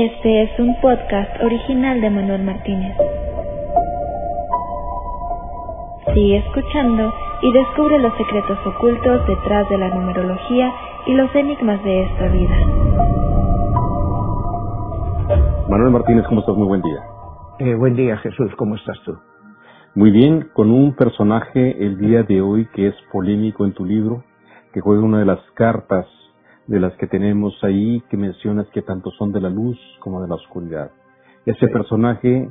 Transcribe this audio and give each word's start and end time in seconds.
Este 0.00 0.42
es 0.44 0.60
un 0.60 0.80
podcast 0.80 1.42
original 1.42 2.00
de 2.00 2.08
Manuel 2.08 2.44
Martínez. 2.44 2.96
Sigue 6.14 6.36
escuchando 6.36 7.12
y 7.42 7.52
descubre 7.52 7.98
los 7.98 8.12
secretos 8.16 8.58
ocultos 8.64 9.26
detrás 9.26 9.68
de 9.68 9.76
la 9.76 9.88
numerología 9.88 10.72
y 11.04 11.14
los 11.14 11.34
enigmas 11.34 11.82
de 11.82 12.04
esta 12.04 12.28
vida. 12.28 12.56
Manuel 15.68 15.90
Martínez, 15.90 16.24
¿cómo 16.28 16.42
estás? 16.42 16.54
Muy 16.54 16.68
buen 16.68 16.82
día. 16.82 17.00
Eh, 17.58 17.74
buen 17.74 17.96
día, 17.96 18.18
Jesús, 18.18 18.52
¿cómo 18.56 18.76
estás 18.76 19.00
tú? 19.04 19.18
Muy 19.96 20.12
bien, 20.12 20.48
con 20.54 20.70
un 20.70 20.94
personaje 20.94 21.84
el 21.84 21.98
día 21.98 22.22
de 22.22 22.40
hoy 22.40 22.68
que 22.72 22.86
es 22.86 22.94
polémico 23.10 23.64
en 23.64 23.72
tu 23.72 23.84
libro, 23.84 24.22
que 24.72 24.80
juega 24.80 25.02
una 25.02 25.18
de 25.18 25.26
las 25.26 25.40
cartas 25.54 26.06
de 26.68 26.78
las 26.78 26.94
que 26.98 27.06
tenemos 27.06 27.58
ahí 27.64 28.02
que 28.10 28.16
mencionas 28.16 28.68
que 28.68 28.82
tanto 28.82 29.10
son 29.12 29.32
de 29.32 29.40
la 29.40 29.48
luz 29.48 29.78
como 30.00 30.20
de 30.22 30.28
la 30.28 30.34
oscuridad. 30.34 30.90
Ese 31.46 31.66
personaje 31.68 32.48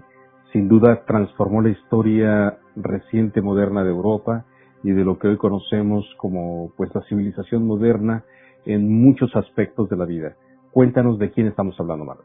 sin 0.51 0.67
duda 0.67 1.03
transformó 1.05 1.61
la 1.61 1.69
historia 1.69 2.57
reciente 2.75 3.41
moderna 3.41 3.83
de 3.83 3.91
Europa 3.91 4.45
y 4.83 4.91
de 4.91 5.05
lo 5.05 5.19
que 5.19 5.27
hoy 5.27 5.37
conocemos 5.37 6.03
como 6.17 6.71
pues 6.75 6.93
la 6.95 7.01
civilización 7.03 7.67
moderna 7.67 8.23
en 8.65 8.91
muchos 8.91 9.35
aspectos 9.35 9.87
de 9.87 9.97
la 9.97 10.05
vida. 10.05 10.33
Cuéntanos 10.71 11.19
de 11.19 11.31
quién 11.31 11.47
estamos 11.47 11.79
hablando, 11.79 12.05
Mar. 12.05 12.17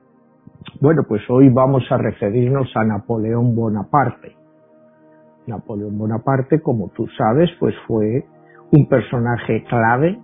Bueno, 0.80 1.02
pues 1.06 1.22
hoy 1.28 1.50
vamos 1.50 1.84
a 1.90 1.98
referirnos 1.98 2.70
a 2.74 2.84
Napoleón 2.84 3.54
Bonaparte. 3.54 4.34
Napoleón 5.46 5.98
Bonaparte, 5.98 6.60
como 6.60 6.88
tú 6.90 7.06
sabes, 7.18 7.50
pues 7.60 7.74
fue 7.86 8.24
un 8.70 8.88
personaje 8.88 9.64
clave 9.68 10.18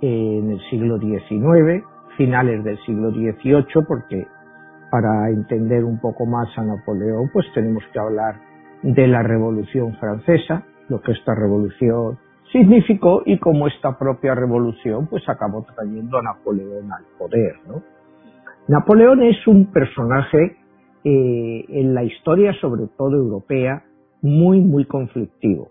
en 0.00 0.50
el 0.50 0.60
siglo 0.70 0.98
XIX, 0.98 1.84
finales 2.16 2.64
del 2.64 2.78
siglo 2.84 3.10
XVIII, 3.10 3.84
porque 3.86 4.26
para 4.90 5.28
entender 5.30 5.84
un 5.84 6.00
poco 6.00 6.26
más 6.26 6.48
a 6.56 6.62
Napoleón, 6.62 7.30
pues 7.32 7.46
tenemos 7.54 7.82
que 7.92 7.98
hablar 7.98 8.36
de 8.82 9.06
la 9.06 9.22
Revolución 9.22 9.94
Francesa, 9.98 10.64
lo 10.88 11.00
que 11.00 11.12
esta 11.12 11.34
revolución 11.34 12.18
significó 12.52 13.22
y 13.26 13.38
cómo 13.38 13.66
esta 13.66 13.98
propia 13.98 14.34
revolución 14.34 15.08
pues 15.08 15.28
acabó 15.28 15.66
trayendo 15.74 16.18
a 16.18 16.22
Napoleón 16.22 16.92
al 16.92 17.04
poder. 17.18 17.56
¿no? 17.66 17.82
Napoleón 18.68 19.22
es 19.22 19.46
un 19.46 19.72
personaje 19.72 20.56
eh, 21.04 21.64
en 21.68 21.94
la 21.94 22.04
historia, 22.04 22.52
sobre 22.60 22.86
todo 22.96 23.16
europea, 23.16 23.84
muy, 24.22 24.60
muy 24.60 24.84
conflictivo. 24.84 25.68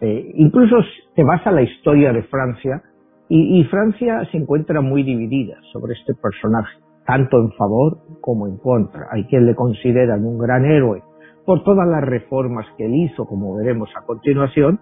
Eh, 0.00 0.32
incluso 0.34 0.76
te 1.14 1.24
vas 1.24 1.44
a 1.46 1.50
la 1.50 1.62
historia 1.62 2.12
de 2.12 2.22
Francia 2.24 2.82
y, 3.30 3.62
Francia 3.64 4.22
se 4.30 4.38
encuentra 4.38 4.80
muy 4.80 5.02
dividida 5.02 5.56
sobre 5.72 5.92
este 5.92 6.14
personaje, 6.14 6.78
tanto 7.04 7.38
en 7.38 7.52
favor 7.52 7.98
como 8.22 8.46
en 8.46 8.56
contra. 8.56 9.08
Hay 9.10 9.24
quien 9.24 9.44
le 9.44 9.54
consideran 9.54 10.24
un 10.24 10.38
gran 10.38 10.64
héroe 10.64 11.02
por 11.44 11.62
todas 11.62 11.86
las 11.86 12.02
reformas 12.02 12.66
que 12.76 12.86
él 12.86 12.94
hizo, 12.94 13.26
como 13.26 13.54
veremos 13.56 13.90
a 13.96 14.06
continuación, 14.06 14.80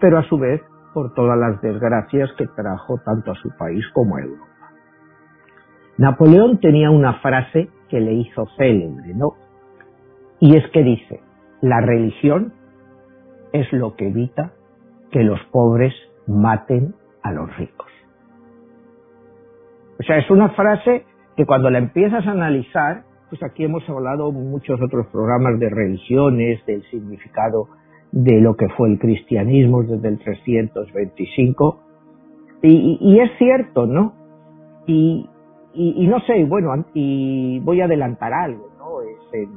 pero 0.00 0.18
a 0.18 0.22
su 0.28 0.38
vez 0.38 0.60
por 0.94 1.12
todas 1.14 1.36
las 1.38 1.60
desgracias 1.60 2.30
que 2.38 2.46
trajo 2.46 2.98
tanto 3.04 3.32
a 3.32 3.34
su 3.36 3.48
país 3.58 3.84
como 3.94 4.16
a 4.16 4.20
Europa. 4.20 4.46
Napoleón 5.98 6.58
tenía 6.58 6.90
una 6.90 7.14
frase 7.20 7.68
que 7.88 8.00
le 8.00 8.14
hizo 8.14 8.46
célebre, 8.56 9.14
¿no? 9.14 9.34
Y 10.40 10.56
es 10.56 10.64
que 10.70 10.82
dice, 10.82 11.20
la 11.60 11.80
religión 11.80 12.52
es 13.52 13.72
lo 13.72 13.94
que 13.94 14.08
evita 14.08 14.52
que 15.10 15.22
los 15.22 15.38
pobres 15.52 15.94
maten 16.26 16.94
a 17.22 17.32
los 17.32 17.56
ricos. 17.56 17.88
O 19.98 20.02
sea, 20.02 20.18
es 20.18 20.30
una 20.30 20.50
frase 20.50 21.04
que 21.36 21.46
cuando 21.46 21.70
la 21.70 21.78
empiezas 21.78 22.26
a 22.26 22.30
analizar, 22.30 23.04
pues 23.30 23.42
aquí 23.42 23.64
hemos 23.64 23.88
hablado 23.88 24.32
muchos 24.32 24.80
otros 24.80 25.06
programas 25.06 25.58
de 25.58 25.70
religiones, 25.70 26.64
del 26.66 26.82
significado 26.90 27.68
de 28.10 28.40
lo 28.40 28.56
que 28.56 28.68
fue 28.76 28.90
el 28.90 28.98
cristianismo 28.98 29.82
desde 29.82 30.08
el 30.08 30.18
325, 30.18 31.80
y, 32.62 32.98
y 33.00 33.20
es 33.20 33.30
cierto, 33.38 33.86
¿no? 33.86 34.14
Y, 34.86 35.28
y, 35.74 36.06
no 36.06 36.20
sé, 36.20 36.44
bueno, 36.44 36.84
y 36.92 37.60
voy 37.60 37.80
a 37.80 37.86
adelantar 37.86 38.32
algo, 38.34 38.68
¿no? 38.78 39.00
Es 39.02 39.48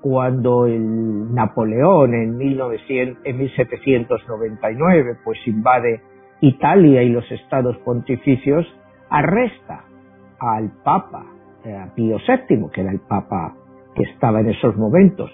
cuando 0.00 0.66
el 0.66 1.34
Napoleón 1.34 2.14
en, 2.14 2.36
1900, 2.36 3.24
en 3.24 3.38
1799 3.38 5.18
pues 5.24 5.38
invade 5.46 6.00
Italia 6.40 7.02
y 7.02 7.10
los 7.10 7.30
estados 7.30 7.76
pontificios, 7.78 8.66
arresta 9.08 9.84
al 10.38 10.70
Papa 10.82 11.26
eh, 11.64 11.86
Pío 11.94 12.16
VII, 12.16 12.70
que 12.72 12.80
era 12.80 12.92
el 12.92 13.00
Papa 13.00 13.54
que 13.94 14.04
estaba 14.04 14.40
en 14.40 14.48
esos 14.48 14.76
momentos. 14.76 15.30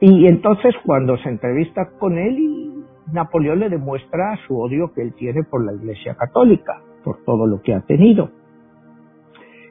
Y 0.00 0.26
entonces 0.26 0.74
cuando 0.84 1.16
se 1.18 1.28
entrevista 1.28 1.90
con 1.98 2.18
él, 2.18 2.84
Napoleón 3.12 3.60
le 3.60 3.68
demuestra 3.68 4.36
su 4.46 4.58
odio 4.58 4.92
que 4.92 5.02
él 5.02 5.14
tiene 5.14 5.42
por 5.44 5.64
la 5.64 5.72
Iglesia 5.72 6.14
Católica, 6.14 6.80
por 7.02 7.24
todo 7.24 7.46
lo 7.46 7.60
que 7.62 7.74
ha 7.74 7.80
tenido. 7.80 8.30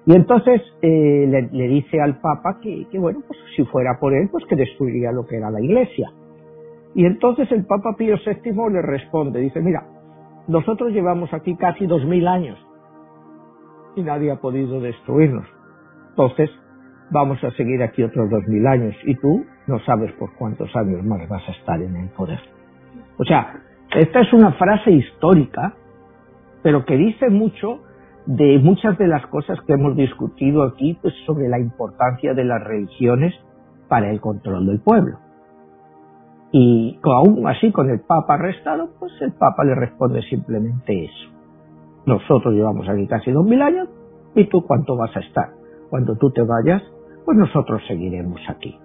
Y 0.05 0.15
entonces 0.15 0.61
eh, 0.81 1.47
le, 1.51 1.67
dice 1.67 2.01
al 2.01 2.19
Papa 2.19 2.59
que, 2.61 2.87
que, 2.91 2.99
bueno, 2.99 3.21
pues 3.25 3.39
si 3.55 3.63
fuera 3.65 3.97
por 3.99 4.13
él, 4.13 4.27
pues 4.29 4.43
que 4.45 4.55
destruiría 4.55 5.11
lo 5.11 5.25
que 5.25 5.37
era 5.37 5.49
la 5.49 5.61
Iglesia. 5.61 6.11
Y 6.93 7.05
entonces 7.05 7.51
el 7.51 7.65
Papa 7.65 7.95
Pío 7.97 8.15
VII 8.17 8.53
le 8.71 8.81
responde, 8.81 9.39
dice, 9.39 9.61
mira, 9.61 9.92
nosotros 10.47 10.91
llevamos 10.91 11.33
aquí 11.33 11.55
casi 11.55 11.85
dos 11.85 12.05
mil 12.05 12.27
años 12.27 12.57
y 13.95 14.01
nadie 14.01 14.31
ha 14.31 14.37
podido 14.37 14.79
destruirnos. 14.81 15.45
Entonces, 16.09 16.49
vamos 17.11 17.43
a 17.43 17.51
seguir 17.51 17.81
aquí 17.83 18.03
otros 18.03 18.29
dos 18.29 18.43
mil 18.47 18.65
años 18.67 18.95
y 19.05 19.15
tú 19.15 19.45
no 19.67 19.79
sabes 19.79 20.11
por 20.13 20.33
cuántos 20.35 20.75
años 20.75 21.03
más 21.03 21.27
vas 21.29 21.47
a 21.47 21.51
estar 21.51 21.81
en 21.81 21.95
el 21.95 22.09
poder. 22.09 22.39
O 23.17 23.23
sea, 23.23 23.61
esta 23.95 24.21
es 24.21 24.33
una 24.33 24.53
frase 24.53 24.91
histórica, 24.91 25.75
pero 26.61 26.85
que 26.85 26.97
dice 26.97 27.29
mucho 27.29 27.81
de 28.25 28.57
muchas 28.59 28.97
de 28.97 29.07
las 29.07 29.25
cosas 29.27 29.59
que 29.67 29.73
hemos 29.73 29.95
discutido 29.95 30.63
aquí, 30.63 30.97
pues 31.01 31.13
sobre 31.25 31.49
la 31.49 31.59
importancia 31.59 32.33
de 32.33 32.45
las 32.45 32.63
religiones 32.63 33.33
para 33.87 34.09
el 34.09 34.19
control 34.21 34.65
del 34.65 34.79
pueblo. 34.79 35.19
Y 36.55 36.99
aún 37.03 37.47
así, 37.47 37.71
con 37.71 37.89
el 37.89 38.01
Papa 38.01 38.35
arrestado, 38.35 38.91
pues 38.99 39.11
el 39.21 39.33
Papa 39.33 39.63
le 39.63 39.73
responde 39.73 40.21
simplemente 40.21 41.05
eso. 41.05 41.31
Nosotros 42.05 42.53
llevamos 42.53 42.87
aquí 42.87 43.07
casi 43.07 43.31
dos 43.31 43.43
mil 43.43 43.59
años, 43.59 43.89
¿y 44.35 44.45
tú 44.45 44.63
cuánto 44.63 44.95
vas 44.95 45.15
a 45.17 45.21
estar? 45.21 45.49
Cuando 45.89 46.15
tú 46.15 46.29
te 46.29 46.43
vayas, 46.43 46.83
pues 47.25 47.35
nosotros 47.39 47.81
seguiremos 47.87 48.39
aquí. 48.47 48.77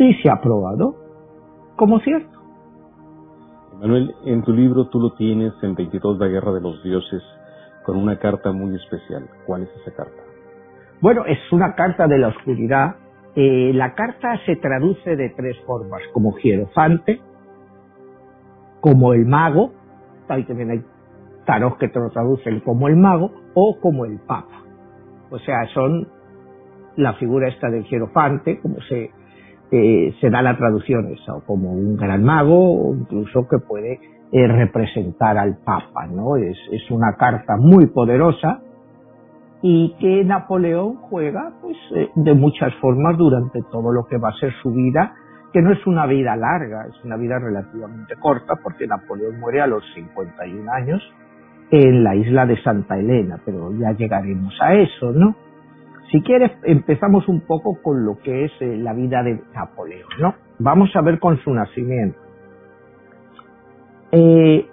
Y 0.00 0.14
se 0.14 0.28
ha 0.28 0.40
probado 0.40 0.96
como 1.76 2.00
cierto. 2.00 2.36
Manuel, 3.80 4.12
en 4.24 4.42
tu 4.42 4.52
libro 4.52 4.88
tú 4.88 4.98
lo 4.98 5.12
tienes 5.12 5.52
en 5.62 5.76
22 5.76 6.18
La 6.18 6.26
Guerra 6.26 6.52
de 6.52 6.60
los 6.60 6.82
Dioses 6.82 7.22
con 7.86 7.96
una 7.96 8.18
carta 8.18 8.50
muy 8.50 8.74
especial. 8.74 9.28
¿Cuál 9.46 9.62
es 9.62 9.68
esa 9.82 9.94
carta? 9.94 10.20
Bueno, 11.00 11.24
es 11.26 11.38
una 11.52 11.76
carta 11.76 12.08
de 12.08 12.18
la 12.18 12.28
oscuridad 12.28 12.96
eh, 13.40 13.70
la 13.72 13.94
carta 13.94 14.36
se 14.46 14.56
traduce 14.56 15.14
de 15.14 15.28
tres 15.28 15.56
formas, 15.64 16.02
como 16.12 16.36
hierofante, 16.38 17.20
como 18.80 19.14
el 19.14 19.26
mago, 19.26 19.72
ahí 20.26 20.42
también 20.42 20.72
hay 20.72 20.82
tarot 21.46 21.78
que 21.78 21.86
te 21.86 22.00
lo 22.00 22.10
traducen 22.10 22.58
como 22.62 22.88
el 22.88 22.96
mago, 22.96 23.30
o 23.54 23.78
como 23.80 24.06
el 24.06 24.18
papa. 24.18 24.64
O 25.30 25.38
sea, 25.38 25.68
son 25.72 26.08
la 26.96 27.14
figura 27.14 27.46
esta 27.46 27.70
del 27.70 27.84
hierofante, 27.84 28.58
como 28.58 28.80
se, 28.88 29.12
eh, 29.70 30.14
se 30.20 30.30
da 30.30 30.42
la 30.42 30.56
traducción 30.56 31.06
esa, 31.12 31.36
o 31.36 31.44
como 31.44 31.70
un 31.70 31.96
gran 31.96 32.24
mago, 32.24 32.88
o 32.88 32.92
incluso 32.92 33.46
que 33.48 33.58
puede 33.60 34.00
eh, 34.32 34.48
representar 34.48 35.38
al 35.38 35.58
papa, 35.58 36.08
¿no? 36.08 36.34
Es, 36.34 36.58
es 36.72 36.90
una 36.90 37.14
carta 37.16 37.56
muy 37.56 37.86
poderosa, 37.86 38.62
y 39.62 39.94
que 39.98 40.24
Napoleón 40.24 40.96
juega 40.96 41.52
pues 41.60 41.76
eh, 41.94 42.10
de 42.14 42.34
muchas 42.34 42.74
formas 42.76 43.16
durante 43.16 43.62
todo 43.70 43.92
lo 43.92 44.06
que 44.06 44.18
va 44.18 44.28
a 44.28 44.40
ser 44.40 44.52
su 44.62 44.70
vida, 44.70 45.14
que 45.52 45.62
no 45.62 45.72
es 45.72 45.84
una 45.86 46.06
vida 46.06 46.36
larga, 46.36 46.86
es 46.88 47.04
una 47.04 47.16
vida 47.16 47.38
relativamente 47.38 48.14
corta 48.16 48.54
porque 48.62 48.86
Napoleón 48.86 49.40
muere 49.40 49.60
a 49.60 49.66
los 49.66 49.82
51 49.94 50.70
años 50.72 51.02
en 51.70 52.04
la 52.04 52.14
isla 52.14 52.46
de 52.46 52.62
Santa 52.62 52.98
Elena, 52.98 53.40
pero 53.44 53.72
ya 53.72 53.92
llegaremos 53.92 54.54
a 54.60 54.74
eso, 54.74 55.12
¿no? 55.12 55.34
Si 56.10 56.22
quieres, 56.22 56.52
empezamos 56.62 57.28
un 57.28 57.40
poco 57.42 57.82
con 57.82 58.06
lo 58.06 58.18
que 58.18 58.46
es 58.46 58.52
eh, 58.60 58.76
la 58.78 58.94
vida 58.94 59.22
de 59.22 59.42
Napoleón, 59.54 60.08
¿no? 60.20 60.34
Vamos 60.58 60.90
a 60.94 61.02
ver 61.02 61.18
con 61.18 61.36
su 61.38 61.52
nacimiento. 61.52 62.18
Eh, 64.12 64.66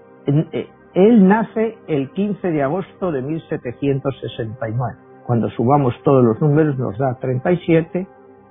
él 0.95 1.27
nace 1.27 1.77
el 1.88 2.09
15 2.12 2.51
de 2.51 2.63
agosto 2.63 3.12
de 3.12 3.21
1769. 3.21 4.95
Cuando 5.27 5.50
subamos 5.50 5.94
todos 6.03 6.24
los 6.24 6.39
números 6.42 6.77
nos 6.80 6.97
da 6.97 7.18
37, 7.19 8.07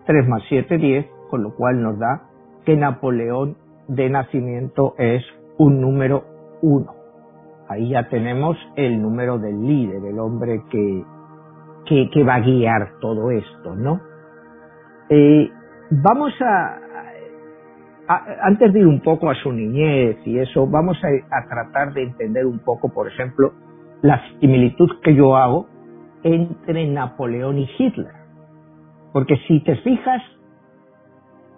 3 0.06 0.28
más 0.28 0.42
7, 0.48 0.76
10, 0.76 1.06
con 1.30 1.42
lo 1.42 1.54
cual 1.54 1.82
nos 1.82 1.98
da 1.98 2.28
que 2.66 2.76
Napoleón 2.76 3.56
de 3.88 4.10
nacimiento 4.10 4.94
es 4.98 5.24
un 5.56 5.80
número 5.80 6.24
1. 6.60 6.86
Ahí 7.68 7.88
ya 7.90 8.08
tenemos 8.08 8.58
el 8.76 9.00
número 9.00 9.38
del 9.38 9.62
líder, 9.62 10.04
el 10.04 10.18
hombre 10.18 10.62
que, 10.70 11.04
que, 12.12 12.24
va 12.24 12.34
a 12.34 12.40
guiar 12.40 12.98
todo 13.00 13.30
esto, 13.30 13.74
¿no? 13.74 14.00
Eh, 15.08 15.50
vamos 15.90 16.32
a, 16.42 16.78
antes 18.06 18.72
de 18.72 18.80
ir 18.80 18.86
un 18.86 19.00
poco 19.00 19.30
a 19.30 19.34
su 19.34 19.52
niñez 19.52 20.18
y 20.26 20.38
eso, 20.38 20.66
vamos 20.66 20.98
a, 21.02 21.48
tratar 21.48 21.94
de 21.94 22.02
entender 22.02 22.44
un 22.46 22.58
poco, 22.58 22.92
por 22.92 23.08
ejemplo, 23.08 23.52
la 24.02 24.20
similitud 24.40 25.00
que 25.02 25.14
yo 25.14 25.36
hago 25.36 25.66
entre 26.22 26.86
Napoleón 26.86 27.58
y 27.58 27.70
Hitler. 27.78 28.12
Porque 29.12 29.36
si 29.48 29.60
te 29.60 29.76
fijas, 29.76 30.22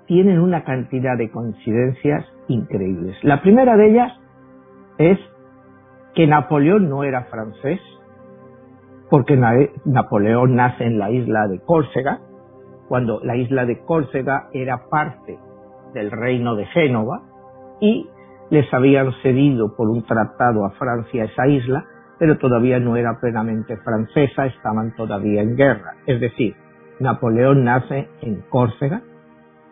tienen 0.07 0.39
una 0.39 0.63
cantidad 0.63 1.17
de 1.17 1.31
coincidencias 1.31 2.25
increíbles. 2.49 3.17
La 3.23 3.41
primera 3.41 3.77
de 3.77 3.91
ellas 3.91 4.13
es 4.99 5.19
que 6.15 6.27
Napoleón 6.27 6.89
no 6.89 7.03
era 7.03 7.25
francés, 7.25 7.81
porque 9.11 9.37
Napoleón 9.85 10.55
nace 10.55 10.85
en 10.85 10.99
la 10.99 11.11
isla 11.11 11.49
de 11.49 11.61
Córcega, 11.61 12.21
cuando 12.89 13.21
la 13.25 13.37
isla 13.37 13.65
de 13.65 13.81
Córcega 13.81 14.49
era 14.53 14.89
parte 14.89 15.39
del 15.97 16.11
reino 16.11 16.55
de 16.55 16.67
Génova 16.67 17.23
y 17.81 18.07
les 18.51 18.73
habían 18.73 19.13
cedido 19.23 19.75
por 19.75 19.89
un 19.89 20.05
tratado 20.05 20.65
a 20.67 20.71
Francia 20.73 21.25
esa 21.25 21.49
isla, 21.49 21.87
pero 22.19 22.37
todavía 22.37 22.79
no 22.79 22.97
era 22.97 23.19
plenamente 23.19 23.77
francesa, 23.79 24.47
estaban 24.47 24.95
todavía 24.95 25.41
en 25.43 25.57
guerra. 25.57 25.95
Es 26.07 26.21
decir, 26.21 26.55
Napoleón 27.01 27.65
nace 27.65 28.09
en 28.21 28.43
Córcega, 28.51 29.03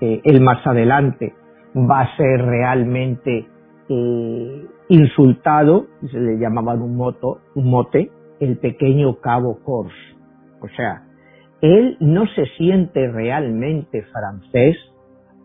eh, 0.00 0.21
él 0.25 0.41
más 0.41 0.67
adelante 0.67 1.35
va 1.76 2.00
a 2.00 2.17
ser 2.17 2.43
realmente 2.43 3.47
eh, 3.88 4.67
insultado, 4.88 5.87
se 6.11 6.19
le 6.19 6.38
llamaban 6.38 6.81
un, 6.81 6.97
moto, 6.97 7.41
un 7.55 7.70
mote, 7.70 8.11
el 8.41 8.56
pequeño 8.59 9.20
Cabo 9.20 9.59
Cors. 9.62 9.94
O 10.61 10.69
sea, 10.75 11.03
él 11.61 11.97
no 12.00 12.27
se 12.35 12.47
siente 12.56 13.11
realmente 13.11 14.03
francés 14.05 14.77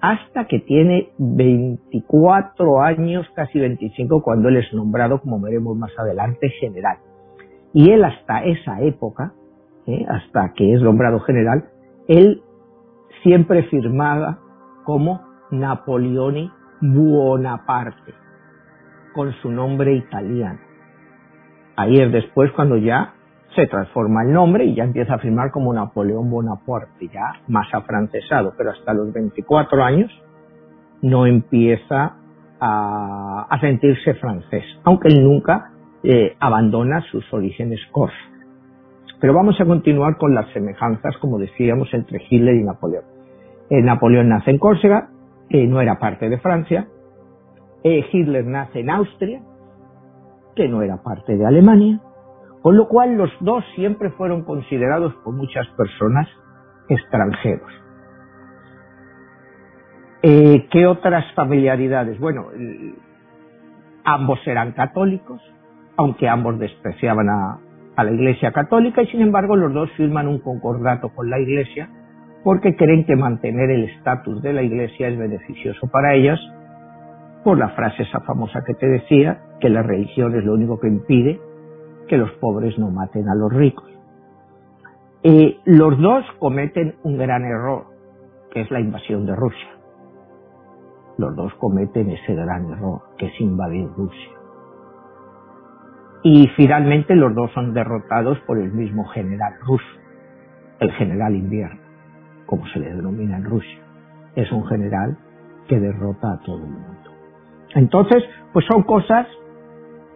hasta 0.01 0.45
que 0.45 0.59
tiene 0.59 1.09
24 1.17 2.81
años, 2.81 3.27
casi 3.35 3.59
25, 3.59 4.21
cuando 4.21 4.49
él 4.49 4.57
es 4.57 4.73
nombrado, 4.73 5.19
como 5.21 5.39
veremos 5.41 5.77
más 5.77 5.91
adelante, 5.97 6.49
general. 6.59 6.97
Y 7.73 7.91
él 7.91 8.03
hasta 8.03 8.43
esa 8.45 8.81
época, 8.81 9.33
¿eh? 9.85 10.05
hasta 10.07 10.53
que 10.53 10.73
es 10.73 10.81
nombrado 10.81 11.19
general, 11.19 11.65
él 12.07 12.41
siempre 13.23 13.63
firmaba 13.63 14.39
como 14.85 15.21
Napoleone 15.51 16.51
Buonaparte, 16.81 18.13
con 19.13 19.33
su 19.41 19.51
nombre 19.51 19.95
italiano. 19.95 20.59
Ahí 21.75 21.95
es 21.95 22.11
después 22.11 22.51
cuando 22.53 22.77
ya 22.77 23.15
se 23.55 23.67
transforma 23.67 24.23
el 24.23 24.31
nombre 24.31 24.65
y 24.65 24.75
ya 24.75 24.83
empieza 24.83 25.15
a 25.15 25.19
firmar 25.19 25.51
como 25.51 25.73
Napoleón 25.73 26.29
Bonaparte, 26.29 27.07
ya 27.07 27.33
más 27.47 27.67
afrancesado, 27.73 28.53
pero 28.57 28.71
hasta 28.71 28.93
los 28.93 29.11
24 29.11 29.83
años 29.83 30.11
no 31.01 31.25
empieza 31.25 32.15
a, 32.59 33.57
sentirse 33.61 34.13
francés, 34.15 34.63
aunque 34.83 35.07
él 35.09 35.23
nunca 35.23 35.71
eh, 36.03 36.35
abandona 36.39 37.01
sus 37.11 37.31
orígenes 37.33 37.79
corsas. 37.91 38.17
Pero 39.19 39.33
vamos 39.33 39.59
a 39.59 39.65
continuar 39.65 40.17
con 40.17 40.33
las 40.33 40.49
semejanzas, 40.53 41.17
como 41.17 41.39
decíamos, 41.39 41.93
entre 41.93 42.21
Hitler 42.29 42.55
y 42.55 42.63
Napoleón. 42.63 43.03
Eh, 43.69 43.81
Napoleón 43.81 44.29
nace 44.29 44.51
en 44.51 44.57
Córcega, 44.57 45.09
que 45.49 45.67
no 45.67 45.81
era 45.81 45.99
parte 45.99 46.29
de 46.29 46.37
Francia. 46.37 46.87
Eh, 47.83 48.05
Hitler 48.11 48.45
nace 48.45 48.79
en 48.79 48.89
Austria, 48.89 49.41
que 50.55 50.67
no 50.69 50.81
era 50.81 50.97
parte 51.03 51.35
de 51.35 51.45
Alemania. 51.45 51.99
Con 52.61 52.75
lo 52.75 52.87
cual 52.87 53.15
los 53.15 53.31
dos 53.39 53.63
siempre 53.75 54.09
fueron 54.11 54.43
considerados 54.43 55.13
por 55.23 55.33
muchas 55.33 55.67
personas 55.77 56.27
extranjeros. 56.89 57.71
Eh, 60.21 60.67
¿Qué 60.69 60.85
otras 60.85 61.25
familiaridades? 61.33 62.19
Bueno, 62.19 62.47
ambos 64.03 64.39
eran 64.45 64.73
católicos, 64.73 65.41
aunque 65.95 66.27
ambos 66.27 66.59
despreciaban 66.59 67.29
a, 67.29 67.59
a 67.95 68.03
la 68.03 68.11
Iglesia 68.11 68.51
Católica 68.51 69.01
y 69.01 69.07
sin 69.07 69.21
embargo 69.21 69.55
los 69.55 69.73
dos 69.73 69.89
firman 69.91 70.27
un 70.27 70.39
concordato 70.39 71.09
con 71.09 71.29
la 71.29 71.39
Iglesia 71.39 71.89
porque 72.43 72.75
creen 72.75 73.05
que 73.05 73.15
mantener 73.15 73.69
el 73.69 73.85
estatus 73.85 74.41
de 74.41 74.53
la 74.53 74.61
Iglesia 74.61 75.07
es 75.07 75.17
beneficioso 75.17 75.87
para 75.87 76.15
ellas 76.15 76.39
por 77.43 77.57
la 77.57 77.69
frase 77.69 78.03
esa 78.03 78.19
famosa 78.21 78.63
que 78.65 78.73
te 78.73 78.87
decía, 78.87 79.39
que 79.59 79.69
la 79.69 79.81
religión 79.81 80.35
es 80.35 80.43
lo 80.43 80.53
único 80.53 80.79
que 80.79 80.87
impide 80.87 81.39
que 82.09 82.17
los 82.17 82.31
pobres 82.33 82.77
no 82.77 82.89
maten 82.89 83.29
a 83.29 83.35
los 83.35 83.53
ricos. 83.53 83.89
Eh, 85.23 85.59
los 85.65 85.97
dos 85.99 86.25
cometen 86.39 86.95
un 87.03 87.17
gran 87.17 87.45
error, 87.45 87.85
que 88.51 88.61
es 88.61 88.71
la 88.71 88.79
invasión 88.81 89.25
de 89.25 89.35
Rusia. 89.35 89.69
Los 91.17 91.35
dos 91.35 91.53
cometen 91.55 92.09
ese 92.09 92.33
gran 92.33 92.69
error, 92.71 93.01
que 93.17 93.27
es 93.27 93.41
invadir 93.41 93.87
Rusia. 93.95 94.29
Y 96.23 96.47
finalmente 96.55 97.15
los 97.15 97.33
dos 97.35 97.51
son 97.53 97.73
derrotados 97.73 98.39
por 98.41 98.57
el 98.57 98.71
mismo 98.71 99.05
general 99.05 99.53
ruso, 99.61 99.85
el 100.79 100.91
general 100.93 101.35
invierno, 101.35 101.79
como 102.45 102.65
se 102.67 102.79
le 102.79 102.93
denomina 102.93 103.37
en 103.37 103.45
Rusia. 103.45 103.79
Es 104.35 104.51
un 104.51 104.65
general 104.67 105.17
que 105.67 105.79
derrota 105.79 106.33
a 106.33 106.39
todo 106.39 106.57
el 106.57 106.63
mundo. 106.71 107.11
Entonces, 107.75 108.23
pues 108.51 108.65
son 108.65 108.83
cosas 108.83 109.27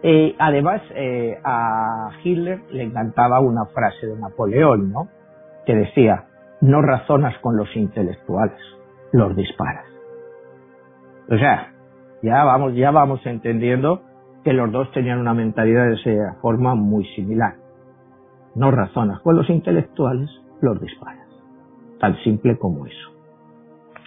eh, 0.06 0.36
además, 0.38 0.82
eh, 0.94 1.38
a 1.42 2.10
Hitler 2.22 2.60
le 2.70 2.82
encantaba 2.82 3.40
una 3.40 3.64
frase 3.64 4.06
de 4.06 4.18
Napoleón, 4.18 4.92
¿no? 4.92 5.08
Que 5.64 5.74
decía, 5.74 6.26
no 6.60 6.82
razonas 6.82 7.38
con 7.38 7.56
los 7.56 7.74
intelectuales, 7.74 8.60
los 9.12 9.34
disparas. 9.34 9.86
O 11.30 11.38
sea, 11.38 11.72
ya 12.22 12.44
vamos, 12.44 12.74
ya 12.74 12.90
vamos 12.90 13.24
entendiendo 13.24 14.02
que 14.44 14.52
los 14.52 14.70
dos 14.70 14.92
tenían 14.92 15.20
una 15.20 15.32
mentalidad 15.32 15.86
de 15.86 15.94
esa 15.94 16.34
forma 16.42 16.74
muy 16.74 17.06
similar. 17.14 17.54
No 18.54 18.70
razonas 18.70 19.22
con 19.22 19.36
los 19.36 19.48
intelectuales, 19.48 20.28
los 20.60 20.78
disparas. 20.82 21.26
Tan 21.98 22.14
simple 22.24 22.58
como 22.58 22.84
eso. 22.84 23.10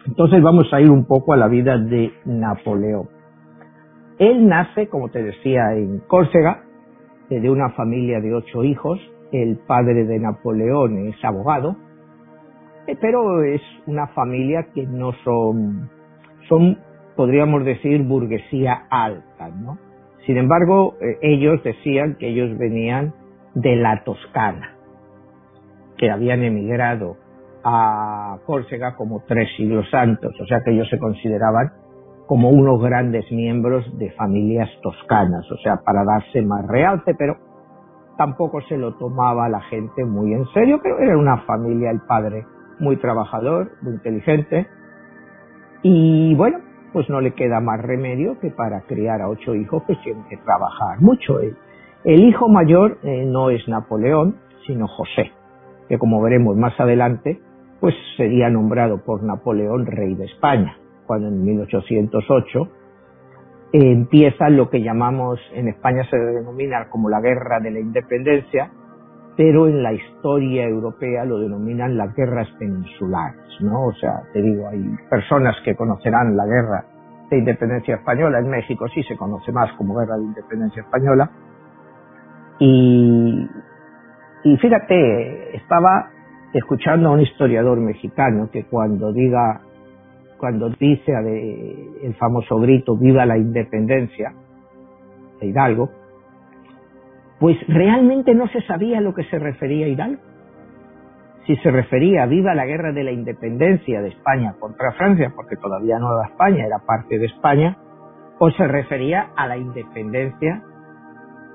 Entonces 0.06 0.44
vamos 0.44 0.72
a 0.72 0.80
ir 0.80 0.92
un 0.92 1.06
poco 1.06 1.34
a 1.34 1.38
la 1.38 1.48
vida 1.48 1.80
de 1.80 2.14
Napoleón. 2.26 3.17
Él 4.20 4.48
nace, 4.48 4.88
como 4.88 5.10
te 5.10 5.22
decía, 5.22 5.74
en 5.74 6.00
Córcega, 6.08 6.64
eh, 7.30 7.40
de 7.40 7.50
una 7.50 7.70
familia 7.72 8.20
de 8.20 8.34
ocho 8.34 8.64
hijos. 8.64 9.00
El 9.32 9.58
padre 9.58 10.06
de 10.06 10.20
Napoleón 10.20 11.08
es 11.08 11.24
abogado, 11.24 11.76
eh, 12.88 12.96
pero 13.00 13.44
es 13.44 13.62
una 13.86 14.08
familia 14.08 14.68
que 14.74 14.88
no 14.88 15.12
son, 15.24 15.90
son, 16.48 16.80
podríamos 17.16 17.66
decir, 17.66 18.02
burguesía 18.04 18.88
alta, 18.90 19.50
¿no? 19.50 19.78
Sin 20.26 20.38
embargo, 20.38 20.96
eh, 21.02 21.18
ellos 21.22 21.62
decían 21.64 22.16
que 22.16 22.30
ellos 22.30 22.58
venían 22.58 23.14
de 23.54 23.76
la 23.76 24.04
Toscana, 24.04 24.76
que 25.98 26.10
habían 26.10 26.44
emigrado 26.44 27.18
a 27.64 28.38
Córcega 28.46 28.96
como 28.96 29.24
tres 29.28 29.50
siglos 29.58 29.90
santos, 29.90 30.34
o 30.40 30.46
sea 30.46 30.62
que 30.64 30.72
ellos 30.72 30.88
se 30.90 31.00
consideraban 31.00 31.72
como 32.28 32.50
unos 32.50 32.82
grandes 32.82 33.32
miembros 33.32 33.86
de 33.98 34.12
familias 34.12 34.70
toscanas, 34.84 35.50
o 35.50 35.58
sea, 35.58 35.78
para 35.78 36.04
darse 36.04 36.42
más 36.42 36.68
realce, 36.68 37.16
pero 37.18 37.38
tampoco 38.18 38.62
se 38.68 38.78
lo 38.78 38.96
tomaba 38.96 39.48
la 39.48 39.62
gente 39.62 40.04
muy 40.04 40.34
en 40.34 40.46
serio, 40.54 40.80
pero 40.84 41.00
era 41.00 41.18
una 41.18 41.38
familia, 41.44 41.90
el 41.90 42.02
padre, 42.02 42.46
muy 42.80 42.98
trabajador, 42.98 43.72
muy 43.82 43.94
inteligente, 43.94 44.68
y 45.84 46.36
bueno, 46.36 46.60
pues 46.92 47.10
no 47.10 47.22
le 47.22 47.34
queda 47.34 47.62
más 47.62 47.82
remedio 47.82 48.38
que 48.42 48.52
para 48.52 48.82
criar 48.82 49.22
a 49.22 49.30
ocho 49.30 49.56
hijos, 49.56 49.84
pues 49.88 49.98
tiene 50.02 50.24
que 50.30 50.38
trabajar 50.38 51.00
mucho. 51.00 51.40
El, 51.40 51.56
el 52.04 52.26
hijo 52.26 52.50
mayor 52.50 52.98
eh, 53.04 53.24
no 53.26 53.50
es 53.52 53.66
Napoleón, 53.70 54.36
sino 54.66 54.88
José, 54.88 55.32
que 55.88 55.98
como 55.98 56.22
veremos 56.22 56.58
más 56.58 56.78
adelante, 56.78 57.40
pues 57.80 57.96
sería 58.18 58.50
nombrado 58.50 58.98
por 59.06 59.24
Napoleón 59.24 59.86
rey 59.86 60.16
de 60.16 60.26
España 60.26 60.76
cuando 61.08 61.30
en 61.30 61.44
1808 61.44 62.68
empieza 63.74 64.50
lo 64.50 64.70
que 64.70 64.82
llamamos 64.82 65.40
en 65.54 65.68
España 65.70 66.04
se 66.10 66.18
denomina 66.18 66.90
como 66.90 67.10
la 67.10 67.20
guerra 67.22 67.60
de 67.60 67.72
la 67.72 67.80
independencia, 67.80 68.70
pero 69.36 69.68
en 69.68 69.84
la 69.84 69.94
historia 69.94 70.68
europea 70.68 71.26
lo 71.26 71.40
denominan 71.40 71.98
las 71.98 72.16
guerras 72.16 72.48
peninsulares, 72.60 73.62
¿no? 73.62 73.88
O 73.88 73.94
sea, 73.94 74.24
te 74.34 74.42
digo, 74.42 74.68
hay 74.68 74.84
personas 75.10 75.56
que 75.64 75.76
conocerán 75.76 76.36
la 76.36 76.46
guerra 76.46 76.86
de 77.30 77.38
independencia 77.38 77.96
española, 77.96 78.40
en 78.40 78.50
México 78.50 78.88
sí 78.88 79.04
se 79.04 79.18
conoce 79.18 79.52
más 79.52 79.72
como 79.74 79.96
guerra 79.96 80.18
de 80.18 80.24
independencia 80.24 80.82
española, 80.82 81.30
y, 82.60 83.48
fíjate, 84.60 85.56
estaba 85.56 86.10
escuchando 86.54 87.10
a 87.10 87.12
un 87.12 87.22
historiador 87.22 87.80
mexicano 87.80 88.50
que 88.52 88.64
cuando 88.66 89.14
diga 89.14 89.62
cuando 90.38 90.70
dice 90.70 91.12
el 92.04 92.14
famoso 92.16 92.58
grito 92.60 92.96
viva 92.96 93.26
la 93.26 93.38
independencia 93.38 94.34
de 95.40 95.48
Hidalgo, 95.48 95.90
pues 97.40 97.58
realmente 97.68 98.34
no 98.34 98.48
se 98.48 98.62
sabía 98.62 98.98
a 98.98 99.02
lo 99.02 99.14
que 99.14 99.24
se 99.26 99.40
refería 99.40 99.88
Hidalgo. 99.88 100.22
si 101.46 101.56
se 101.58 101.72
refería 101.72 102.26
viva 102.26 102.54
la 102.54 102.66
guerra 102.66 102.92
de 102.92 103.06
la 103.06 103.12
independencia 103.12 104.02
de 104.02 104.10
España 104.10 104.56
contra 104.60 104.92
Francia, 104.94 105.32
porque 105.34 105.56
todavía 105.56 105.98
Nueva 105.98 106.28
España 106.28 106.66
era 106.66 106.80
parte 106.80 107.18
de 107.18 107.26
España, 107.26 107.78
o 108.40 108.52
se 108.52 108.68
refería 108.68 109.30
a 109.36 109.48
la 109.48 109.58
independencia 109.58 110.62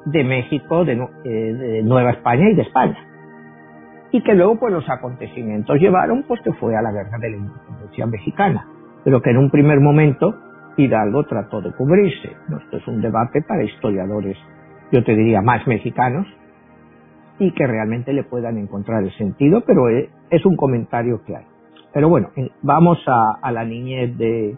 de 0.04 0.24
México, 0.24 0.84
de, 0.84 0.94
eh, 1.24 1.82
Nueva 1.84 2.10
España 2.10 2.50
y 2.50 2.54
de 2.54 2.62
España. 2.62 2.98
Y 4.10 4.22
que 4.22 4.34
luego 4.34 4.58
pues 4.58 4.72
los 4.72 4.88
acontecimientos 4.88 5.78
llevaron 5.78 6.24
pues 6.24 6.40
que 6.42 6.52
fue 6.54 6.76
a 6.76 6.82
la 6.82 6.92
guerra 6.92 7.18
de 7.18 7.30
la 7.30 7.36
independencia 7.36 8.06
mexicana, 8.06 8.66
pero 9.04 9.20
que 9.20 9.30
en 9.30 9.38
un 9.38 9.50
primer 9.50 9.80
momento 9.80 10.34
Hidalgo 10.76 11.24
trató 11.24 11.60
de 11.60 11.72
cubrirse. 11.72 12.32
Esto 12.64 12.76
es 12.76 12.86
un 12.88 13.00
debate 13.00 13.42
para 13.42 13.62
historiadores, 13.62 14.36
yo 14.90 15.04
te 15.04 15.14
diría, 15.14 15.42
más 15.42 15.66
mexicanos, 15.66 16.26
y 17.38 17.52
que 17.52 17.66
realmente 17.66 18.12
le 18.12 18.24
puedan 18.24 18.58
encontrar 18.58 19.02
el 19.02 19.12
sentido, 19.16 19.62
pero 19.66 19.88
es 19.88 20.46
un 20.46 20.56
comentario 20.56 21.22
que 21.24 21.36
hay. 21.36 21.44
Pero 21.92 22.08
bueno, 22.08 22.30
vamos 22.62 22.98
a, 23.06 23.50
la 23.52 23.64
niñez 23.64 24.16
de, 24.16 24.56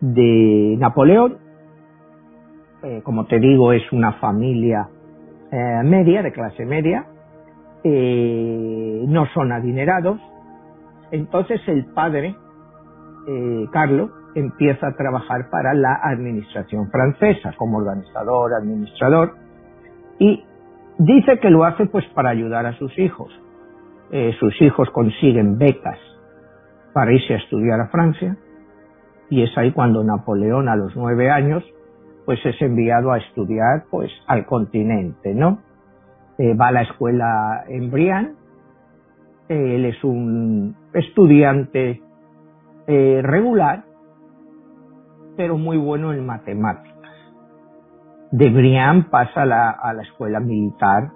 de 0.00 0.76
Napoleón. 0.78 1.38
Eh, 2.82 3.00
como 3.02 3.26
te 3.26 3.38
digo, 3.38 3.72
es 3.72 3.90
una 3.92 4.12
familia 4.14 4.88
eh, 5.50 5.82
media, 5.84 6.22
de 6.22 6.32
clase 6.32 6.66
media. 6.66 7.06
Eh, 7.82 9.04
no 9.06 9.26
son 9.32 9.52
adinerados. 9.52 10.20
Entonces 11.10 11.60
el 11.66 11.86
padre, 11.86 12.36
Carlos, 13.72 14.10
empieza 14.34 14.88
a 14.88 14.96
trabajar 14.96 15.50
para 15.50 15.74
la 15.74 16.00
administración 16.02 16.90
francesa 16.90 17.52
como 17.56 17.78
organizador, 17.78 18.54
administrador. 18.54 19.34
Y 20.18 20.44
Dice 21.02 21.38
que 21.38 21.48
lo 21.48 21.64
hace 21.64 21.86
pues 21.86 22.04
para 22.08 22.28
ayudar 22.28 22.66
a 22.66 22.74
sus 22.74 22.96
hijos. 22.98 23.32
Eh, 24.10 24.34
sus 24.38 24.60
hijos 24.60 24.90
consiguen 24.90 25.56
becas 25.56 25.98
para 26.92 27.10
irse 27.10 27.32
a 27.32 27.38
estudiar 27.38 27.80
a 27.80 27.88
Francia 27.88 28.36
y 29.30 29.42
es 29.42 29.56
ahí 29.56 29.72
cuando 29.72 30.04
Napoleón 30.04 30.68
a 30.68 30.76
los 30.76 30.94
nueve 30.94 31.30
años 31.30 31.64
pues 32.26 32.44
es 32.44 32.60
enviado 32.60 33.12
a 33.12 33.18
estudiar 33.18 33.84
pues 33.90 34.10
al 34.26 34.44
continente, 34.44 35.32
¿no? 35.34 35.62
Eh, 36.36 36.52
va 36.52 36.68
a 36.68 36.72
la 36.72 36.82
escuela 36.82 37.64
en 37.66 37.90
Brian, 37.90 38.34
él 39.48 39.86
es 39.86 40.04
un 40.04 40.76
estudiante 40.92 42.02
eh, 42.90 43.22
regular, 43.22 43.84
pero 45.36 45.56
muy 45.56 45.76
bueno 45.76 46.12
en 46.12 46.26
matemáticas 46.26 47.00
de 48.30 48.48
Briand 48.48 49.10
pasa 49.10 49.42
a 49.42 49.46
la, 49.46 49.70
a 49.70 49.92
la 49.92 50.02
escuela 50.02 50.40
militar, 50.40 51.10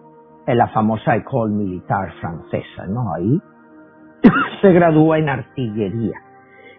en 0.47 0.59
la 0.59 0.69
famosa 0.69 1.17
École 1.17 1.55
Militar 1.55 2.13
francesa, 2.21 2.87
¿no? 2.89 3.15
Ahí 3.15 3.41
se 4.61 4.73
gradúa 4.73 5.19
en 5.19 5.29
artillería. 5.29 6.21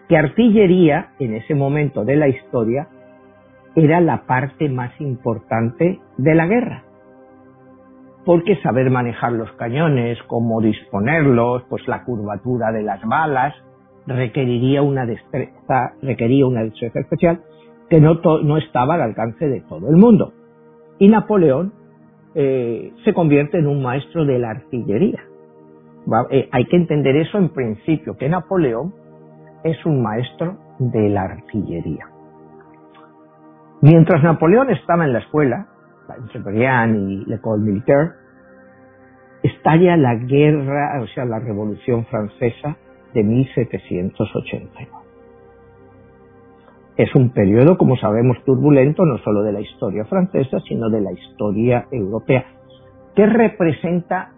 Que 0.07 0.17
artillería, 0.17 1.13
en 1.19 1.35
ese 1.35 1.55
momento 1.55 2.03
de 2.03 2.15
la 2.15 2.27
historia, 2.27 2.87
era 3.75 4.01
la 4.01 4.25
parte 4.25 4.69
más 4.69 4.91
importante 4.99 5.99
de 6.17 6.35
la 6.35 6.45
guerra. 6.45 6.83
Porque 8.23 8.57
saber 8.61 8.89
manejar 8.91 9.31
los 9.31 9.51
cañones, 9.53 10.17
cómo 10.27 10.61
disponerlos, 10.61 11.63
pues 11.69 11.87
la 11.87 12.03
curvatura 12.03 12.71
de 12.71 12.83
las 12.83 13.03
balas, 13.03 13.55
una 14.07 15.05
destreza, 15.05 15.93
requería 16.01 16.45
una 16.45 16.63
destreza 16.63 16.99
especial 16.99 17.41
que 17.89 17.99
no, 17.99 18.15
no 18.43 18.57
estaba 18.57 18.95
al 18.95 19.01
alcance 19.01 19.47
de 19.47 19.61
todo 19.61 19.89
el 19.89 19.95
mundo. 19.95 20.33
Y 20.99 21.07
Napoleón 21.07 21.73
eh, 22.33 22.93
se 23.03 23.13
convierte 23.13 23.59
en 23.59 23.67
un 23.67 23.81
maestro 23.81 24.25
de 24.25 24.39
la 24.39 24.51
artillería. 24.51 25.23
Eh, 26.29 26.49
hay 26.51 26.65
que 26.65 26.75
entender 26.75 27.15
eso 27.15 27.37
en 27.37 27.49
principio, 27.49 28.15
que 28.17 28.29
Napoleón 28.29 28.93
es 29.63 29.83
un 29.85 30.01
maestro 30.01 30.57
de 30.79 31.09
la 31.09 31.23
artillería. 31.23 32.07
Mientras 33.81 34.23
Napoleón 34.23 34.69
estaba 34.69 35.05
en 35.05 35.13
la 35.13 35.19
escuela, 35.19 35.67
entre 36.17 36.39
Briand 36.39 36.95
y 36.95 37.25
Militaire, 37.59 38.11
estalla 39.43 39.97
la 39.97 40.15
guerra, 40.15 41.01
o 41.01 41.07
sea, 41.07 41.25
la 41.25 41.39
Revolución 41.39 42.05
Francesa 42.05 42.77
de 43.15 43.23
1789. 43.23 44.91
Es 46.97 47.15
un 47.15 47.31
periodo, 47.31 47.77
como 47.77 47.97
sabemos, 47.97 48.37
turbulento 48.45 49.05
no 49.05 49.17
solo 49.17 49.41
de 49.41 49.51
la 49.51 49.59
historia 49.61 50.05
francesa, 50.05 50.59
sino 50.67 50.89
de 50.89 51.01
la 51.01 51.11
historia 51.11 51.87
europea, 51.91 52.45
que 53.15 53.25
representa 53.25 54.31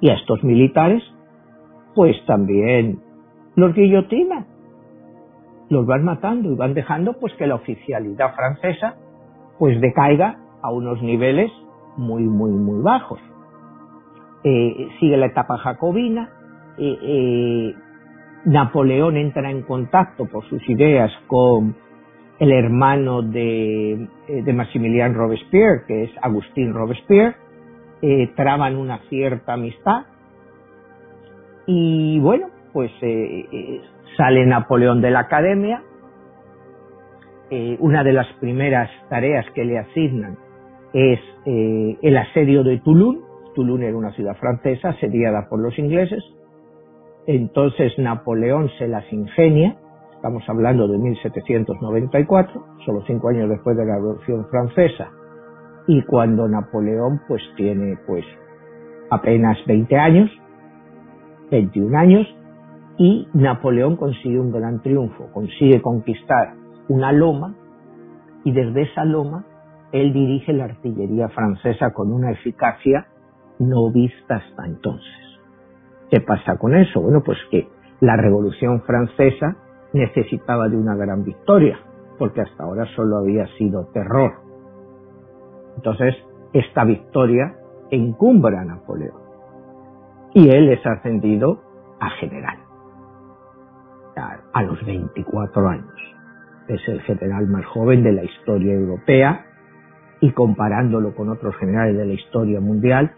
Y 0.00 0.10
a 0.10 0.14
estos 0.14 0.42
militares, 0.44 1.02
pues 1.94 2.16
también 2.26 3.00
los 3.56 3.74
guillotinan 3.74 4.46
los 5.70 5.86
van 5.86 6.04
matando 6.04 6.50
y 6.50 6.56
van 6.56 6.74
dejando 6.74 7.14
pues 7.14 7.32
que 7.34 7.46
la 7.46 7.56
oficialidad 7.56 8.34
francesa 8.34 8.96
pues 9.58 9.80
decaiga 9.80 10.38
a 10.62 10.72
unos 10.72 11.02
niveles 11.02 11.50
muy 11.96 12.22
muy 12.22 12.50
muy 12.50 12.82
bajos. 12.82 13.20
Eh, 14.44 14.88
sigue 15.00 15.16
la 15.16 15.26
etapa 15.26 15.58
jacobina, 15.58 16.30
eh, 16.78 16.98
eh, 17.02 17.74
Napoleón 18.44 19.16
entra 19.16 19.50
en 19.50 19.62
contacto 19.62 20.26
por 20.26 20.44
sus 20.48 20.66
ideas 20.68 21.10
con 21.26 21.74
el 22.38 22.52
hermano 22.52 23.20
de, 23.22 24.08
de 24.28 24.52
Maximilien 24.52 25.12
Robespierre, 25.12 25.82
que 25.88 26.04
es 26.04 26.10
Agustín 26.22 26.72
Robespierre, 26.72 27.34
traban 28.36 28.76
una 28.76 28.98
cierta 29.08 29.54
amistad 29.54 30.06
y 31.66 32.18
bueno, 32.20 32.48
pues 32.72 32.90
Sale 34.18 34.44
Napoleón 34.46 35.00
de 35.00 35.10
la 35.12 35.20
academia. 35.20 35.82
Eh, 37.50 37.76
una 37.80 38.02
de 38.02 38.12
las 38.12 38.26
primeras 38.40 38.90
tareas 39.08 39.46
que 39.54 39.64
le 39.64 39.78
asignan 39.78 40.36
es 40.92 41.20
eh, 41.46 41.96
el 42.02 42.16
asedio 42.16 42.64
de 42.64 42.78
Toulon. 42.80 43.20
Toulon 43.54 43.84
era 43.84 43.96
una 43.96 44.12
ciudad 44.12 44.36
francesa 44.36 44.90
asediada 44.90 45.48
por 45.48 45.60
los 45.60 45.78
ingleses. 45.78 46.22
Entonces 47.26 47.96
Napoleón 47.98 48.70
se 48.78 48.88
las 48.88 49.10
ingenia. 49.12 49.76
Estamos 50.16 50.42
hablando 50.48 50.88
de 50.88 50.98
1794, 50.98 52.64
solo 52.84 53.04
cinco 53.06 53.28
años 53.28 53.48
después 53.48 53.76
de 53.76 53.86
la 53.86 53.94
Revolución 53.94 54.46
Francesa. 54.50 55.10
Y 55.88 56.02
cuando 56.02 56.46
Napoleón 56.46 57.22
pues 57.26 57.42
tiene 57.56 57.98
pues 58.06 58.24
apenas 59.10 59.58
20 59.66 59.96
años, 59.96 60.30
21 61.50 61.98
años, 61.98 62.26
y 62.98 63.26
Napoleón 63.32 63.96
consigue 63.96 64.38
un 64.38 64.52
gran 64.52 64.80
triunfo, 64.82 65.30
consigue 65.32 65.80
conquistar 65.82 66.54
una 66.88 67.10
loma 67.10 67.54
y 68.44 68.52
desde 68.52 68.82
esa 68.82 69.04
loma 69.04 69.44
él 69.92 70.12
dirige 70.12 70.52
la 70.52 70.64
artillería 70.64 71.28
francesa 71.30 71.92
con 71.92 72.12
una 72.12 72.32
eficacia 72.32 73.06
no 73.58 73.90
vista 73.90 74.36
hasta 74.36 74.66
entonces. 74.66 75.40
¿Qué 76.10 76.20
pasa 76.20 76.56
con 76.58 76.76
eso? 76.76 77.00
Bueno, 77.00 77.22
pues 77.24 77.38
que 77.50 77.68
la 78.00 78.16
Revolución 78.16 78.82
Francesa 78.82 79.56
necesitaba 79.92 80.68
de 80.68 80.76
una 80.76 80.94
gran 80.94 81.24
victoria, 81.24 81.78
porque 82.18 82.40
hasta 82.40 82.64
ahora 82.64 82.86
solo 82.94 83.18
había 83.18 83.46
sido 83.58 83.86
terror. 83.92 84.47
Entonces, 85.78 86.16
esta 86.52 86.82
victoria 86.82 87.54
encumbra 87.92 88.62
a 88.62 88.64
Napoleón. 88.64 89.20
Y 90.34 90.50
él 90.50 90.70
es 90.70 90.84
ascendido 90.84 91.62
a 92.00 92.10
general. 92.18 92.58
A 94.52 94.62
los 94.64 94.84
24 94.84 95.68
años. 95.68 95.94
Es 96.66 96.80
el 96.88 97.00
general 97.02 97.46
más 97.46 97.64
joven 97.66 98.02
de 98.02 98.12
la 98.12 98.24
historia 98.24 98.74
europea. 98.74 99.46
Y 100.20 100.32
comparándolo 100.32 101.14
con 101.14 101.28
otros 101.28 101.54
generales 101.58 101.96
de 101.96 102.06
la 102.06 102.14
historia 102.14 102.58
mundial, 102.58 103.12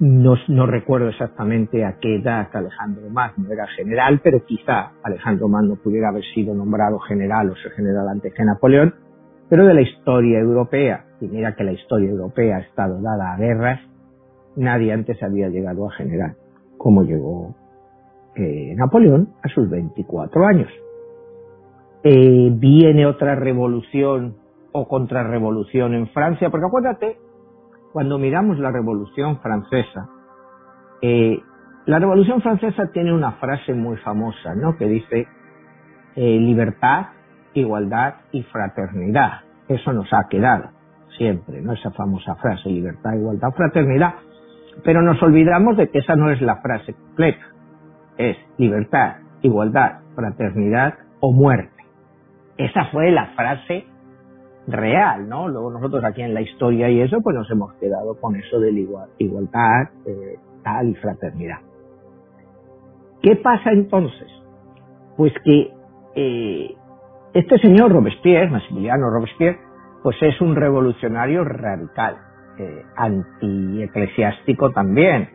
no, 0.00 0.34
no, 0.48 0.66
recuerdo 0.66 1.10
exactamente 1.10 1.84
a 1.84 1.98
qué 2.00 2.16
edad 2.16 2.48
Alejandro 2.52 3.08
Magno 3.08 3.52
era 3.52 3.68
general, 3.68 4.20
pero 4.22 4.44
quizá 4.44 4.90
Alejandro 5.04 5.46
Magno 5.46 5.76
pudiera 5.76 6.08
haber 6.08 6.24
sido 6.34 6.54
nombrado 6.54 6.98
general 6.98 7.50
o 7.50 7.56
ser 7.56 7.70
general 7.72 8.08
antes 8.08 8.34
que 8.34 8.44
Napoleón, 8.44 8.94
pero 9.48 9.64
de 9.64 9.74
la 9.74 9.80
historia 9.80 10.40
europea, 10.40 11.04
y 11.20 11.26
mira 11.26 11.54
que 11.54 11.64
la 11.64 11.72
historia 11.72 12.10
europea 12.10 12.56
ha 12.56 12.60
estado 12.60 13.00
dada 13.00 13.32
a 13.32 13.36
guerras, 13.36 13.80
nadie 14.56 14.92
antes 14.92 15.22
había 15.22 15.48
llegado 15.48 15.86
a 15.86 15.92
general, 15.92 16.36
como 16.76 17.02
llegó 17.02 17.54
eh, 18.36 18.74
Napoleón 18.76 19.30
a 19.42 19.48
sus 19.48 19.68
24 19.68 20.46
años. 20.46 20.70
Eh, 22.04 22.50
viene 22.52 23.06
otra 23.06 23.34
revolución 23.34 24.36
o 24.72 24.86
contrarrevolución 24.86 25.94
en 25.94 26.08
Francia, 26.08 26.50
porque 26.50 26.66
acuérdate, 26.66 27.16
cuando 27.92 28.18
miramos 28.18 28.58
la 28.58 28.70
revolución 28.70 29.40
francesa, 29.40 30.08
eh, 31.02 31.38
la 31.86 31.98
revolución 31.98 32.42
francesa 32.42 32.90
tiene 32.92 33.12
una 33.12 33.32
frase 33.32 33.72
muy 33.74 33.96
famosa, 33.98 34.54
¿no? 34.54 34.76
Que 34.76 34.86
dice 34.86 35.26
libertad, 36.16 37.06
igualdad 37.54 38.14
y 38.32 38.42
fraternidad. 38.42 39.42
Eso 39.68 39.92
nos 39.92 40.12
ha 40.12 40.26
quedado 40.28 40.77
siempre, 41.18 41.60
¿no? 41.60 41.74
Esa 41.74 41.90
famosa 41.90 42.34
frase, 42.36 42.70
libertad, 42.70 43.12
igualdad, 43.14 43.50
fraternidad. 43.54 44.14
Pero 44.84 45.02
nos 45.02 45.22
olvidamos 45.22 45.76
de 45.76 45.90
que 45.90 45.98
esa 45.98 46.16
no 46.16 46.30
es 46.30 46.40
la 46.40 46.56
frase 46.62 46.94
completa. 46.94 47.44
Es 48.16 48.36
libertad, 48.56 49.16
igualdad, 49.42 50.00
fraternidad 50.14 50.94
o 51.20 51.32
muerte. 51.32 51.84
Esa 52.56 52.86
fue 52.86 53.10
la 53.10 53.26
frase 53.36 53.84
real, 54.66 55.28
¿no? 55.28 55.48
Luego 55.48 55.70
nosotros 55.70 56.04
aquí 56.04 56.22
en 56.22 56.34
la 56.34 56.40
historia 56.40 56.88
y 56.90 57.00
eso, 57.00 57.20
pues 57.22 57.34
nos 57.36 57.50
hemos 57.50 57.74
quedado 57.74 58.18
con 58.20 58.36
eso 58.36 58.60
de 58.60 58.70
igualdad, 59.18 59.90
eh, 60.06 60.38
tal 60.62 60.88
y 60.88 60.94
fraternidad. 60.94 61.58
¿Qué 63.22 63.36
pasa 63.36 63.72
entonces? 63.72 64.28
Pues 65.16 65.32
que 65.44 65.72
eh, 66.14 66.74
este 67.34 67.58
señor 67.58 67.92
Robespierre, 67.92 68.50
Maximiliano 68.50 69.10
Robespierre, 69.10 69.58
pues 70.02 70.16
es 70.22 70.40
un 70.40 70.54
revolucionario 70.54 71.44
radical, 71.44 72.16
eh, 72.58 72.82
anti-eclesiástico 72.96 74.70
también. 74.72 75.30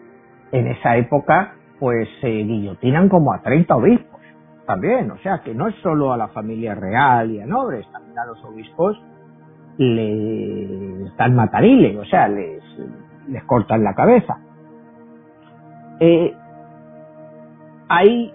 En 0.52 0.68
esa 0.68 0.98
época, 0.98 1.56
pues 1.80 2.08
se 2.22 2.28
guillotinan 2.28 3.10
como 3.10 3.34
a 3.34 3.42
30 3.42 3.76
obispos 3.76 4.22
también, 4.66 5.12
o 5.12 5.18
sea 5.18 5.42
que 5.44 5.54
no 5.54 5.68
es 5.68 5.76
solo 5.82 6.14
a 6.14 6.18
la 6.18 6.30
familia 6.30 6.76
real 6.76 7.32
y 7.32 7.42
a 7.42 7.46
nobles, 7.46 7.86
también 7.92 8.18
a 8.18 8.26
los 8.26 8.44
obispos 8.46 8.98
les 9.78 11.16
dan 11.18 11.36
matariles, 11.36 11.98
o 11.98 12.06
sea, 12.06 12.28
les, 12.28 12.64
les 13.28 13.44
cortan 13.44 13.84
la 13.84 13.94
cabeza. 13.94 14.38
Eh, 16.00 16.34
hay 17.90 18.34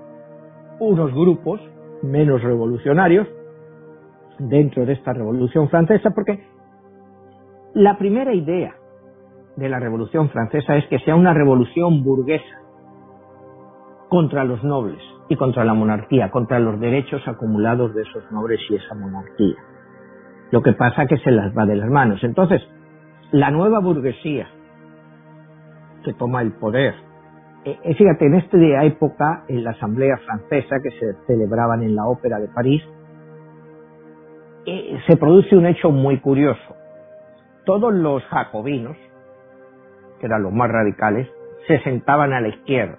unos 0.81 1.13
grupos 1.13 1.61
menos 2.03 2.43
revolucionarios 2.43 3.27
dentro 4.39 4.87
de 4.87 4.93
esta 4.95 5.13
Revolución 5.13 5.69
Francesa, 5.69 6.11
porque 6.11 6.45
la 7.75 7.99
primera 7.99 8.35
idea 8.35 8.75
de 9.57 9.69
la 9.69 9.81
Revolución 9.81 10.31
Francesa 10.31 10.77
es 10.77 10.87
que 10.87 10.99
sea 11.01 11.17
una 11.17 11.35
revolución 11.35 12.05
burguesa 12.05 12.63
contra 14.09 14.45
los 14.45 14.63
nobles 14.65 15.03
y 15.29 15.37
contra 15.37 15.65
la 15.65 15.75
monarquía, 15.75 16.31
contra 16.31 16.59
los 16.59 16.81
derechos 16.81 17.27
acumulados 17.27 17.95
de 17.95 18.03
esos 18.03 18.31
nobles 18.31 18.61
y 18.71 18.77
esa 18.77 18.95
monarquía. 18.95 19.57
Lo 20.51 20.63
que 20.63 20.73
pasa 20.73 21.03
es 21.03 21.09
que 21.09 21.19
se 21.19 21.31
las 21.31 21.57
va 21.57 21.67
de 21.67 21.77
las 21.77 21.91
manos. 21.91 22.23
Entonces, 22.25 22.63
la 23.33 23.51
nueva 23.51 23.81
burguesía 23.81 24.49
que 26.05 26.15
toma 26.15 26.41
el 26.41 26.53
poder, 26.53 26.95
eh, 27.65 27.79
eh, 27.85 27.95
fíjate, 27.95 28.27
en 28.27 28.35
esta 28.35 28.85
época, 28.85 29.45
en 29.49 29.65
la 29.65 29.71
Asamblea 29.71 30.17
Francesa 30.19 30.77
que 30.83 30.91
se 30.99 31.27
celebraban 31.27 31.83
en 31.83 31.95
la 31.95 32.07
Ópera 32.07 32.39
de 32.39 32.49
París, 32.49 32.83
eh, 34.69 35.01
se 35.07 35.17
produce 35.17 35.57
un 35.57 35.67
hecho 35.67 35.91
muy 35.91 36.19
curioso. 36.21 36.77
Todos 37.65 37.93
los 37.93 38.23
jacobinos, 38.25 38.97
que 40.21 40.27
eran 40.27 40.43
los 40.43 40.53
más 40.53 40.71
radicales, 40.71 41.29
se 41.67 41.81
sentaban 41.81 42.33
a 42.33 42.41
la 42.41 42.49
izquierda. 42.49 42.99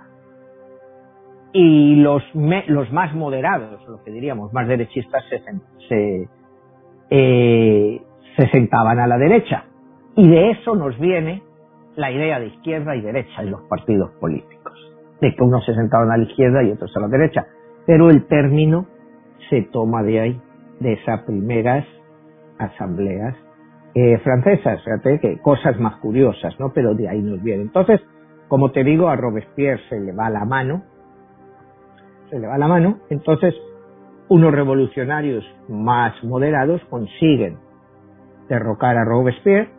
Y 1.52 1.96
los, 1.98 2.24
los 2.68 2.92
más 2.92 3.14
moderados, 3.16 3.82
lo 3.88 4.04
que 4.04 4.12
diríamos 4.12 4.54
más 4.54 4.68
derechistas, 4.68 5.24
se, 5.88 6.30
eh, 7.10 8.02
se 8.38 8.48
sentaban 8.50 9.00
a 9.00 9.08
la 9.08 9.18
derecha. 9.18 9.66
Y 10.16 10.30
de 10.30 10.52
eso 10.52 10.76
nos 10.76 10.98
viene 11.00 11.42
la 11.96 12.12
idea 12.12 12.40
de 12.40 12.48
izquierda 12.48 12.96
y 12.96 13.02
derecha 13.02 13.42
en 13.42 13.52
los 13.52 13.62
partidos 13.64 14.12
políticos. 14.20 14.74
De 15.20 15.36
que 15.36 15.44
unos 15.44 15.66
se 15.66 15.74
sentaban 15.74 16.12
a 16.12 16.18
la 16.18 16.24
izquierda 16.24 16.64
y 16.64 16.72
otros 16.72 16.96
a 16.96 17.00
la 17.00 17.08
derecha. 17.08 17.48
Pero 17.88 18.10
el 18.10 18.28
término 18.28 18.86
se 19.50 19.64
toma 19.64 20.04
de 20.04 20.20
ahí 20.20 20.42
de 20.80 20.94
esas 20.94 21.22
primeras 21.24 21.86
asambleas 22.58 23.36
eh, 23.96 24.18
francesas, 24.20 24.84
fíjate 24.84 25.20
que 25.20 25.40
cosas 25.40 25.80
más 25.80 25.96
curiosas, 25.98 26.54
¿no? 26.60 26.72
Pero 26.74 26.94
de 26.94 27.10
ahí 27.10 27.22
nos 27.22 27.42
viene. 27.42 27.64
Entonces, 27.64 28.00
como 28.48 28.72
te 28.72 28.84
digo, 28.84 29.10
a 29.10 29.16
Robespierre 29.16 29.82
se 29.90 30.00
le 30.00 30.12
va 30.12 30.30
la 30.30 30.46
mano, 30.46 30.84
se 32.30 32.40
le 32.40 32.48
va 32.48 32.58
la 32.58 32.68
mano, 32.68 33.00
entonces 33.10 33.56
unos 34.28 34.52
revolucionarios 34.52 35.44
más 35.68 36.24
moderados 36.24 36.82
consiguen 36.90 37.58
derrocar 38.48 38.98
a 38.98 39.06
Robespierre, 39.06 39.70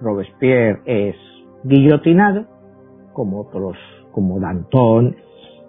Robespierre 0.00 0.80
es 0.86 1.16
guillotinado, 1.64 2.46
como 3.12 3.40
otros, 3.40 3.76
como 4.12 4.40
Danton, 4.40 5.16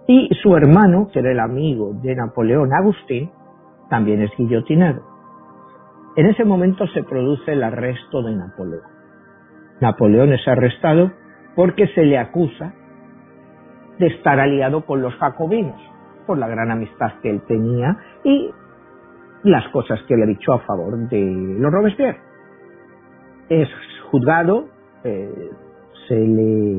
y 0.06 0.28
su 0.42 0.56
hermano, 0.56 1.08
que 1.12 1.18
era 1.20 1.32
el 1.32 1.40
amigo 1.40 1.92
de 2.02 2.14
Napoleón, 2.14 2.72
Agustín, 2.72 3.30
también 3.90 4.22
es 4.22 4.30
guillotinado. 4.38 5.02
En 6.16 6.26
ese 6.26 6.44
momento 6.44 6.86
se 6.88 7.02
produce 7.02 7.52
el 7.52 7.62
arresto 7.62 8.22
de 8.22 8.34
Napoleón. 8.34 8.82
Napoleón 9.80 10.32
es 10.32 10.46
arrestado 10.48 11.12
porque 11.54 11.88
se 11.88 12.04
le 12.04 12.18
acusa 12.18 12.72
de 13.98 14.06
estar 14.06 14.40
aliado 14.40 14.86
con 14.86 15.02
los 15.02 15.14
jacobinos, 15.16 15.78
por 16.26 16.38
la 16.38 16.48
gran 16.48 16.70
amistad 16.70 17.12
que 17.22 17.30
él 17.30 17.42
tenía 17.46 17.98
y 18.24 18.50
las 19.42 19.68
cosas 19.68 20.00
que 20.06 20.16
le 20.16 20.24
ha 20.24 20.26
dicho 20.26 20.52
a 20.52 20.60
favor 20.60 20.96
de 21.08 21.56
los 21.58 21.72
Robespierre. 21.72 22.18
Es 23.48 23.68
juzgado, 24.10 24.66
eh, 25.04 25.50
se 26.08 26.14
le 26.14 26.78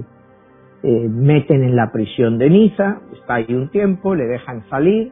eh, 0.84 1.10
meten 1.10 1.64
en 1.64 1.76
la 1.76 1.92
prisión 1.92 2.38
de 2.38 2.50
Niza, 2.50 3.02
está 3.14 3.36
ahí 3.36 3.54
un 3.54 3.70
tiempo, 3.70 4.16
le 4.16 4.26
dejan 4.26 4.68
salir, 4.70 5.12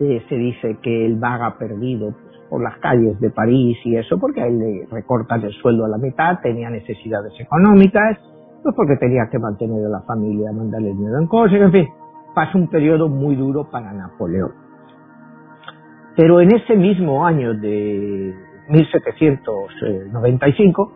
eh, 0.00 0.24
se 0.28 0.34
dice 0.34 0.78
que 0.82 1.06
él 1.06 1.16
vaga 1.16 1.56
perdido 1.58 2.14
por 2.48 2.62
las 2.62 2.78
calles 2.78 3.18
de 3.20 3.30
París 3.30 3.76
y 3.84 3.96
eso 3.96 4.18
porque 4.18 4.42
a 4.42 4.46
él 4.46 4.58
le 4.58 4.86
recortan 4.90 5.42
el 5.42 5.52
sueldo 5.52 5.84
a 5.84 5.88
la 5.88 5.98
mitad, 5.98 6.40
tenía 6.42 6.70
necesidades 6.70 7.32
económicas, 7.38 8.18
pues 8.62 8.74
porque 8.74 8.96
tenía 8.96 9.28
que 9.30 9.38
mantener 9.38 9.84
a 9.86 9.88
la 9.88 10.02
familia, 10.02 10.52
mandarle 10.52 10.88
dinero 10.88 11.18
en 11.18 11.26
cosas, 11.26 11.60
en 11.60 11.72
fin, 11.72 11.88
pasa 12.34 12.58
un 12.58 12.68
periodo 12.68 13.08
muy 13.08 13.36
duro 13.36 13.70
para 13.70 13.92
Napoleón. 13.92 14.52
Pero 16.16 16.40
en 16.40 16.54
ese 16.54 16.76
mismo 16.76 17.26
año 17.26 17.54
de 17.54 18.34
1795, 18.68 20.92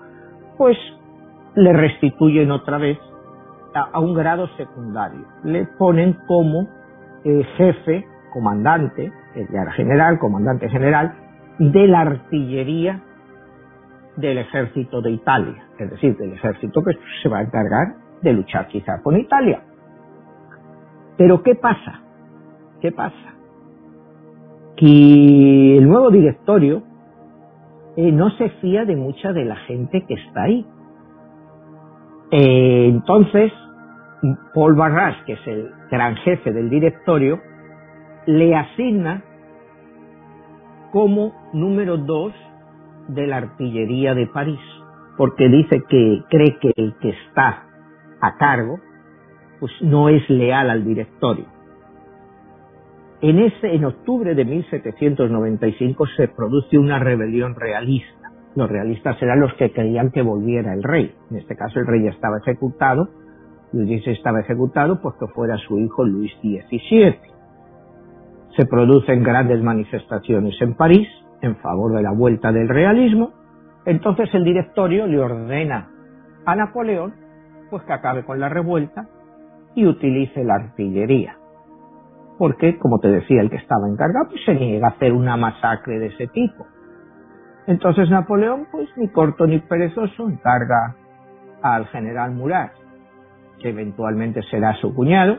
pues 0.56 0.76
le 1.54 1.72
restituyen 1.72 2.50
otra 2.50 2.78
vez 2.78 2.98
a, 3.74 4.00
un 4.00 4.14
grado 4.14 4.48
secundario. 4.56 5.26
Le 5.44 5.66
ponen 5.78 6.18
como 6.26 6.66
eh, 7.24 7.44
jefe 7.56 8.04
comandante, 8.38 9.12
era 9.34 9.72
general, 9.72 10.20
comandante 10.20 10.68
general, 10.68 11.12
de 11.58 11.88
la 11.88 12.02
artillería 12.02 13.02
del 14.16 14.38
ejército 14.38 15.02
de 15.02 15.10
Italia, 15.10 15.64
es 15.76 15.90
decir, 15.90 16.16
del 16.16 16.34
ejército 16.34 16.80
que 16.84 16.96
se 17.20 17.28
va 17.28 17.38
a 17.38 17.42
encargar 17.42 17.96
de 18.22 18.32
luchar 18.32 18.68
quizá 18.68 19.02
con 19.02 19.16
Italia. 19.16 19.60
Pero 21.16 21.42
¿qué 21.42 21.56
pasa? 21.56 22.00
¿Qué 22.80 22.92
pasa? 22.92 23.34
Que 24.76 25.78
el 25.78 25.88
nuevo 25.88 26.10
directorio 26.10 26.84
eh, 27.96 28.12
no 28.12 28.30
se 28.30 28.50
fía 28.60 28.84
de 28.84 28.94
mucha 28.94 29.32
de 29.32 29.44
la 29.46 29.56
gente 29.56 30.04
que 30.06 30.14
está 30.14 30.44
ahí. 30.44 30.64
Eh, 32.30 32.86
entonces, 32.88 33.52
Paul 34.54 34.76
Barras, 34.76 35.16
que 35.26 35.32
es 35.32 35.46
el 35.48 35.72
gran 35.90 36.14
jefe 36.18 36.52
del 36.52 36.70
directorio, 36.70 37.40
le 38.28 38.54
asigna 38.54 39.22
como 40.92 41.32
número 41.54 41.96
dos 41.96 42.34
de 43.08 43.26
la 43.26 43.38
artillería 43.38 44.14
de 44.14 44.26
París, 44.26 44.60
porque 45.16 45.48
dice 45.48 45.82
que 45.88 46.22
cree 46.28 46.58
que 46.60 46.72
el 46.76 46.94
que 47.00 47.08
está 47.08 47.64
a 48.20 48.36
cargo 48.36 48.80
pues 49.60 49.72
no 49.80 50.10
es 50.10 50.28
leal 50.28 50.68
al 50.68 50.84
directorio. 50.84 51.46
En 53.22 53.38
ese 53.38 53.74
en 53.74 53.86
octubre 53.86 54.34
de 54.34 54.44
1795 54.44 56.06
se 56.14 56.28
produce 56.28 56.76
una 56.76 56.98
rebelión 56.98 57.54
realista, 57.54 58.30
Los 58.54 58.68
realistas 58.68 59.20
eran 59.22 59.40
los 59.40 59.54
que 59.54 59.70
querían 59.70 60.10
que 60.10 60.20
volviera 60.20 60.74
el 60.74 60.82
rey. 60.82 61.14
En 61.30 61.38
este 61.38 61.56
caso 61.56 61.80
el 61.80 61.86
rey 61.86 62.04
ya 62.04 62.10
estaba 62.10 62.38
ejecutado, 62.38 63.08
Luis 63.72 64.06
estaba 64.06 64.40
ejecutado 64.40 65.00
porque 65.00 65.26
fuera 65.28 65.56
su 65.56 65.78
hijo 65.78 66.04
Luis 66.04 66.32
XVII. 66.42 67.37
Se 68.56 68.66
producen 68.66 69.22
grandes 69.22 69.62
manifestaciones 69.62 70.60
en 70.60 70.74
París 70.74 71.08
en 71.42 71.56
favor 71.56 71.94
de 71.94 72.02
la 72.02 72.12
vuelta 72.12 72.52
del 72.52 72.68
realismo. 72.68 73.32
Entonces 73.84 74.28
el 74.34 74.44
directorio 74.44 75.06
le 75.06 75.20
ordena 75.20 75.88
a 76.44 76.56
Napoleón 76.56 77.14
pues 77.70 77.82
que 77.84 77.92
acabe 77.92 78.24
con 78.24 78.40
la 78.40 78.48
revuelta 78.48 79.06
y 79.74 79.86
utilice 79.86 80.42
la 80.44 80.54
artillería. 80.54 81.36
Porque, 82.38 82.78
como 82.78 82.98
te 82.98 83.08
decía, 83.08 83.40
el 83.40 83.50
que 83.50 83.56
estaba 83.56 83.88
encargado 83.88 84.28
pues 84.30 84.44
se 84.44 84.54
niega 84.54 84.88
a 84.88 84.90
hacer 84.90 85.12
una 85.12 85.36
masacre 85.36 85.98
de 85.98 86.06
ese 86.06 86.26
tipo. 86.28 86.66
Entonces 87.66 88.08
Napoleón, 88.10 88.66
pues 88.72 88.88
ni 88.96 89.08
corto 89.08 89.46
ni 89.46 89.58
perezoso, 89.58 90.28
encarga 90.28 90.96
al 91.62 91.86
general 91.88 92.32
Murat, 92.32 92.72
que 93.60 93.70
eventualmente 93.70 94.42
será 94.50 94.74
su 94.76 94.94
cuñado, 94.94 95.38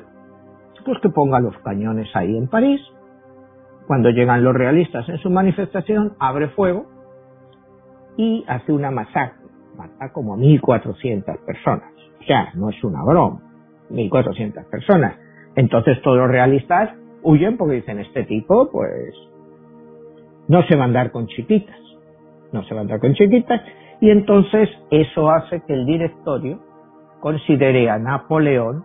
pues 0.86 1.00
que 1.02 1.10
ponga 1.10 1.40
los 1.40 1.58
cañones 1.60 2.08
ahí 2.16 2.38
en 2.38 2.48
París. 2.48 2.82
Cuando 3.90 4.12
llegan 4.12 4.44
los 4.44 4.54
realistas 4.54 5.10
en 5.10 5.18
su 5.18 5.32
manifestación, 5.32 6.14
abre 6.20 6.50
fuego 6.50 6.86
y 8.18 8.46
hace 8.48 8.72
una 8.72 8.92
masacre. 8.92 9.48
Mata 9.76 10.14
como 10.14 10.36
a 10.36 10.38
1.400 10.38 11.44
personas. 11.44 11.92
O 12.22 12.24
sea, 12.24 12.52
no 12.54 12.70
es 12.70 12.84
una 12.84 13.04
broma. 13.04 13.42
1.400 13.90 14.70
personas. 14.70 15.16
Entonces 15.56 16.00
todos 16.04 16.18
los 16.18 16.28
realistas 16.28 16.92
huyen 17.24 17.58
porque 17.58 17.78
dicen, 17.78 17.98
este 17.98 18.26
tipo, 18.26 18.70
pues, 18.72 19.16
no 20.48 20.62
se 20.68 20.76
va 20.76 20.84
a 20.84 20.86
andar 20.86 21.10
con 21.10 21.26
chiquitas. 21.26 21.80
No 22.52 22.62
se 22.66 22.76
va 22.76 22.82
a 22.82 22.84
andar 22.84 23.00
con 23.00 23.16
chiquitas. 23.16 23.60
Y 24.02 24.12
entonces 24.12 24.70
eso 24.92 25.32
hace 25.32 25.64
que 25.66 25.74
el 25.74 25.88
directorio 25.88 26.60
considere 27.22 27.90
a 27.90 27.98
Napoleón, 27.98 28.84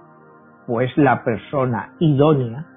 pues, 0.67 0.97
la 0.97 1.23
persona 1.25 1.93
idónea 1.99 2.69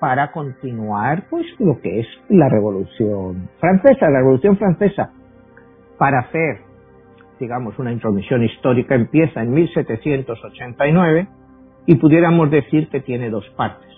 para 0.00 0.32
continuar, 0.32 1.24
pues, 1.30 1.46
lo 1.58 1.80
que 1.80 2.00
es 2.00 2.06
la 2.28 2.48
Revolución 2.48 3.48
Francesa. 3.58 4.10
La 4.10 4.18
Revolución 4.18 4.56
Francesa, 4.56 5.10
para 5.98 6.20
hacer 6.20 6.66
digamos, 7.38 7.78
una 7.78 7.92
intromisión 7.92 8.42
histórica 8.42 8.94
empieza 8.94 9.42
en 9.42 9.52
1789 9.52 11.28
y 11.86 11.96
pudiéramos 11.96 12.50
decir 12.50 12.88
que 12.88 13.00
tiene 13.00 13.28
dos 13.30 13.46
partes, 13.56 13.88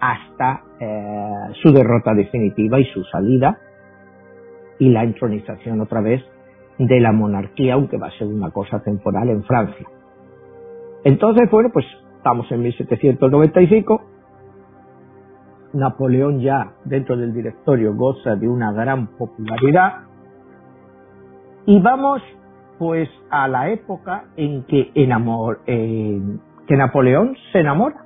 hasta 0.00 0.62
eh, 0.80 1.52
su 1.62 1.72
derrota 1.72 2.14
definitiva 2.14 2.78
y 2.78 2.84
su 2.86 3.02
salida 3.04 3.58
y 4.78 4.88
la 4.90 5.04
entronización 5.04 5.80
otra 5.80 6.00
vez 6.00 6.22
de 6.78 7.00
la 7.00 7.12
monarquía, 7.12 7.74
aunque 7.74 7.98
va 7.98 8.08
a 8.08 8.18
ser 8.18 8.26
una 8.26 8.50
cosa 8.50 8.82
temporal 8.82 9.28
en 9.30 9.44
Francia. 9.44 9.86
Entonces, 11.04 11.50
bueno, 11.50 11.70
pues 11.72 11.86
estamos 12.16 12.50
en 12.50 12.62
1795. 12.62 14.02
Napoleón 15.74 16.40
ya 16.40 16.72
dentro 16.84 17.16
del 17.16 17.34
directorio 17.34 17.94
goza 17.94 18.36
de 18.36 18.48
una 18.48 18.72
gran 18.72 19.08
popularidad. 19.18 20.03
Y 21.66 21.80
vamos 21.80 22.22
pues 22.78 23.08
a 23.30 23.48
la 23.48 23.70
época 23.70 24.24
en 24.36 24.64
que, 24.64 24.90
enamor, 24.94 25.60
que 25.64 26.76
Napoleón 26.76 27.36
se 27.52 27.60
enamora 27.60 28.04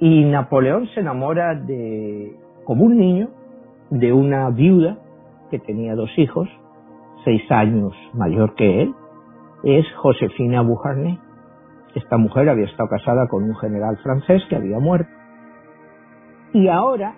y 0.00 0.24
Napoleón 0.24 0.88
se 0.94 1.00
enamora 1.00 1.54
de, 1.54 2.34
como 2.64 2.84
un 2.86 2.96
niño, 2.96 3.28
de 3.90 4.12
una 4.12 4.48
viuda 4.48 4.98
que 5.50 5.58
tenía 5.58 5.94
dos 5.94 6.10
hijos, 6.16 6.48
seis 7.24 7.42
años 7.50 7.92
mayor 8.14 8.54
que 8.54 8.82
él, 8.82 8.94
es 9.62 9.84
Josefina 9.96 10.62
Beauharnais. 10.62 11.18
Esta 11.94 12.16
mujer 12.16 12.48
había 12.48 12.64
estado 12.64 12.88
casada 12.88 13.28
con 13.28 13.44
un 13.44 13.54
general 13.56 13.98
francés 13.98 14.42
que 14.48 14.56
había 14.56 14.78
muerto. 14.78 15.10
Y 16.54 16.68
ahora 16.68 17.14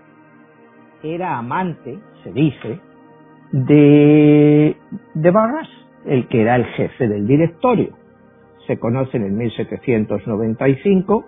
era 1.05 1.39
amante, 1.39 2.01
se 2.25 2.33
dice, 2.33 2.81
de, 3.53 4.77
de 5.15 5.31
Barras, 5.31 5.69
el 6.05 6.27
que 6.29 6.43
era 6.43 6.57
el 6.57 6.65
jefe 6.67 7.09
del 7.09 7.27
directorio. 7.27 7.95
Se 8.67 8.79
conocen 8.79 9.25
en 9.25 9.37
1795 9.37 11.27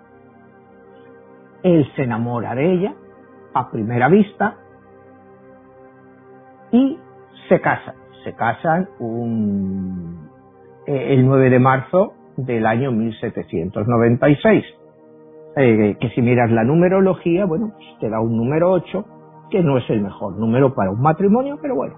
él 1.65 1.83
se 1.95 2.03
enamora 2.03 2.53
de 2.53 2.73
ella 2.73 2.93
a 3.55 3.71
primera 3.71 4.07
vista 4.07 4.57
y 6.71 6.99
se 7.49 7.59
casan. 7.59 7.95
Se 8.23 8.33
casan 8.33 8.87
un, 8.99 10.29
eh, 10.85 11.13
el 11.13 11.25
9 11.25 11.49
de 11.49 11.59
marzo 11.59 12.13
del 12.37 12.67
año 12.67 12.91
1796. 12.91 14.63
Eh, 15.57 15.97
que 15.99 16.09
si 16.09 16.21
miras 16.21 16.51
la 16.51 16.63
numerología, 16.63 17.45
bueno, 17.45 17.71
pues 17.75 17.87
te 17.99 18.09
da 18.09 18.19
un 18.19 18.37
número 18.37 18.71
8, 18.71 19.05
que 19.49 19.63
no 19.63 19.79
es 19.79 19.89
el 19.89 20.01
mejor 20.01 20.37
número 20.37 20.75
para 20.75 20.91
un 20.91 21.01
matrimonio, 21.01 21.57
pero 21.59 21.75
bueno, 21.75 21.95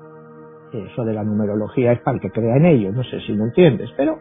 eso 0.73 1.05
de 1.05 1.13
la 1.13 1.23
numerología 1.23 1.91
es 1.91 2.01
para 2.01 2.15
el 2.15 2.21
que 2.21 2.31
crea 2.31 2.57
en 2.57 2.65
ello, 2.65 2.91
no 2.91 3.03
sé 3.03 3.19
si 3.21 3.33
lo 3.33 3.45
entiendes, 3.45 3.89
pero 3.95 4.19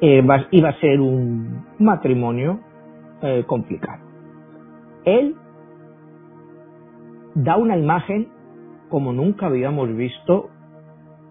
eh, 0.00 0.22
iba 0.50 0.68
a 0.68 0.80
ser 0.80 1.00
un 1.00 1.64
matrimonio 1.78 2.60
complicado 3.46 4.04
él 5.04 5.36
da 7.34 7.56
una 7.56 7.76
imagen 7.76 8.28
como 8.88 9.12
nunca 9.12 9.46
habíamos 9.46 9.94
visto 9.94 10.50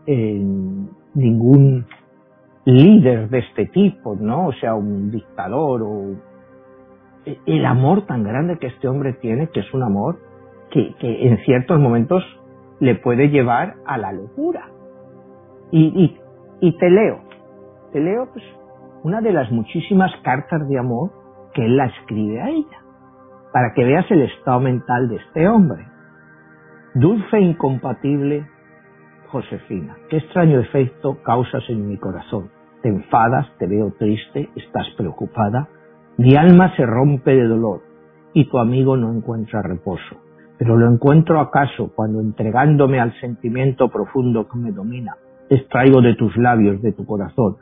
en 0.05 0.89
ningún 1.13 1.85
líder 2.65 3.29
de 3.29 3.39
este 3.39 3.65
tipo, 3.67 4.15
¿no? 4.15 4.47
O 4.47 4.53
sea, 4.53 4.75
un 4.75 5.11
dictador 5.11 5.81
o 5.83 6.15
el 7.45 7.65
amor 7.65 8.05
tan 8.05 8.23
grande 8.23 8.57
que 8.57 8.67
este 8.67 8.87
hombre 8.87 9.13
tiene, 9.13 9.47
que 9.47 9.61
es 9.61 9.73
un 9.73 9.83
amor 9.83 10.19
que, 10.71 10.93
en 10.99 11.37
ciertos 11.45 11.79
momentos 11.79 12.23
le 12.83 12.95
puede 12.95 13.29
llevar 13.29 13.75
a 13.85 13.97
la 13.97 14.11
locura. 14.11 14.69
Y, 15.71 16.19
y 16.59 16.77
te 16.77 16.89
leo, 16.89 17.19
te 17.91 17.99
leo 17.99 18.29
pues 18.31 18.43
una 19.03 19.21
de 19.21 19.33
las 19.33 19.51
muchísimas 19.51 20.11
cartas 20.23 20.67
de 20.67 20.77
amor 20.77 21.11
que 21.53 21.65
él 21.65 21.77
la 21.77 21.85
escribe 21.85 22.41
a 22.41 22.49
ella 22.49 22.83
para 23.53 23.73
que 23.73 23.83
veas 23.83 24.09
el 24.09 24.23
estado 24.23 24.59
mental 24.59 25.07
de 25.09 25.17
este 25.17 25.47
hombre. 25.47 25.85
Dulce 26.95 27.37
e 27.37 27.41
incompatible 27.41 28.47
Josefina, 29.27 29.95
qué 30.09 30.17
extraño 30.17 30.59
efecto 30.59 31.21
causas 31.23 31.63
en 31.69 31.87
mi 31.87 31.97
corazón. 31.97 32.51
Te 32.81 32.89
enfadas, 32.89 33.47
te 33.57 33.67
veo 33.67 33.93
triste, 33.97 34.49
estás 34.55 34.87
preocupada, 34.97 35.69
mi 36.17 36.35
alma 36.35 36.75
se 36.75 36.85
rompe 36.85 37.31
de 37.31 37.47
dolor 37.47 37.81
y 38.33 38.49
tu 38.49 38.59
amigo 38.59 38.97
no 38.97 39.11
encuentra 39.11 39.61
reposo. 39.61 40.17
Pero 40.57 40.77
lo 40.77 40.91
encuentro 40.91 41.39
acaso 41.39 41.91
cuando 41.95 42.21
entregándome 42.21 42.99
al 42.99 43.13
sentimiento 43.19 43.89
profundo 43.89 44.47
que 44.47 44.57
me 44.57 44.71
domina, 44.71 45.17
extraigo 45.49 46.01
de 46.01 46.15
tus 46.15 46.35
labios, 46.37 46.81
de 46.81 46.93
tu 46.93 47.05
corazón, 47.05 47.57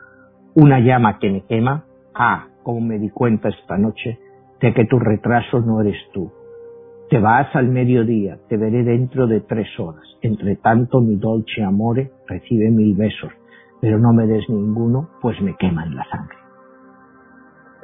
una 0.54 0.80
llama 0.80 1.18
que 1.18 1.30
me 1.30 1.44
quema. 1.46 1.84
Ah, 2.14 2.48
como 2.62 2.80
me 2.80 2.98
di 2.98 3.10
cuenta 3.10 3.48
esta 3.48 3.78
noche 3.78 4.18
de 4.60 4.72
que 4.72 4.84
tu 4.84 4.98
retraso 4.98 5.60
no 5.60 5.80
eres 5.80 5.96
tú. 6.12 6.30
Te 7.10 7.18
vas 7.18 7.54
al 7.54 7.68
mediodía, 7.68 8.38
te 8.48 8.56
veré 8.56 8.84
dentro 8.84 9.26
de 9.26 9.40
tres 9.40 9.68
horas. 9.78 10.04
Entre 10.22 10.56
tanto, 10.56 11.00
mi 11.00 11.16
dolce 11.16 11.62
amore 11.62 12.12
recibe 12.26 12.70
mil 12.70 12.94
besos, 12.96 13.32
pero 13.80 13.98
no 13.98 14.12
me 14.12 14.26
des 14.26 14.48
ninguno, 14.48 15.10
pues 15.20 15.40
me 15.42 15.56
queman 15.56 15.94
la 15.94 16.04
sangre. 16.04 16.36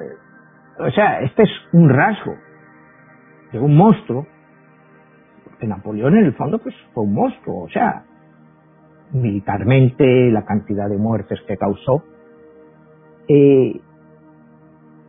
Eh, 0.01 0.83
o 0.87 0.91
sea, 0.93 1.21
este 1.21 1.43
es 1.43 1.51
un 1.73 1.89
rasgo 1.89 2.35
de 3.53 3.59
un 3.59 3.77
monstruo, 3.77 4.27
porque 5.59 5.67
Napoleón 5.67 6.17
en 6.17 6.27
el 6.27 6.35
fondo 6.35 6.59
pues 6.59 6.75
fue 6.95 7.03
un 7.03 7.15
monstruo, 7.15 7.65
o 7.65 7.69
sea, 7.69 8.05
militarmente, 9.13 10.31
la 10.31 10.45
cantidad 10.45 10.89
de 10.89 10.97
muertes 10.97 11.41
que 11.47 11.57
causó. 11.57 12.05
Eh, 13.27 13.81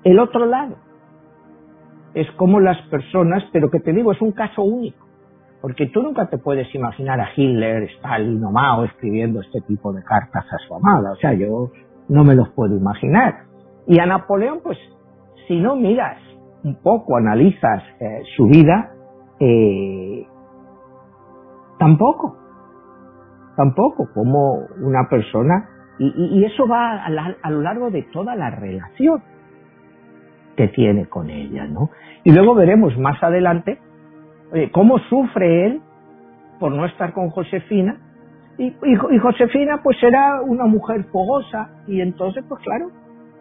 el 0.04 0.20
otro 0.20 0.46
lado, 0.46 0.76
es 2.16 2.30
como 2.32 2.60
las 2.60 2.82
personas, 2.90 3.44
pero 3.54 3.70
que 3.70 3.80
te 3.80 3.94
digo, 3.94 4.12
es 4.12 4.22
un 4.22 4.32
caso 4.32 4.64
único, 4.64 5.06
porque 5.62 5.88
tú 5.88 6.02
nunca 6.02 6.28
te 6.30 6.40
puedes 6.40 6.74
imaginar 6.74 7.20
a 7.20 7.30
Hitler, 7.36 7.84
Stalin 7.98 8.44
o 8.44 8.52
Mao 8.52 8.86
escribiendo 8.86 9.42
este 9.42 9.62
tipo 9.62 9.94
de 9.94 10.04
cartas 10.04 10.46
a 10.52 10.58
su 10.68 10.74
amada, 10.74 11.12
o 11.12 11.16
sea, 11.18 11.34
yo 11.34 11.72
no 12.08 12.24
me 12.24 12.34
los 12.34 12.50
puedo 12.50 12.76
imaginar. 12.76 13.44
Y 13.86 14.00
a 14.00 14.06
Napoleón, 14.08 14.62
pues, 14.64 14.80
si 15.48 15.60
no 15.60 15.76
miras 15.76 16.18
un 16.64 16.76
poco 16.82 17.18
analizas 17.18 17.84
eh, 18.00 18.24
su 18.36 18.48
vida, 18.48 18.92
eh, 19.40 20.28
tampoco, 21.80 22.38
tampoco, 23.56 24.10
como 24.14 24.68
una 24.82 25.08
persona, 25.10 25.70
y, 25.98 26.46
eso 26.46 26.66
va 26.68 27.04
a, 27.04 27.50
lo 27.50 27.62
largo 27.62 27.90
de 27.90 28.04
toda 28.04 28.36
la 28.36 28.50
relación 28.52 29.22
que 30.56 30.70
tiene 30.70 31.08
con 31.08 31.30
ella, 31.30 31.66
¿no? 31.66 31.90
Y 32.24 32.32
luego 32.32 32.56
veremos 32.56 32.98
más 32.98 33.22
adelante 33.22 33.80
eh, 34.54 34.70
cómo 34.72 34.98
sufre 35.10 35.66
él 35.66 35.82
por 36.60 36.72
no 36.72 36.86
estar 36.86 37.14
con 37.14 37.30
Josefina, 37.32 37.98
y, 38.58 38.68
y, 38.68 39.18
Josefina 39.18 39.82
pues 39.84 39.98
era 40.04 40.42
una 40.42 40.66
mujer 40.66 41.06
fogosa, 41.12 41.70
y 41.88 42.02
entonces 42.02 42.46
pues 42.48 42.62
claro, 42.62 42.92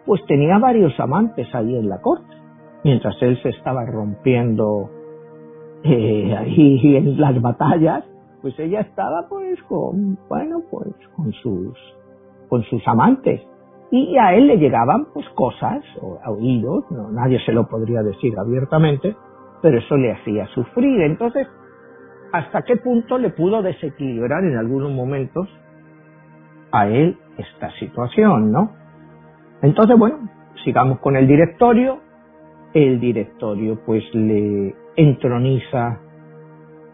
pues 0.05 0.25
tenía 0.27 0.57
varios 0.57 0.97
amantes 0.99 1.53
ahí 1.53 1.75
en 1.75 1.87
la 1.87 2.01
corte, 2.01 2.35
mientras 2.83 3.15
él 3.21 3.41
se 3.41 3.49
estaba 3.49 3.85
rompiendo 3.85 4.89
eh, 5.83 6.35
ahí 6.37 6.97
en 6.97 7.19
las 7.19 7.41
batallas, 7.41 8.03
pues 8.41 8.57
ella 8.59 8.81
estaba 8.81 9.27
pues 9.27 9.61
con, 9.63 10.17
bueno, 10.27 10.61
pues 10.69 10.93
con 11.15 11.31
sus, 11.33 11.77
con 12.47 12.63
sus 12.63 12.87
amantes. 12.87 13.41
Y 13.91 14.17
a 14.17 14.35
él 14.35 14.47
le 14.47 14.57
llegaban 14.57 15.07
pues 15.13 15.27
cosas, 15.29 15.83
o 16.01 16.19
oídos, 16.27 16.85
no, 16.91 17.11
nadie 17.11 17.39
se 17.45 17.51
lo 17.51 17.67
podría 17.67 18.03
decir 18.03 18.37
abiertamente, 18.37 19.15
pero 19.61 19.79
eso 19.79 19.97
le 19.97 20.11
hacía 20.11 20.45
sufrir. 20.47 21.01
Entonces, 21.01 21.47
¿hasta 22.31 22.61
qué 22.61 22.77
punto 22.77 23.17
le 23.17 23.31
pudo 23.31 23.61
desequilibrar 23.61 24.43
en 24.43 24.57
algunos 24.57 24.91
momentos 24.91 25.47
a 26.71 26.87
él 26.87 27.17
esta 27.37 27.71
situación, 27.79 28.51
no? 28.51 28.71
Entonces, 29.61 29.97
bueno, 29.97 30.29
sigamos 30.63 30.99
con 30.99 31.15
el 31.15 31.27
directorio. 31.27 31.99
El 32.73 32.99
directorio 32.99 33.79
pues 33.83 34.03
le 34.13 34.75
entroniza 34.95 35.99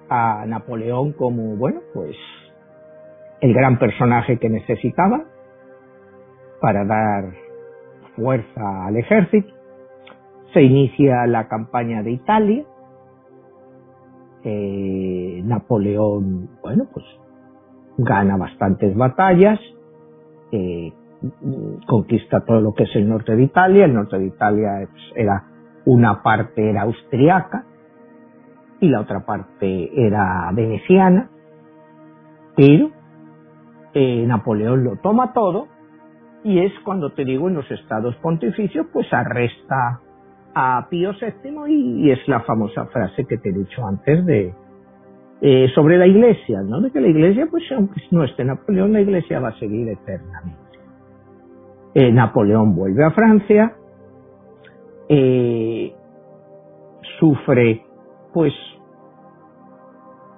a 0.10 0.46
Napoleón 0.46 1.14
como, 1.14 1.56
bueno, 1.56 1.82
pues 1.94 2.16
el 3.42 3.54
gran 3.54 3.78
personaje 3.80 4.38
que 4.38 4.50
necesitaba 4.50 5.24
para 6.62 6.86
dar 6.86 7.34
fuerza 8.16 8.86
al 8.86 8.98
ejército. 8.98 9.54
Se 10.54 10.64
inicia 10.64 11.28
la 11.28 11.48
campaña 11.48 12.02
de 12.02 12.12
Italia. 12.12 12.64
Eh, 14.44 15.42
Napoleón, 15.44 16.50
bueno, 16.62 16.86
pues 16.94 17.06
gana 17.98 18.38
bastantes 18.38 18.96
batallas, 18.96 19.60
eh, 20.52 20.94
conquista 21.88 22.46
todo 22.46 22.62
lo 22.62 22.74
que 22.74 22.84
es 22.84 22.96
el 22.96 23.10
norte 23.10 23.36
de 23.36 23.44
Italia. 23.44 23.86
El 23.86 23.94
norte 23.94 24.18
de 24.18 24.28
Italia 24.28 24.88
era 25.16 25.44
una 25.86 26.22
parte 26.24 26.70
era 26.70 26.84
austriaca 26.84 27.66
y 28.86 28.90
la 28.90 29.02
otra 29.02 29.26
parte 29.26 29.90
era 29.96 30.52
veneciana, 30.54 31.30
pero 32.56 32.92
eh, 33.94 34.24
Napoleón 34.28 34.84
lo 34.84 34.98
toma 34.98 35.34
todo 35.34 35.68
y 36.44 36.60
es 36.60 36.72
cuando 36.84 37.12
te 37.12 37.26
digo 37.26 37.50
en 37.50 37.56
los 37.56 37.70
estados 37.72 38.16
pontificios 38.18 38.86
pues 38.94 39.12
arresta 39.12 40.02
a 40.54 40.88
Pío 40.90 41.14
VII 41.14 41.68
y, 41.68 42.12
es 42.12 42.20
la 42.28 42.42
famosa 42.42 42.86
frase 42.86 43.26
que 43.26 43.38
te 43.38 43.50
he 43.50 43.54
dicho 43.54 43.86
antes 43.86 44.24
de 44.26 44.54
eh, 45.42 45.68
sobre 45.74 45.98
la 45.98 46.06
iglesia, 46.06 46.62
¿no? 46.62 46.80
De 46.80 46.92
que 46.92 47.02
la 47.02 47.08
iglesia 47.08 47.48
pues 47.50 47.64
aunque 47.76 48.00
no 48.12 48.24
esté 48.24 48.46
Napoleón 48.46 48.94
la 48.94 49.02
iglesia 49.02 49.40
va 49.40 49.50
a 49.50 49.60
seguir 49.60 49.90
eternamente. 49.90 50.60
Eh, 51.96 52.12
Napoleón 52.12 52.76
vuelve 52.76 53.04
a 53.04 53.12
Francia, 53.12 53.76
sufre 57.20 57.86
pues 58.36 58.54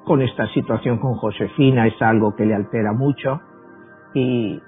con 0.07 0.21
esta 0.21 0.47
situación 0.53 0.97
con 0.97 1.15
Josefina 1.15 1.85
es 1.85 2.01
algo 2.01 2.35
que 2.35 2.45
le 2.45 2.55
altera 2.55 2.93
mucho. 2.93 3.41
Y, 4.13 4.59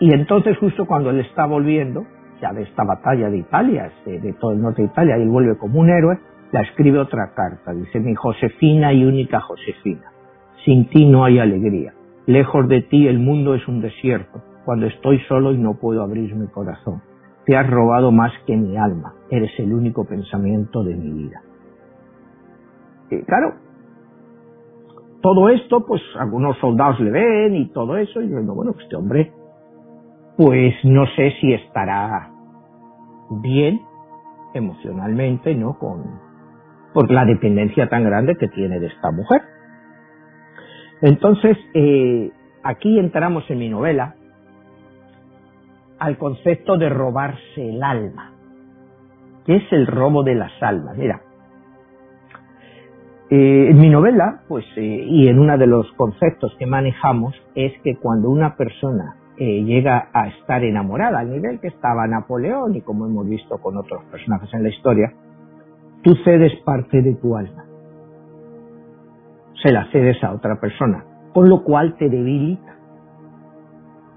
y 0.00 0.12
entonces 0.12 0.58
justo 0.58 0.84
cuando 0.84 1.10
él 1.10 1.20
está 1.20 1.46
volviendo 1.46 2.04
ya 2.40 2.52
de 2.52 2.62
esta 2.62 2.82
batalla 2.84 3.30
de 3.30 3.38
Italia, 3.38 3.92
de, 4.04 4.32
todo 4.34 4.50
el 4.50 4.60
norte 4.60 4.82
de 4.82 4.88
Italia, 4.88 5.16
y 5.16 5.22
él 5.22 5.28
vuelve 5.28 5.56
como 5.56 5.78
un 5.78 5.88
héroe, 5.88 6.18
la 6.50 6.62
escribe 6.62 6.98
otra 6.98 7.32
carta, 7.34 7.72
dice 7.72 8.00
mi 8.00 8.16
Josefina 8.16 8.92
y 8.92 9.04
única 9.04 9.40
Josefina, 9.40 10.10
sin 10.64 10.88
ti 10.88 11.06
no 11.06 11.24
hay 11.24 11.38
alegría, 11.38 11.94
lejos 12.26 12.66
de 12.66 12.82
ti 12.82 13.06
el 13.06 13.20
mundo 13.20 13.54
es 13.54 13.66
un 13.68 13.80
desierto, 13.80 14.42
cuando 14.64 14.86
estoy 14.86 15.20
solo 15.28 15.52
y 15.52 15.58
no 15.58 15.74
puedo 15.74 16.02
abrir 16.02 16.34
mi 16.34 16.48
corazón. 16.48 17.00
Te 17.46 17.56
has 17.56 17.68
robado 17.70 18.10
más 18.10 18.32
que 18.44 18.56
mi 18.56 18.76
alma, 18.76 19.14
eres 19.30 19.52
el 19.58 19.72
único 19.72 20.04
pensamiento 20.04 20.82
de 20.82 20.96
mi 20.96 21.12
vida 21.12 21.42
claro, 23.26 23.54
todo 25.22 25.48
esto, 25.48 25.86
pues 25.86 26.02
algunos 26.18 26.58
soldados 26.58 27.00
le 27.00 27.10
ven 27.10 27.54
y 27.54 27.68
todo 27.68 27.96
eso, 27.96 28.20
y 28.20 28.28
yo 28.28 28.40
digo, 28.40 28.54
bueno, 28.54 28.72
pues 28.72 28.84
este 28.84 28.96
hombre, 28.96 29.32
pues 30.36 30.74
no 30.84 31.06
sé 31.16 31.32
si 31.40 31.54
estará 31.54 32.30
bien 33.40 33.80
emocionalmente, 34.52 35.54
¿no? 35.54 35.78
Con, 35.78 36.02
por 36.92 37.10
la 37.10 37.24
dependencia 37.24 37.88
tan 37.88 38.04
grande 38.04 38.36
que 38.36 38.48
tiene 38.48 38.80
de 38.80 38.88
esta 38.88 39.10
mujer. 39.12 39.42
Entonces, 41.00 41.56
eh, 41.74 42.30
aquí 42.62 42.98
entramos 42.98 43.48
en 43.48 43.58
mi 43.58 43.68
novela 43.68 44.16
al 45.98 46.18
concepto 46.18 46.76
de 46.76 46.88
robarse 46.88 47.70
el 47.70 47.82
alma. 47.82 48.32
¿Qué 49.46 49.56
es 49.56 49.72
el 49.72 49.86
robo 49.86 50.24
de 50.24 50.34
las 50.34 50.52
almas? 50.62 50.96
Mira, 50.96 51.22
eh, 53.34 53.70
en 53.70 53.80
mi 53.80 53.88
novela, 53.88 54.42
pues, 54.46 54.62
eh, 54.76 55.06
y 55.08 55.26
en 55.26 55.38
uno 55.38 55.56
de 55.56 55.66
los 55.66 55.90
conceptos 55.92 56.54
que 56.58 56.66
manejamos, 56.66 57.34
es 57.54 57.72
que 57.82 57.96
cuando 57.96 58.28
una 58.28 58.56
persona 58.56 59.16
eh, 59.38 59.64
llega 59.64 60.10
a 60.12 60.28
estar 60.28 60.62
enamorada, 60.62 61.20
al 61.20 61.30
nivel 61.30 61.58
que 61.58 61.68
estaba 61.68 62.06
Napoleón 62.06 62.74
y 62.74 62.82
como 62.82 63.06
hemos 63.06 63.26
visto 63.26 63.56
con 63.56 63.78
otros 63.78 64.04
personajes 64.10 64.52
en 64.52 64.64
la 64.64 64.68
historia, 64.68 65.14
tú 66.02 66.14
cedes 66.26 66.52
parte 66.66 67.00
de 67.00 67.14
tu 67.14 67.34
alma. 67.34 67.64
Se 69.62 69.72
la 69.72 69.90
cedes 69.92 70.22
a 70.22 70.34
otra 70.34 70.60
persona, 70.60 71.02
con 71.32 71.48
lo 71.48 71.64
cual 71.64 71.96
te 71.96 72.10
debilita. 72.10 72.76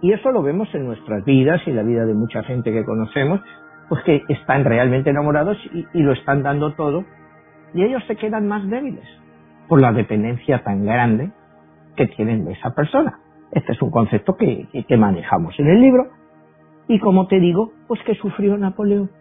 Y 0.02 0.12
eso 0.12 0.30
lo 0.34 0.44
vemos 0.44 0.68
en 0.76 0.88
nuestras 0.88 1.24
vidas 1.24 1.62
y 1.66 1.72
la 1.72 1.84
vida 1.84 2.06
de 2.06 2.16
mucha 2.16 2.44
gente 2.44 2.74
que 2.74 2.84
conocemos, 2.84 3.40
pues 3.88 4.04
que 4.04 4.24
están 4.28 4.66
realmente 4.66 5.12
enamorados 5.12 5.58
y 5.94 6.04
lo 6.04 6.12
están 6.12 6.44
dando 6.44 6.74
todo 6.74 7.06
y 7.76 7.84
ellos 7.84 8.02
se 8.08 8.16
quedan 8.16 8.48
más 8.48 8.68
débiles 8.70 9.06
por 9.68 9.82
la 9.82 9.92
dependencia 9.92 10.64
tan 10.64 10.86
grande 10.86 11.32
que 11.98 12.08
tienen 12.08 12.46
de 12.46 12.54
esa 12.54 12.74
persona. 12.74 13.20
Este 13.52 13.74
es 13.74 13.82
un 13.82 13.92
concepto 13.92 14.36
que, 14.38 14.68
manejamos 14.98 15.60
en 15.60 15.68
el 15.68 15.82
libro 15.82 16.08
y 16.88 17.00
como 17.00 17.28
te 17.28 17.40
digo, 17.40 17.74
pues 17.88 18.02
que 18.04 18.16
sufrió 18.16 18.58
Napoleón. 18.58 19.12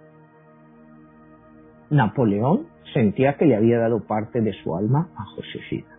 Napoleón 1.90 2.68
sentía 2.92 3.36
que 3.36 3.46
le 3.46 3.56
había 3.56 3.78
dado 3.78 4.06
parte 4.06 4.40
de 4.40 4.52
su 4.62 4.76
alma 4.76 5.08
a 5.16 5.24
Josefina 5.34 5.98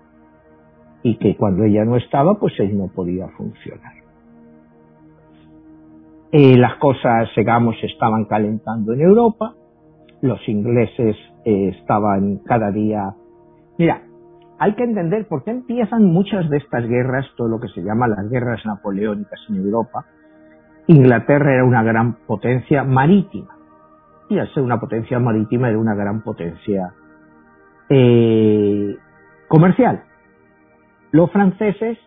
y 1.03 1.17
que 1.17 1.35
cuando 1.35 1.65
ella 1.65 1.83
no 1.83 1.97
estaba, 1.97 2.39
pues 2.39 2.57
él 2.59 2.77
no 2.77 2.87
podía 2.87 3.27
funcionar. 3.29 3.93
Eh, 6.31 6.57
las 6.57 6.75
cosas, 6.75 7.29
digamos, 7.35 7.75
estaban 7.83 8.25
calentando 8.25 8.93
en 8.93 9.01
Europa, 9.01 9.55
los 10.25 10.47
ingleses 10.47 11.15
eh, 11.45 11.69
estaban 11.79 12.39
cada 12.45 12.71
día... 12.71 13.13
Mira, 13.77 14.01
hay 14.57 14.73
que 14.75 14.83
entender 14.83 15.27
por 15.27 15.43
qué 15.43 15.51
empiezan 15.51 16.05
muchas 16.05 16.49
de 16.49 16.57
estas 16.57 16.87
guerras, 16.87 17.25
todo 17.35 17.47
lo 17.47 17.59
que 17.59 17.67
se 17.69 17.81
llama 17.81 18.07
las 18.07 18.29
guerras 18.29 18.65
napoleónicas 18.65 19.39
en 19.49 19.57
Europa. 19.57 20.05
Inglaterra 20.87 21.53
era 21.53 21.65
una 21.65 21.83
gran 21.83 22.13
potencia 22.25 22.83
marítima 22.83 23.55
y 24.29 24.39
al 24.39 24.51
ser 24.53 24.63
una 24.63 24.79
potencia 24.79 25.19
marítima 25.19 25.69
era 25.69 25.77
una 25.77 25.95
gran 25.95 26.21
potencia 26.21 26.93
eh, 27.89 28.95
comercial. 29.47 30.03
Los 31.11 31.31
franceses 31.31 31.97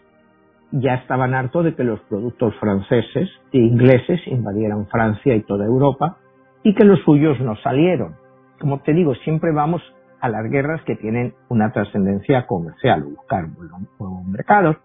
ya 0.71 0.95
estaban 0.95 1.35
hartos 1.35 1.65
de 1.65 1.75
que 1.75 1.85
los 1.85 2.01
productos 2.01 2.55
franceses 2.61 3.29
e 3.53 3.59
ingleses 3.59 4.21
invadieran 4.27 4.87
Francia 4.89 5.35
y 5.35 5.43
toda 5.43 5.65
Europa 5.65 6.19
y 6.63 6.75
que 6.75 6.85
los 6.85 7.01
suyos 7.01 7.41
no 7.41 7.57
salieron 7.57 8.17
como 8.59 8.81
te 8.81 8.93
digo, 8.93 9.15
siempre 9.17 9.53
vamos 9.53 9.83
a 10.21 10.29
las 10.29 10.51
guerras 10.51 10.83
que 10.83 10.97
tienen 10.97 11.35
una 11.49 11.73
trascendencia 11.73 12.47
comercial, 12.47 13.05
buscar 13.05 13.47
mercados. 14.27 14.77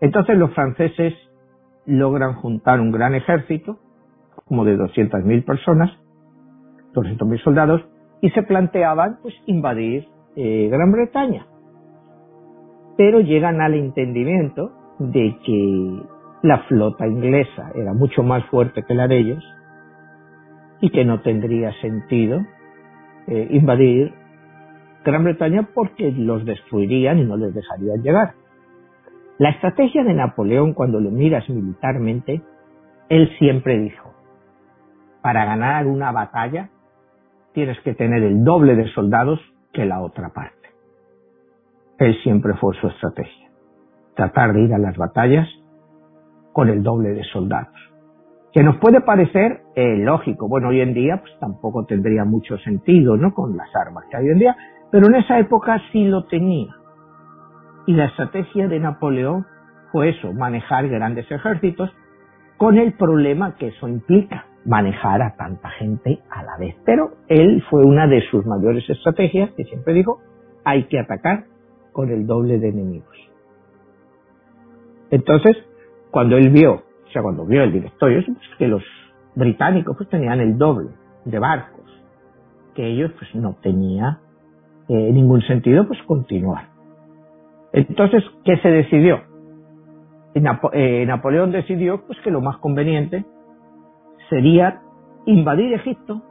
Entonces 0.00 0.36
los 0.36 0.52
franceses 0.52 1.14
logran 1.86 2.34
juntar 2.34 2.80
un 2.80 2.90
gran 2.90 3.14
ejército, 3.14 3.78
como 4.46 4.64
de 4.64 4.76
200.000 4.76 5.44
personas, 5.44 5.90
200.000 6.94 7.42
soldados, 7.42 7.82
y 8.20 8.30
se 8.30 8.42
planteaban 8.42 9.18
pues 9.22 9.34
invadir 9.46 10.08
eh, 10.34 10.68
Gran 10.70 10.90
Bretaña. 10.90 11.46
Pero 12.96 13.20
llegan 13.20 13.60
al 13.60 13.74
entendimiento 13.74 14.72
de 14.98 15.36
que 15.44 16.02
la 16.42 16.58
flota 16.64 17.06
inglesa 17.06 17.70
era 17.76 17.92
mucho 17.92 18.24
más 18.24 18.44
fuerte 18.46 18.82
que 18.82 18.94
la 18.94 19.06
de 19.06 19.18
ellos 19.18 19.44
y 20.80 20.90
que 20.90 21.04
no 21.04 21.20
tendría 21.20 21.72
sentido 21.80 22.44
eh, 23.26 23.48
invadir 23.50 24.12
Gran 25.04 25.24
Bretaña 25.24 25.68
porque 25.74 26.12
los 26.12 26.44
destruirían 26.44 27.18
y 27.18 27.24
no 27.24 27.36
les 27.36 27.54
dejarían 27.54 28.02
llegar. 28.02 28.34
La 29.38 29.50
estrategia 29.50 30.02
de 30.02 30.14
Napoleón, 30.14 30.74
cuando 30.74 31.00
lo 31.00 31.10
miras 31.10 31.48
militarmente, 31.48 32.42
él 33.08 33.30
siempre 33.38 33.78
dijo, 33.78 34.12
para 35.22 35.44
ganar 35.44 35.86
una 35.86 36.12
batalla 36.12 36.70
tienes 37.52 37.80
que 37.80 37.94
tener 37.94 38.22
el 38.22 38.44
doble 38.44 38.74
de 38.74 38.88
soldados 38.88 39.40
que 39.72 39.84
la 39.84 40.00
otra 40.00 40.30
parte. 40.30 40.68
Él 41.98 42.16
siempre 42.22 42.54
fue 42.54 42.74
su 42.80 42.88
estrategia, 42.88 43.48
tratar 44.14 44.52
de 44.52 44.62
ir 44.62 44.74
a 44.74 44.78
las 44.78 44.96
batallas 44.96 45.48
con 46.52 46.68
el 46.68 46.82
doble 46.82 47.10
de 47.10 47.24
soldados. 47.24 47.87
Que 48.52 48.62
nos 48.62 48.76
puede 48.78 49.00
parecer 49.00 49.60
eh, 49.74 49.96
lógico, 49.98 50.48
bueno, 50.48 50.68
hoy 50.68 50.80
en 50.80 50.94
día 50.94 51.18
pues 51.20 51.32
tampoco 51.38 51.84
tendría 51.84 52.24
mucho 52.24 52.56
sentido, 52.58 53.16
¿no? 53.16 53.34
Con 53.34 53.56
las 53.56 53.68
armas 53.76 54.04
que 54.10 54.16
hay 54.16 54.24
hoy 54.24 54.32
en 54.32 54.38
día, 54.38 54.56
pero 54.90 55.06
en 55.06 55.16
esa 55.16 55.38
época 55.38 55.80
sí 55.92 56.04
lo 56.04 56.24
tenía. 56.24 56.74
Y 57.86 57.92
la 57.92 58.06
estrategia 58.06 58.68
de 58.68 58.80
Napoleón 58.80 59.46
fue 59.92 60.10
eso, 60.10 60.32
manejar 60.32 60.88
grandes 60.88 61.30
ejércitos 61.30 61.90
con 62.56 62.76
el 62.76 62.92
problema 62.94 63.54
que 63.56 63.68
eso 63.68 63.88
implica, 63.88 64.46
manejar 64.64 65.22
a 65.22 65.36
tanta 65.36 65.70
gente 65.70 66.18
a 66.30 66.42
la 66.42 66.58
vez. 66.58 66.74
Pero 66.84 67.12
él 67.28 67.62
fue 67.70 67.84
una 67.84 68.06
de 68.06 68.20
sus 68.30 68.44
mayores 68.44 68.88
estrategias, 68.88 69.50
que 69.56 69.64
siempre 69.64 69.94
dijo, 69.94 70.20
hay 70.64 70.84
que 70.84 70.98
atacar 70.98 71.44
con 71.92 72.10
el 72.10 72.26
doble 72.26 72.58
de 72.58 72.68
enemigos. 72.68 73.16
Entonces, 75.10 75.56
cuando 76.10 76.36
él 76.36 76.50
vio, 76.50 76.82
o 77.08 77.10
sea, 77.10 77.22
cuando 77.22 77.46
vio 77.46 77.62
el 77.62 77.72
directorio, 77.72 78.22
pues, 78.24 78.38
que 78.58 78.68
los 78.68 78.82
británicos 79.34 79.96
pues 79.96 80.08
tenían 80.10 80.40
el 80.40 80.58
doble 80.58 80.90
de 81.24 81.38
barcos, 81.38 81.86
que 82.74 82.86
ellos 82.86 83.12
pues 83.18 83.34
no 83.34 83.56
tenía 83.62 84.18
eh, 84.88 85.12
ningún 85.12 85.40
sentido 85.42 85.86
pues 85.86 86.02
continuar. 86.02 86.68
Entonces, 87.72 88.22
¿qué 88.44 88.56
se 88.58 88.68
decidió? 88.68 89.22
Eh, 90.34 91.04
Napoleón 91.06 91.50
decidió 91.50 92.06
pues 92.06 92.18
que 92.20 92.30
lo 92.30 92.40
más 92.40 92.58
conveniente 92.58 93.24
sería 94.28 94.80
invadir 95.26 95.72
Egipto 95.74 96.22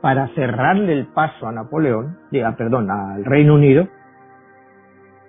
para 0.00 0.28
cerrarle 0.28 0.92
el 0.92 1.06
paso 1.06 1.46
a 1.46 1.52
Napoleón, 1.52 2.18
diga, 2.30 2.56
perdón, 2.56 2.90
al 2.90 3.24
Reino 3.24 3.54
Unido, 3.54 3.88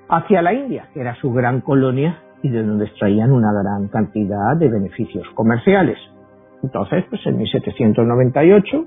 hacia 0.10 0.41
la 0.41 0.53
India, 0.53 0.89
que 0.93 1.01
era 1.01 1.15
su 1.15 1.31
gran 1.33 1.62
colonia 1.62 2.21
y 2.43 2.50
de 2.50 2.63
donde 2.63 2.86
extraían 2.86 3.32
una 3.32 3.52
gran 3.52 3.88
cantidad 3.88 4.56
de 4.58 4.69
beneficios 4.69 5.28
comerciales. 5.34 5.97
Entonces, 6.63 7.06
pues 7.10 7.26
en 7.26 7.38
1798, 7.38 8.86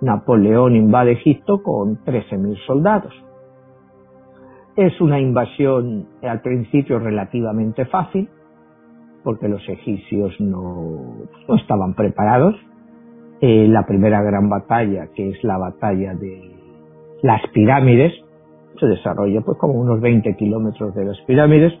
Napoleón 0.00 0.76
invade 0.76 1.12
Egipto 1.12 1.62
con 1.62 1.98
13.000 2.04 2.66
soldados. 2.66 3.12
Es 4.76 5.00
una 5.00 5.20
invasión 5.20 6.08
al 6.22 6.40
principio 6.40 6.98
relativamente 6.98 7.84
fácil, 7.86 8.28
porque 9.22 9.48
los 9.48 9.66
egipcios 9.68 10.34
no, 10.40 11.16
no 11.48 11.54
estaban 11.54 11.94
preparados. 11.94 12.56
Eh, 13.40 13.68
la 13.68 13.86
primera 13.86 14.22
gran 14.22 14.48
batalla, 14.48 15.08
que 15.14 15.30
es 15.30 15.44
la 15.44 15.58
batalla 15.58 16.14
de 16.14 16.50
las 17.22 17.40
pirámides, 17.52 18.12
se 18.78 18.86
desarrolla 18.86 19.40
pues 19.40 19.56
como 19.58 19.74
unos 19.74 20.00
20 20.00 20.34
kilómetros 20.36 20.94
de 20.94 21.04
las 21.04 21.20
pirámides, 21.26 21.72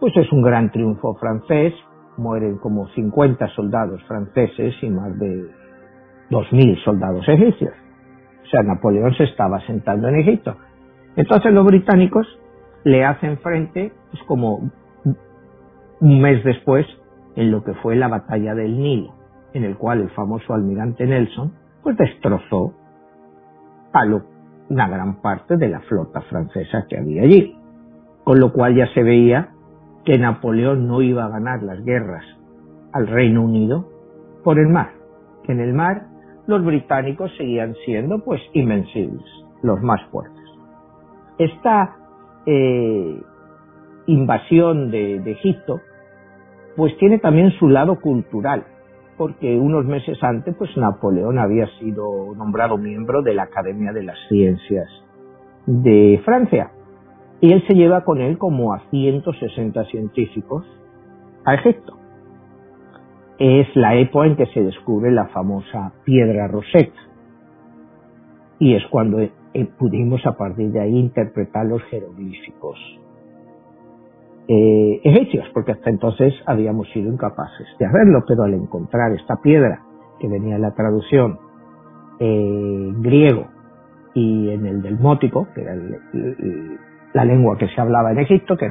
pues 0.00 0.16
es 0.16 0.30
un 0.32 0.42
gran 0.42 0.70
triunfo 0.70 1.14
francés, 1.14 1.74
mueren 2.16 2.58
como 2.58 2.88
50 2.88 3.48
soldados 3.48 4.02
franceses 4.04 4.74
y 4.82 4.90
más 4.90 5.18
de 5.18 5.50
2.000 6.30 6.84
soldados 6.84 7.28
egipcios. 7.28 7.72
O 8.44 8.48
sea, 8.48 8.62
Napoleón 8.62 9.14
se 9.14 9.24
estaba 9.24 9.60
sentando 9.66 10.08
en 10.08 10.16
Egipto. 10.16 10.56
Entonces 11.16 11.52
los 11.52 11.64
británicos 11.64 12.26
le 12.84 13.04
hacen 13.04 13.38
frente, 13.38 13.92
pues 14.10 14.22
como 14.24 14.70
un 16.00 16.20
mes 16.20 16.44
después, 16.44 16.86
en 17.34 17.50
lo 17.50 17.64
que 17.64 17.74
fue 17.74 17.96
la 17.96 18.08
batalla 18.08 18.54
del 18.54 18.78
Nilo, 18.78 19.14
en 19.52 19.64
el 19.64 19.76
cual 19.76 20.00
el 20.00 20.10
famoso 20.10 20.54
almirante 20.54 21.06
Nelson, 21.06 21.52
pues 21.82 21.96
destrozó 21.96 22.72
a 23.92 24.04
una 24.68 24.88
gran 24.88 25.20
parte 25.22 25.56
de 25.56 25.68
la 25.68 25.80
flota 25.80 26.20
francesa 26.22 26.86
que 26.88 26.98
había 26.98 27.22
allí. 27.22 27.56
Con 28.24 28.40
lo 28.40 28.52
cual 28.52 28.76
ya 28.76 28.86
se 28.92 29.02
veía 29.02 29.55
que 30.06 30.16
Napoleón 30.18 30.86
no 30.86 31.02
iba 31.02 31.24
a 31.24 31.28
ganar 31.28 31.62
las 31.64 31.84
guerras 31.84 32.24
al 32.92 33.08
Reino 33.08 33.42
Unido 33.42 33.88
por 34.44 34.58
el 34.58 34.68
mar, 34.68 34.92
que 35.42 35.52
en 35.52 35.60
el 35.60 35.74
mar 35.74 36.06
los 36.46 36.64
británicos 36.64 37.30
seguían 37.36 37.74
siendo 37.84 38.24
pues 38.24 38.40
invencibles, 38.52 39.26
los 39.62 39.82
más 39.82 40.00
fuertes. 40.10 40.44
Esta 41.38 41.96
eh, 42.46 43.20
invasión 44.06 44.92
de, 44.92 45.20
de 45.20 45.32
Egipto 45.32 45.80
pues 46.76 46.96
tiene 46.98 47.18
también 47.18 47.50
su 47.58 47.68
lado 47.68 48.00
cultural, 48.00 48.64
porque 49.18 49.58
unos 49.58 49.86
meses 49.86 50.22
antes 50.22 50.54
pues 50.56 50.70
Napoleón 50.76 51.38
había 51.38 51.66
sido 51.80 52.32
nombrado 52.36 52.78
miembro 52.78 53.22
de 53.22 53.34
la 53.34 53.42
Academia 53.42 53.92
de 53.92 54.04
las 54.04 54.18
Ciencias 54.28 54.88
de 55.66 56.22
Francia 56.24 56.70
y 57.40 57.52
él 57.52 57.62
se 57.66 57.74
lleva 57.74 58.04
con 58.04 58.20
él 58.20 58.38
como 58.38 58.72
a 58.72 58.80
160 58.90 59.84
científicos 59.84 60.64
a 61.44 61.54
Egipto. 61.54 61.96
Es 63.38 63.66
la 63.76 63.94
época 63.96 64.26
en 64.26 64.36
que 64.36 64.46
se 64.46 64.62
descubre 64.62 65.10
la 65.10 65.28
famosa 65.28 65.92
piedra 66.04 66.48
roseta. 66.48 66.98
Y 68.58 68.74
es 68.74 68.82
cuando 68.90 69.20
eh, 69.20 69.30
pudimos 69.78 70.24
a 70.26 70.32
partir 70.32 70.72
de 70.72 70.80
ahí 70.80 70.98
interpretar 70.98 71.66
los 71.66 71.82
jeroglíficos 71.84 72.78
eh, 74.48 75.00
egipcios, 75.02 75.44
porque 75.52 75.72
hasta 75.72 75.90
entonces 75.90 76.32
habíamos 76.46 76.88
sido 76.92 77.12
incapaces 77.12 77.66
de 77.78 77.86
hacerlo, 77.86 78.24
pero 78.26 78.44
al 78.44 78.54
encontrar 78.54 79.12
esta 79.12 79.36
piedra 79.42 79.82
que 80.20 80.28
venía 80.28 80.54
en 80.54 80.62
la 80.62 80.72
traducción 80.72 81.38
eh, 82.20 82.92
griego 82.98 83.48
y 84.14 84.50
en 84.50 84.66
el 84.66 84.82
del 84.82 84.98
mótico, 84.98 85.48
que 85.54 85.62
era 85.62 85.74
el, 85.74 86.78
la 87.16 87.24
lengua 87.24 87.56
que 87.56 87.68
se 87.68 87.80
hablaba 87.80 88.12
en 88.12 88.18
Egipto, 88.18 88.58
que 88.58 88.70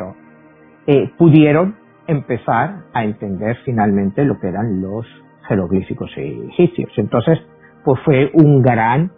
eh, 0.86 1.12
pudieron 1.18 1.76
empezar 2.06 2.84
a 2.94 3.04
entender 3.04 3.58
finalmente 3.66 4.24
lo 4.24 4.40
que 4.40 4.50
eran 4.50 4.82
los 4.82 5.04
jeroglíficos 5.48 6.12
egipcios. 6.16 6.92
Entonces, 6.96 7.40
pues 7.84 8.00
fue 8.06 8.30
un 8.34 8.62
gran 8.62 9.12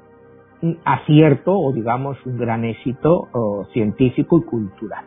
acierto 0.86 1.60
o 1.60 1.74
digamos 1.74 2.18
un 2.26 2.38
gran 2.38 2.64
éxito 2.64 3.28
científico 3.74 4.40
y 4.40 4.44
cultural. 4.44 5.04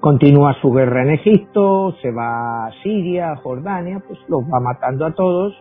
Continúa 0.00 0.54
su 0.60 0.72
guerra 0.72 1.02
en 1.02 1.10
Egipto, 1.10 1.94
se 2.02 2.10
va 2.10 2.66
a 2.66 2.72
Siria, 2.82 3.30
a 3.30 3.36
Jordania, 3.36 4.02
pues 4.06 4.18
los 4.28 4.42
va 4.42 4.58
matando 4.60 5.06
a 5.06 5.14
todos, 5.14 5.54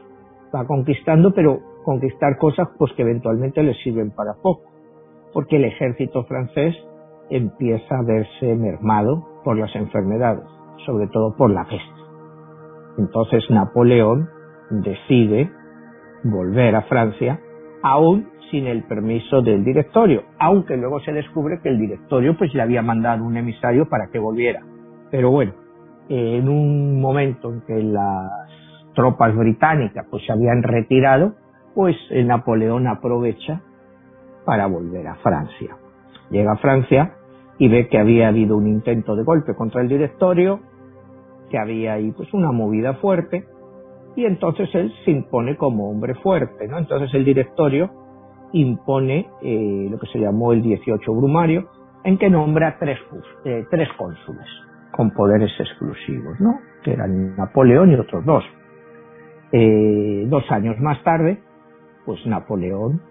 va 0.53 0.65
conquistando, 0.65 1.33
pero 1.35 1.59
conquistar 1.83 2.37
cosas 2.39 2.67
pues 2.79 2.91
que 2.93 3.03
eventualmente 3.03 3.61
les 3.61 3.77
sirven 3.83 4.09
para 4.09 4.33
poco, 4.41 4.63
porque 5.33 5.57
el 5.57 5.65
ejército 5.65 6.23
francés 6.25 6.75
empieza 7.29 7.97
a 7.97 8.03
verse 8.03 8.55
mermado 8.55 9.23
por 9.43 9.57
las 9.57 9.75
enfermedades, 9.75 10.45
sobre 10.85 11.07
todo 11.07 11.35
por 11.35 11.51
la 11.51 11.63
peste. 11.63 12.01
Entonces 12.97 13.43
Napoleón 13.49 14.29
decide 14.69 15.51
volver 16.23 16.75
a 16.75 16.83
Francia, 16.83 17.39
aún 17.83 18.29
sin 18.51 18.67
el 18.67 18.83
permiso 18.83 19.41
del 19.41 19.63
directorio, 19.63 20.23
aunque 20.39 20.77
luego 20.77 20.99
se 21.01 21.11
descubre 21.11 21.59
que 21.61 21.69
el 21.69 21.79
directorio 21.79 22.37
pues 22.37 22.53
le 22.53 22.61
había 22.61 22.81
mandado 22.81 23.23
un 23.23 23.37
emisario 23.37 23.89
para 23.89 24.07
que 24.11 24.19
volviera. 24.19 24.61
Pero 25.11 25.31
bueno, 25.31 25.53
en 26.09 26.47
un 26.47 27.01
momento 27.01 27.51
en 27.51 27.61
que 27.61 27.81
las 27.81 28.31
tropas 28.93 29.35
británicas 29.35 30.05
pues 30.09 30.25
se 30.25 30.31
habían 30.31 30.63
retirado, 30.63 31.33
pues 31.73 31.95
Napoleón 32.11 32.87
aprovecha 32.87 33.61
para 34.45 34.67
volver 34.67 35.07
a 35.07 35.15
Francia. 35.15 35.75
Llega 36.29 36.53
a 36.53 36.57
Francia 36.57 37.15
y 37.57 37.67
ve 37.67 37.87
que 37.87 37.97
había 37.97 38.27
habido 38.27 38.57
un 38.57 38.67
intento 38.67 39.15
de 39.15 39.23
golpe 39.23 39.55
contra 39.55 39.81
el 39.81 39.87
directorio, 39.87 40.59
que 41.49 41.57
había 41.57 41.93
ahí 41.93 42.11
pues 42.11 42.33
una 42.33 42.51
movida 42.51 42.95
fuerte, 42.95 43.45
y 44.15 44.25
entonces 44.25 44.69
él 44.73 44.93
se 45.03 45.11
impone 45.11 45.57
como 45.57 45.89
hombre 45.89 46.15
fuerte, 46.15 46.67
¿no? 46.67 46.77
Entonces 46.77 47.13
el 47.13 47.25
directorio 47.25 47.89
impone 48.53 49.29
eh, 49.41 49.87
lo 49.89 49.99
que 49.99 50.07
se 50.07 50.19
llamó 50.19 50.53
el 50.53 50.61
18 50.61 51.13
Brumario, 51.13 51.69
en 52.03 52.17
que 52.17 52.29
nombra 52.29 52.77
tres, 52.79 52.99
eh, 53.43 53.65
tres 53.69 53.89
cónsules 53.97 54.47
con 54.91 55.11
poderes 55.11 55.51
exclusivos, 55.59 56.39
¿no? 56.39 56.59
Que 56.83 56.93
eran 56.93 57.35
Napoleón 57.35 57.91
y 57.91 57.95
otros 57.95 58.23
dos. 58.25 58.43
Eh, 59.51 60.25
dos 60.27 60.49
años 60.51 60.79
más 60.79 61.03
tarde, 61.03 61.39
pues 62.05 62.25
Napoleón 62.25 63.01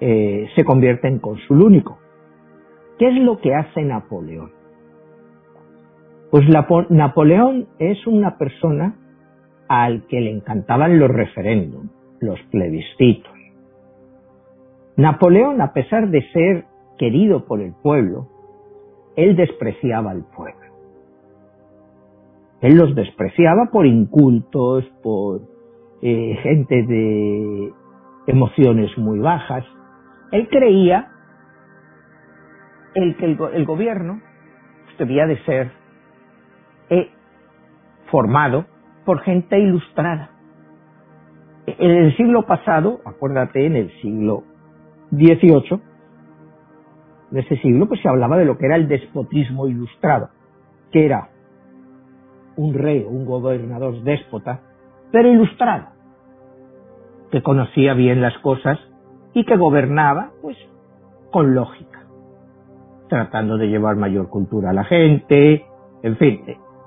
se 0.00 0.64
convierte 0.64 1.06
en 1.06 1.20
cónsul 1.20 1.62
único, 1.62 2.00
¿Qué 2.98 3.08
es 3.08 3.22
lo 3.22 3.38
que 3.40 3.54
hace 3.54 3.82
Napoleón? 3.82 4.52
Pues 6.30 6.44
Napoleón 6.88 7.68
es 7.78 8.06
una 8.06 8.38
persona 8.38 8.96
al 9.68 10.06
que 10.06 10.20
le 10.20 10.30
encantaban 10.30 10.98
los 10.98 11.10
referéndums, 11.10 11.90
los 12.20 12.40
plebiscitos. 12.50 13.32
Napoleón, 14.96 15.60
a 15.60 15.72
pesar 15.72 16.08
de 16.08 16.22
ser 16.32 16.64
querido 16.98 17.44
por 17.46 17.60
el 17.60 17.72
pueblo, 17.82 18.28
él 19.16 19.36
despreciaba 19.36 20.10
al 20.10 20.24
pueblo. 20.24 20.60
Él 22.62 22.76
los 22.76 22.94
despreciaba 22.94 23.70
por 23.72 23.86
incultos, 23.86 24.84
por 25.02 25.42
eh, 26.00 26.36
gente 26.42 26.82
de 26.82 27.72
emociones 28.26 28.96
muy 28.96 29.18
bajas. 29.18 29.64
Él 30.30 30.48
creía 30.48 31.11
el 32.94 33.16
que 33.16 33.24
el, 33.24 33.64
gobierno 33.64 34.20
debía 34.98 35.26
de 35.26 35.42
ser 35.44 35.72
eh, 36.90 37.10
formado 38.10 38.66
por 39.04 39.20
gente 39.20 39.58
ilustrada. 39.58 40.30
En 41.66 41.90
el 41.90 42.16
siglo 42.16 42.44
pasado, 42.46 43.00
acuérdate, 43.04 43.66
en 43.66 43.76
el 43.76 43.90
siglo 44.00 44.44
XVIII, 45.10 45.80
en 47.32 47.38
ese 47.38 47.56
siglo, 47.58 47.88
pues 47.88 48.00
se 48.02 48.08
hablaba 48.08 48.36
de 48.36 48.44
lo 48.44 48.58
que 48.58 48.66
era 48.66 48.76
el 48.76 48.88
despotismo 48.88 49.66
ilustrado, 49.66 50.30
que 50.90 51.06
era 51.06 51.30
un 52.56 52.74
rey 52.74 53.04
un 53.08 53.24
gobernador 53.24 54.02
déspota, 54.02 54.60
pero 55.10 55.28
ilustrado, 55.28 55.86
que 57.30 57.42
conocía 57.42 57.94
bien 57.94 58.20
las 58.20 58.36
cosas 58.38 58.78
y 59.32 59.44
que 59.44 59.56
gobernaba, 59.56 60.32
pues, 60.42 60.56
con 61.30 61.54
lógica, 61.54 61.91
tratando 63.12 63.58
de 63.58 63.68
llevar 63.68 63.96
mayor 63.96 64.30
cultura 64.30 64.70
a 64.70 64.72
la 64.72 64.84
gente, 64.84 65.66
en 66.02 66.16
fin, 66.16 66.40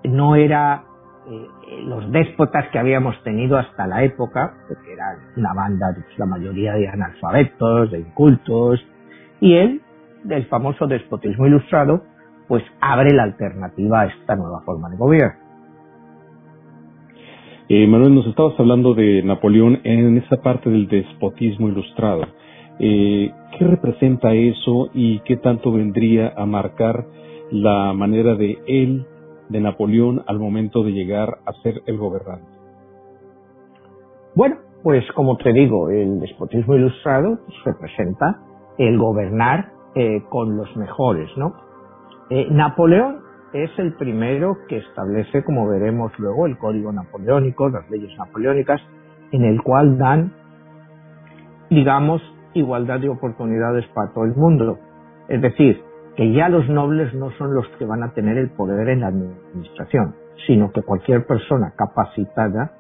no 0.06 0.36
era 0.36 0.86
eh, 1.30 1.48
los 1.84 2.12
déspotas 2.12 2.66
que 2.72 2.80
habíamos 2.80 3.16
tenido 3.22 3.60
hasta 3.60 3.86
la 3.86 4.04
época, 4.04 4.56
porque 4.68 4.94
eran 4.94 5.18
una 5.38 5.54
banda, 5.54 5.94
pues, 5.94 6.18
la 6.18 6.26
mayoría 6.26 6.74
de 6.74 6.88
analfabetos, 6.88 7.92
de 7.92 8.00
incultos, 8.00 8.84
y 9.40 9.54
él, 9.54 9.82
del 10.24 10.48
famoso 10.48 10.88
despotismo 10.88 11.46
ilustrado, 11.46 12.02
pues 12.48 12.64
abre 12.82 13.14
la 13.14 13.22
alternativa 13.22 14.02
a 14.02 14.06
esta 14.08 14.36
nueva 14.36 14.62
forma 14.62 14.90
de 14.90 14.98
gobierno. 14.98 15.40
Eh, 17.70 17.86
Manuel, 17.86 18.16
nos 18.16 18.26
estabas 18.26 18.60
hablando 18.60 18.96
de 18.96 19.22
Napoleón 19.22 19.80
en 19.84 20.18
esa 20.18 20.38
parte 20.38 20.72
del 20.72 20.88
despotismo 20.88 21.68
ilustrado. 21.68 22.24
Eh, 22.80 23.32
¿Qué 23.58 23.66
representa 23.66 24.34
eso 24.34 24.90
y 24.94 25.20
qué 25.22 25.38
tanto 25.38 25.72
vendría 25.72 26.34
a 26.36 26.46
marcar 26.46 27.06
la 27.52 27.94
manera 27.94 28.36
de 28.36 28.58
él, 28.68 29.06
de 29.48 29.62
Napoleón, 29.62 30.24
al 30.28 30.40
momento 30.40 30.84
de 30.84 30.92
llegar 30.92 31.38
a 31.46 31.54
ser 31.64 31.82
el 31.86 31.98
gobernante? 31.98 32.48
Bueno, 34.36 34.58
pues 34.84 35.06
como 35.14 35.38
te 35.38 35.54
digo, 35.54 35.90
el 35.90 36.20
despotismo 36.20 36.76
ilustrado 36.76 37.40
pues, 37.46 37.58
representa 37.64 38.42
el 38.78 38.98
gobernar 38.98 39.72
eh, 39.96 40.22
con 40.30 40.58
los 40.58 40.76
mejores, 40.76 41.30
¿no? 41.38 41.54
Eh, 42.30 42.48
Napoleón 42.52 43.22
es 43.54 43.72
el 43.78 43.94
primero 43.94 44.58
que 44.68 44.78
establece, 44.78 45.46
como 45.46 45.66
veremos 45.70 46.12
luego, 46.20 46.46
el 46.46 46.58
código 46.58 46.92
napoleónico, 46.92 47.70
las 47.70 47.90
leyes 47.90 48.12
napoleónicas, 48.18 48.82
en 49.32 49.46
el 49.46 49.62
cual 49.64 49.98
dan, 49.98 50.34
digamos, 51.70 52.22
igualdad 52.56 53.00
de 53.00 53.10
oportunidades 53.10 53.86
para 53.94 54.12
todo 54.14 54.26
el 54.26 54.36
mundo. 54.36 54.80
Es 55.28 55.42
decir, 55.42 55.84
que 56.16 56.32
ya 56.34 56.50
los 56.50 56.68
nobles 56.70 57.14
no 57.14 57.32
son 57.32 57.54
los 57.54 57.68
que 57.78 57.86
van 57.86 58.04
a 58.04 58.14
tener 58.14 58.38
el 58.38 58.50
poder 58.50 58.90
en 58.90 59.02
la 59.02 59.08
administración, 59.08 60.16
sino 60.48 60.72
que 60.72 60.82
cualquier 60.82 61.26
persona 61.26 61.74
capacitada 61.76 62.72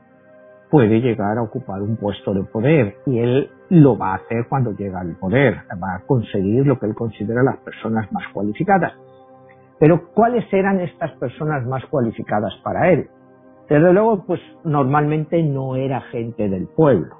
puede 0.69 1.01
llegar 1.01 1.37
a 1.37 1.43
ocupar 1.43 1.81
un 1.81 1.97
puesto 1.97 2.33
de 2.33 2.43
poder 2.43 2.95
y 3.05 3.19
él 3.19 3.49
lo 3.69 3.97
va 3.97 4.13
a 4.13 4.15
hacer 4.15 4.47
cuando 4.47 4.71
llega 4.71 4.99
al 4.99 5.15
poder, 5.17 5.57
va 5.81 5.95
a 5.95 6.05
conseguir 6.05 6.65
lo 6.65 6.79
que 6.79 6.85
él 6.85 6.95
considera 6.95 7.43
las 7.43 7.57
personas 7.57 8.11
más 8.11 8.23
cualificadas. 8.33 8.93
Pero 9.79 10.09
¿cuáles 10.13 10.51
eran 10.53 10.79
estas 10.79 11.11
personas 11.13 11.65
más 11.65 11.85
cualificadas 11.87 12.53
para 12.63 12.91
él? 12.91 13.09
Desde 13.69 13.93
luego, 13.93 14.23
pues 14.25 14.39
normalmente 14.63 15.41
no 15.43 15.75
era 15.75 16.01
gente 16.11 16.47
del 16.47 16.67
pueblo, 16.67 17.15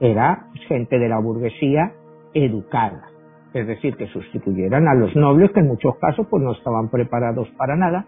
era 0.00 0.46
gente 0.68 0.98
de 0.98 1.08
la 1.08 1.18
burguesía 1.18 1.92
educada, 2.34 3.08
es 3.54 3.66
decir, 3.66 3.96
que 3.96 4.06
sustituyeran 4.08 4.88
a 4.88 4.94
los 4.94 5.14
nobles 5.16 5.50
que 5.52 5.60
en 5.60 5.68
muchos 5.68 5.96
casos 5.98 6.26
pues 6.28 6.42
no 6.42 6.52
estaban 6.52 6.88
preparados 6.90 7.48
para 7.56 7.76
nada 7.76 8.06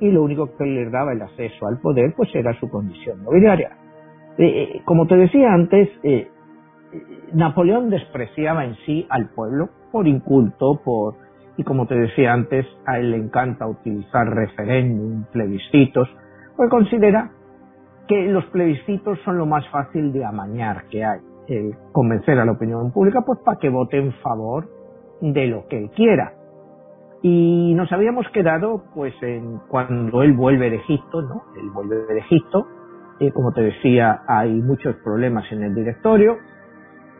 y 0.00 0.10
lo 0.10 0.22
único 0.22 0.56
que 0.56 0.64
les 0.64 0.92
daba 0.92 1.12
el 1.12 1.22
acceso 1.22 1.66
al 1.66 1.80
poder 1.80 2.14
pues 2.16 2.34
era 2.34 2.52
su 2.60 2.68
condición 2.68 3.22
nobiliaria. 3.24 3.70
Eh, 4.38 4.46
eh, 4.46 4.82
como 4.84 5.06
te 5.06 5.16
decía 5.16 5.52
antes, 5.52 5.88
eh, 6.02 6.28
Napoleón 7.32 7.90
despreciaba 7.90 8.64
en 8.64 8.76
sí 8.86 9.06
al 9.10 9.30
pueblo 9.30 9.70
por 9.90 10.06
inculto, 10.06 10.80
por 10.84 11.14
y 11.56 11.64
como 11.64 11.86
te 11.86 11.96
decía 11.96 12.32
antes, 12.32 12.66
a 12.86 13.00
él 13.00 13.10
le 13.10 13.16
encanta 13.16 13.66
utilizar 13.66 14.28
referéndum, 14.28 15.24
plebiscitos, 15.32 16.08
pues 16.56 16.70
considera 16.70 17.32
que 18.08 18.26
los 18.26 18.44
plebiscitos 18.46 19.18
son 19.24 19.38
lo 19.38 19.46
más 19.46 19.68
fácil 19.68 20.12
de 20.12 20.24
amañar 20.24 20.88
que 20.88 21.04
hay, 21.04 21.20
el 21.46 21.74
convencer 21.92 22.38
a 22.38 22.44
la 22.44 22.52
opinión 22.52 22.90
pública 22.92 23.20
pues 23.24 23.38
para 23.44 23.58
que 23.58 23.68
vote 23.68 23.98
en 23.98 24.12
favor 24.14 24.66
de 25.20 25.46
lo 25.46 25.66
que 25.68 25.78
él 25.78 25.90
quiera. 25.90 26.32
Y 27.22 27.74
nos 27.74 27.92
habíamos 27.92 28.26
quedado 28.30 28.84
pues 28.94 29.14
en 29.22 29.58
cuando 29.68 30.22
él 30.22 30.32
vuelve 30.32 30.70
de 30.70 30.76
Egipto, 30.76 31.20
¿no? 31.22 31.42
Él 31.60 31.70
vuelve 31.70 31.96
de 32.06 32.18
Egipto, 32.18 32.66
como 33.34 33.52
te 33.52 33.62
decía, 33.62 34.22
hay 34.28 34.52
muchos 34.62 34.94
problemas 35.02 35.44
en 35.50 35.64
el 35.64 35.74
directorio 35.74 36.36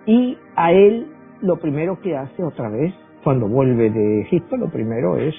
y 0.07 0.39
a 0.57 0.73
él 0.73 1.13
lo 1.43 1.59
primero 1.59 2.01
que 2.01 2.17
hace 2.17 2.43
otra 2.43 2.69
vez 2.71 2.95
cuando 3.25 3.49
vuelve 3.49 3.91
de 3.91 4.23
Egipto, 4.23 4.57
lo 4.57 4.71
primero 4.71 5.17
es 5.17 5.35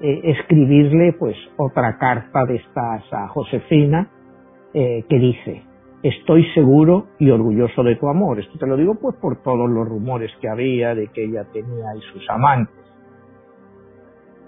eh, 0.00 0.20
escribirle 0.24 1.14
pues 1.18 1.36
otra 1.56 1.96
carta 1.98 2.44
de 2.44 2.56
estas 2.56 3.04
a 3.12 3.28
Josefina 3.28 4.10
eh, 4.74 5.04
que 5.08 5.18
dice 5.18 5.74
estoy 6.04 6.44
seguro 6.52 7.06
y 7.18 7.30
orgulloso 7.30 7.82
de 7.82 7.96
tu 7.96 8.08
amor. 8.08 8.38
Esto 8.38 8.58
te 8.58 8.66
lo 8.66 8.76
digo 8.76 8.94
pues 8.96 9.16
por 9.16 9.42
todos 9.42 9.68
los 9.70 9.88
rumores 9.88 10.30
que 10.40 10.48
había 10.50 10.94
de 10.94 11.08
que 11.08 11.24
ella 11.24 11.44
tenía 11.50 11.96
y 11.96 12.00
sus 12.12 12.28
amantes. 12.28 12.76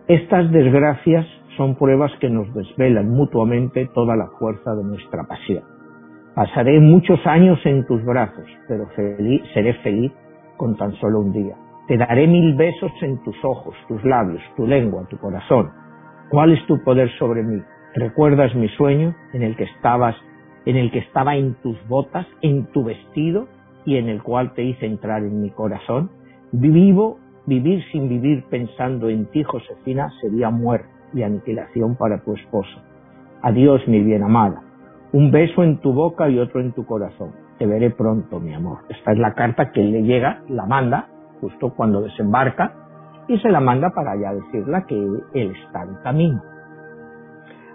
Estas 0.07 0.53
desgracias 0.53 1.27
son 1.57 1.77
pruebas 1.77 2.12
que 2.20 2.29
nos 2.29 2.53
desvelan 2.53 3.09
mutuamente 3.09 3.89
toda 3.95 4.14
la 4.16 4.27
fuerza 4.39 4.74
de 4.74 4.85
nuestra 4.85 5.24
pasión. 5.24 5.64
Pasaré 6.35 6.79
muchos 6.79 7.27
años 7.27 7.59
en 7.64 7.87
tus 7.87 8.05
brazos, 8.05 8.45
pero 8.68 8.85
seré 8.95 9.72
feliz 9.83 10.12
con 10.59 10.77
tan 10.77 10.93
solo 10.97 11.20
un 11.20 11.33
día. 11.33 11.57
Te 11.89 11.97
daré 11.97 12.27
mil 12.27 12.55
besos 12.55 12.93
en 13.01 13.22
tus 13.22 13.43
ojos, 13.43 13.74
tus 13.89 14.05
labios, 14.05 14.43
tu 14.57 14.66
lengua, 14.66 15.07
tu 15.09 15.16
corazón. 15.16 15.70
¿Cuál 16.29 16.53
es 16.53 16.66
tu 16.66 16.83
poder 16.85 17.11
sobre 17.18 17.43
mí? 17.43 17.62
¿Recuerdas 17.97 18.55
mi 18.55 18.68
sueño 18.68 19.14
en 19.32 19.42
el 19.42 19.57
que 19.57 19.64
estabas, 19.64 20.14
en 20.66 20.76
el 20.76 20.90
que 20.90 20.99
estaba 20.99 21.34
en 21.36 21.55
tus 21.62 21.78
botas, 21.88 22.26
en 22.42 22.66
tu 22.66 22.84
vestido 22.84 23.49
y 23.86 23.97
en 23.97 24.11
el 24.11 24.22
cual 24.22 24.53
te 24.53 24.62
hice 24.62 24.84
entrar 24.84 25.22
en 25.22 25.40
mi 25.40 25.49
corazón? 25.49 26.11
Vivo, 26.53 27.18
vivir 27.47 27.82
sin 27.92 28.11
vivir 28.11 28.44
pensando 28.51 29.09
en 29.09 29.24
ti, 29.30 29.42
Josefina, 29.44 30.11
sería 30.20 30.51
muerte 30.51 30.90
y 31.14 31.22
aniquilación 31.22 31.97
para 31.97 32.22
tu 32.22 32.34
esposo. 32.34 32.82
Adiós, 33.40 33.80
mi 33.88 34.03
bien 34.03 34.22
amada. 34.22 34.61
Un 35.12 35.30
beso 35.30 35.62
en 35.62 35.78
tu 35.78 35.94
boca 35.94 36.28
y 36.28 36.38
otro 36.38 36.61
en 36.61 36.72
tu 36.72 36.84
corazón. 36.84 37.30
Te 37.59 37.64
veré 37.64 37.88
pronto, 37.88 38.40
mi 38.40 38.53
amor. 38.53 38.80
Esta 38.90 39.12
es 39.12 39.18
la 39.18 39.32
carta 39.32 39.72
que 39.72 39.80
le 39.82 40.03
llega, 40.03 40.42
la 40.51 40.66
manda 40.66 41.09
justo 41.40 41.72
cuando 41.74 42.03
desembarca 42.03 42.74
y 43.26 43.38
se 43.38 43.51
la 43.51 43.61
manda 43.61 43.88
para 43.88 44.12
allá 44.12 44.34
decirla 44.34 44.84
que 44.86 44.94
él 44.97 45.53
está 45.64 45.84
en 45.84 45.94
camino. 46.03 46.55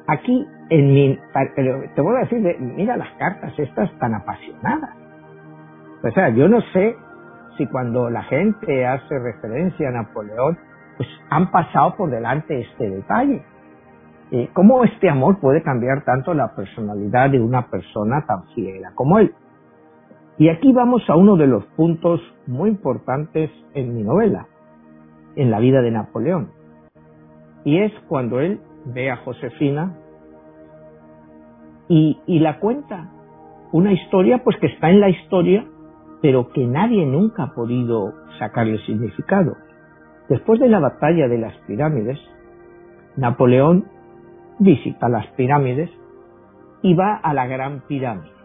Aquí, 0.08 0.47
en 0.70 0.93
mi, 0.93 1.20
te 1.95 2.02
voy 2.02 2.16
a 2.16 2.20
decir, 2.22 2.60
mira 2.60 2.97
las 2.97 3.12
cartas 3.18 3.58
estas 3.58 3.91
tan 3.99 4.14
apasionadas. 4.16 4.95
O 6.04 6.12
sea, 6.12 6.30
yo 6.30 6.47
no 6.47 6.62
sé 6.74 6.95
si 7.58 7.68
cuando 7.68 8.10
la 8.10 8.24
gente 8.24 8.86
hace 8.86 9.20
referencia 9.20 9.89
a 9.89 9.91
Napoleón, 9.91 10.58
pues 10.97 11.08
han 11.30 11.52
pasado 11.52 11.95
por 11.95 12.10
delante 12.10 12.62
este 12.62 12.89
detalle. 12.89 13.43
¿Cómo 14.54 14.84
este 14.86 15.10
amor 15.10 15.39
puede 15.39 15.62
cambiar 15.62 16.04
tanto 16.06 16.34
la 16.34 16.56
personalidad 16.56 17.30
de 17.30 17.39
una 17.39 17.68
persona 17.68 18.26
tan 18.26 18.45
fiera 18.56 18.91
como 18.95 19.20
él? 19.20 19.34
Y 20.38 20.49
aquí 20.49 20.72
vamos 20.72 21.04
a 21.10 21.16
uno 21.16 21.36
de 21.36 21.47
los 21.47 21.66
puntos 21.76 22.22
muy 22.47 22.70
importantes 22.70 23.52
en 23.74 23.93
mi 23.93 24.04
novela, 24.04 24.47
en 25.36 25.52
la 25.52 25.60
vida 25.60 25.82
de 25.82 25.91
Napoleón. 25.91 26.49
Y 27.66 27.80
es 27.80 27.91
cuando 28.08 28.39
él 28.39 28.62
ve 28.86 29.11
a 29.11 29.17
Josefina 29.17 29.95
y, 31.88 32.19
y 32.25 32.39
la 32.39 32.59
cuenta. 32.59 33.09
Una 33.71 33.93
historia 33.93 34.43
pues 34.43 34.57
que 34.57 34.67
está 34.67 34.89
en 34.89 34.99
la 34.99 35.09
historia, 35.09 35.65
pero 36.21 36.49
que 36.49 36.65
nadie 36.65 37.05
nunca 37.05 37.43
ha 37.43 37.53
podido 37.53 38.13
sacarle 38.38 38.77
significado. 38.86 39.55
Después 40.29 40.59
de 40.59 40.69
la 40.69 40.79
batalla 40.79 41.27
de 41.27 41.38
las 41.38 41.55
pirámides, 41.67 42.19
Napoleón 43.17 43.86
visita 44.59 45.09
las 45.09 45.27
pirámides 45.36 45.89
y 46.82 46.93
va 46.93 47.15
a 47.15 47.34
la 47.34 47.47
gran 47.47 47.82
pirámide 47.88 48.41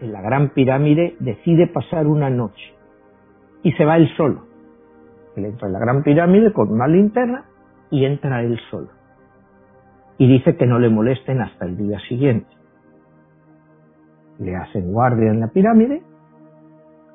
en 0.00 0.12
la 0.12 0.22
Gran 0.22 0.50
Pirámide 0.50 1.16
decide 1.20 1.66
pasar 1.66 2.06
una 2.06 2.30
noche 2.30 2.74
y 3.62 3.72
se 3.72 3.84
va 3.84 3.96
él 3.96 4.08
solo. 4.16 4.46
Él 5.36 5.44
entra 5.44 5.68
en 5.68 5.74
la 5.74 5.78
gran 5.78 6.02
pirámide 6.02 6.52
con 6.52 6.72
una 6.72 6.88
linterna 6.88 7.44
y 7.90 8.04
entra 8.04 8.42
él 8.42 8.58
solo. 8.70 8.88
Y 10.18 10.28
dice 10.28 10.56
que 10.56 10.66
no 10.66 10.78
le 10.78 10.90
molesten 10.90 11.40
hasta 11.40 11.64
el 11.64 11.76
día 11.76 11.98
siguiente. 12.00 12.50
Le 14.38 14.56
hacen 14.56 14.92
guardia 14.92 15.30
en 15.30 15.40
la 15.40 15.48
pirámide 15.48 16.02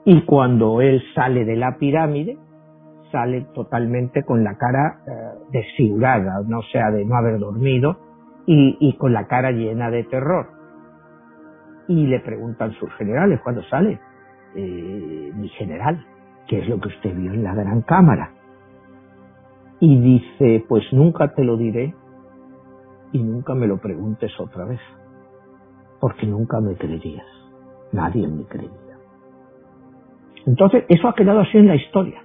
y 0.06 0.22
cuando 0.22 0.82
él 0.82 1.02
sale 1.16 1.46
de 1.46 1.56
la 1.56 1.78
pirámide, 1.78 2.38
sale 3.12 3.48
totalmente 3.56 4.24
con 4.24 4.44
la 4.44 4.56
cara 4.56 5.00
eh, 5.08 5.12
desfigurada, 5.52 6.42
no 6.48 6.62
sea 6.72 6.92
de 6.92 7.04
no 7.04 7.16
haber 7.16 7.40
dormido, 7.40 7.98
y, 8.48 8.96
con 9.00 9.12
la 9.12 9.26
cara 9.26 9.52
llena 9.52 9.90
de 9.90 10.04
terror. 10.04 10.48
Y 11.88 12.06
le 12.06 12.20
preguntan 12.20 12.74
sus 12.74 12.94
generales 12.94 13.40
cuando 13.42 13.64
sale, 13.64 14.00
eh, 14.56 15.32
mi 15.34 15.50
general, 15.50 16.06
¿qué 16.48 16.60
es 16.60 16.70
lo 16.70 16.80
que 16.80 16.90
usted 16.90 17.16
vio 17.16 17.34
en 17.34 17.44
la 17.44 17.56
gran 17.56 17.82
cámara? 17.82 18.35
Y 19.88 20.00
dice, 20.00 20.66
pues 20.68 20.84
nunca 20.94 21.36
te 21.36 21.44
lo 21.44 21.58
diré 21.58 21.94
y 23.12 23.22
nunca 23.22 23.54
me 23.54 23.68
lo 23.68 23.78
preguntes 23.78 24.32
otra 24.40 24.66
vez, 24.66 24.80
porque 26.02 26.26
nunca 26.26 26.60
me 26.60 26.74
creerías, 26.74 27.28
nadie 27.92 28.28
me 28.28 28.46
creería. 28.46 28.98
Entonces, 30.48 30.86
eso 30.90 31.08
ha 31.08 31.14
quedado 31.14 31.42
así 31.42 31.60
en 31.60 31.68
la 31.68 31.76
historia. 31.76 32.20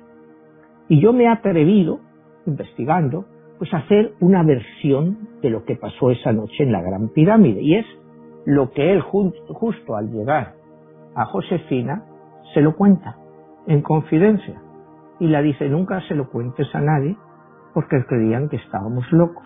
Y 0.89 1.03
yo 1.03 1.13
me 1.13 1.25
he 1.25 1.29
atrevido, 1.29 2.01
investigando, 2.47 3.27
pues 3.59 3.75
a 3.75 3.81
hacer 3.81 4.15
una 4.21 4.43
versión 4.43 5.29
de 5.43 5.51
lo 5.51 5.67
que 5.67 5.77
pasó 5.77 6.11
esa 6.11 6.33
noche 6.33 6.63
en 6.63 6.73
la 6.73 6.81
Gran 6.81 7.11
Pirámide. 7.11 7.61
Y 7.61 7.75
es 7.75 7.87
lo 8.47 8.71
que 8.71 8.91
él 8.91 9.03
justo 9.03 9.97
al 9.97 10.11
llegar 10.11 10.55
a 11.15 11.27
Josefina 11.27 12.07
se 12.55 12.63
lo 12.63 12.75
cuenta 12.75 13.19
en 13.67 13.83
confidencia. 13.83 14.63
Y 15.19 15.27
la 15.27 15.43
dice, 15.43 15.69
nunca 15.69 16.01
se 16.09 16.15
lo 16.15 16.31
cuentes 16.31 16.67
a 16.75 16.81
nadie 16.81 17.19
porque 17.75 18.05
creían 18.07 18.49
que 18.49 18.57
estábamos 18.57 19.11
locos. 19.13 19.45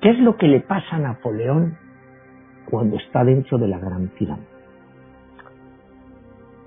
¿Qué 0.00 0.10
es 0.10 0.18
lo 0.18 0.36
que 0.36 0.48
le 0.48 0.60
pasa 0.60 0.96
a 0.96 0.98
Napoleón 0.98 1.76
cuando 2.70 2.96
está 2.96 3.24
dentro 3.24 3.58
de 3.58 3.68
la 3.68 3.78
Gran 3.78 4.08
Pirámide? 4.08 4.54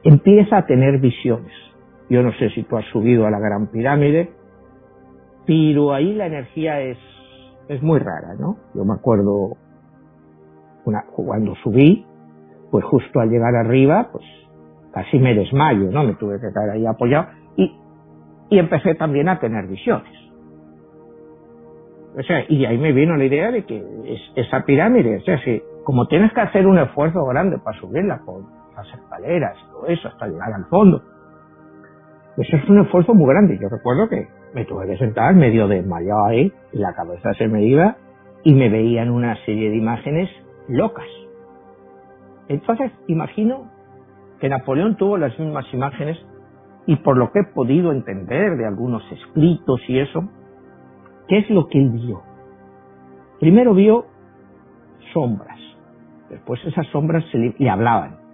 empieza 0.07 0.57
a 0.57 0.65
tener 0.65 0.99
visiones. 0.99 1.51
Yo 2.09 2.23
no 2.23 2.31
sé 2.33 2.49
si 2.51 2.63
tú 2.63 2.77
has 2.77 2.85
subido 2.91 3.25
a 3.25 3.31
la 3.31 3.39
Gran 3.39 3.67
Pirámide, 3.67 4.31
pero 5.45 5.93
ahí 5.93 6.13
la 6.13 6.27
energía 6.27 6.79
es, 6.81 6.97
es 7.67 7.81
muy 7.81 7.99
rara, 7.99 8.35
¿no? 8.39 8.57
Yo 8.73 8.85
me 8.85 8.93
acuerdo 8.93 9.57
cuando 11.13 11.55
subí, 11.55 12.05
pues 12.71 12.85
justo 12.85 13.19
al 13.19 13.29
llegar 13.29 13.53
arriba, 13.55 14.09
pues 14.11 14.23
casi 14.93 15.19
me 15.19 15.33
desmayo, 15.33 15.91
¿no? 15.91 16.05
Me 16.05 16.13
tuve 16.13 16.39
que 16.39 16.47
quedar 16.47 16.69
ahí 16.69 16.85
apoyado 16.85 17.27
y, 17.57 17.77
y 18.49 18.59
empecé 18.59 18.95
también 18.95 19.27
a 19.27 19.39
tener 19.39 19.67
visiones. 19.67 20.13
O 22.17 22.23
sea, 22.23 22.43
y 22.47 22.59
de 22.59 22.67
ahí 22.67 22.77
me 22.79 22.93
vino 22.93 23.15
la 23.15 23.25
idea 23.25 23.51
de 23.51 23.63
que 23.63 23.77
es, 23.77 24.21
esa 24.35 24.65
pirámide, 24.65 25.17
o 25.17 25.21
sea, 25.21 25.39
si, 25.43 25.61
como 25.83 26.07
tienes 26.07 26.33
que 26.33 26.41
hacer 26.41 26.65
un 26.65 26.79
esfuerzo 26.79 27.23
grande 27.25 27.59
para 27.59 27.79
subirla, 27.79 28.21
por 28.25 28.41
las 28.75 28.87
escaleras, 28.91 29.55
todo 29.71 29.85
eso, 29.87 30.07
hasta 30.07 30.27
llegar 30.27 30.51
al 30.51 30.65
fondo. 30.65 31.03
Eso 32.37 32.55
es 32.55 32.69
un 32.69 32.81
esfuerzo 32.81 33.13
muy 33.13 33.27
grande. 33.27 33.59
Yo 33.61 33.69
recuerdo 33.69 34.09
que 34.09 34.27
me 34.53 34.65
tuve 34.65 34.87
que 34.87 34.97
sentar 34.97 35.35
medio 35.35 35.67
desmayado 35.67 36.25
ahí, 36.25 36.51
la 36.71 36.93
cabeza 36.93 37.33
se 37.33 37.47
me 37.47 37.63
iba 37.63 37.97
y 38.43 38.53
me 38.53 38.69
veían 38.69 39.11
una 39.11 39.35
serie 39.45 39.69
de 39.69 39.77
imágenes 39.77 40.29
locas. 40.67 41.07
Entonces, 42.47 42.91
imagino 43.07 43.69
que 44.39 44.49
Napoleón 44.49 44.95
tuvo 44.97 45.17
las 45.17 45.37
mismas 45.37 45.65
imágenes 45.73 46.17
y 46.85 46.95
por 46.97 47.17
lo 47.17 47.31
que 47.31 47.39
he 47.39 47.53
podido 47.53 47.91
entender 47.91 48.57
de 48.57 48.65
algunos 48.65 49.03
escritos 49.11 49.81
y 49.87 49.99
eso, 49.99 50.29
¿qué 51.27 51.39
es 51.39 51.49
lo 51.49 51.67
que 51.67 51.79
él 51.79 51.89
vio? 51.91 52.21
Primero 53.39 53.73
vio 53.73 54.05
sombras, 55.13 55.59
después 56.29 56.63
esas 56.65 56.87
sombras 56.87 57.23
se 57.31 57.37
le 57.37 57.69
hablaban, 57.69 58.27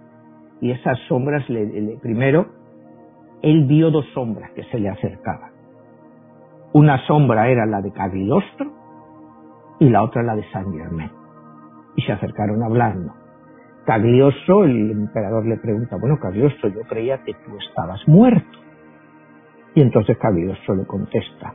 y 0.60 0.70
esas 0.70 0.98
sombras, 1.08 1.48
le, 1.50 1.98
primero, 2.00 2.46
él 3.42 3.66
vio 3.66 3.90
dos 3.90 4.06
sombras 4.14 4.50
que 4.52 4.64
se 4.64 4.78
le 4.78 4.88
acercaban. 4.88 5.50
Una 6.72 7.06
sombra 7.06 7.48
era 7.48 7.66
la 7.66 7.82
de 7.82 7.92
Cagliostro 7.92 8.72
y 9.78 9.90
la 9.90 10.02
otra 10.02 10.22
la 10.22 10.34
de 10.34 10.50
San 10.50 10.72
Germain. 10.72 11.10
Y 11.96 12.02
se 12.02 12.12
acercaron 12.12 12.62
hablando. 12.62 13.12
Cagliostro, 13.84 14.64
el 14.64 14.90
emperador 14.90 15.44
le 15.46 15.58
pregunta, 15.58 15.96
bueno, 16.00 16.18
Cagliostro, 16.18 16.70
yo 16.70 16.80
creía 16.88 17.22
que 17.22 17.34
tú 17.34 17.58
estabas 17.58 18.00
muerto. 18.08 18.58
Y 19.74 19.82
entonces 19.82 20.16
Cagliostro 20.16 20.76
le 20.76 20.86
contesta, 20.86 21.52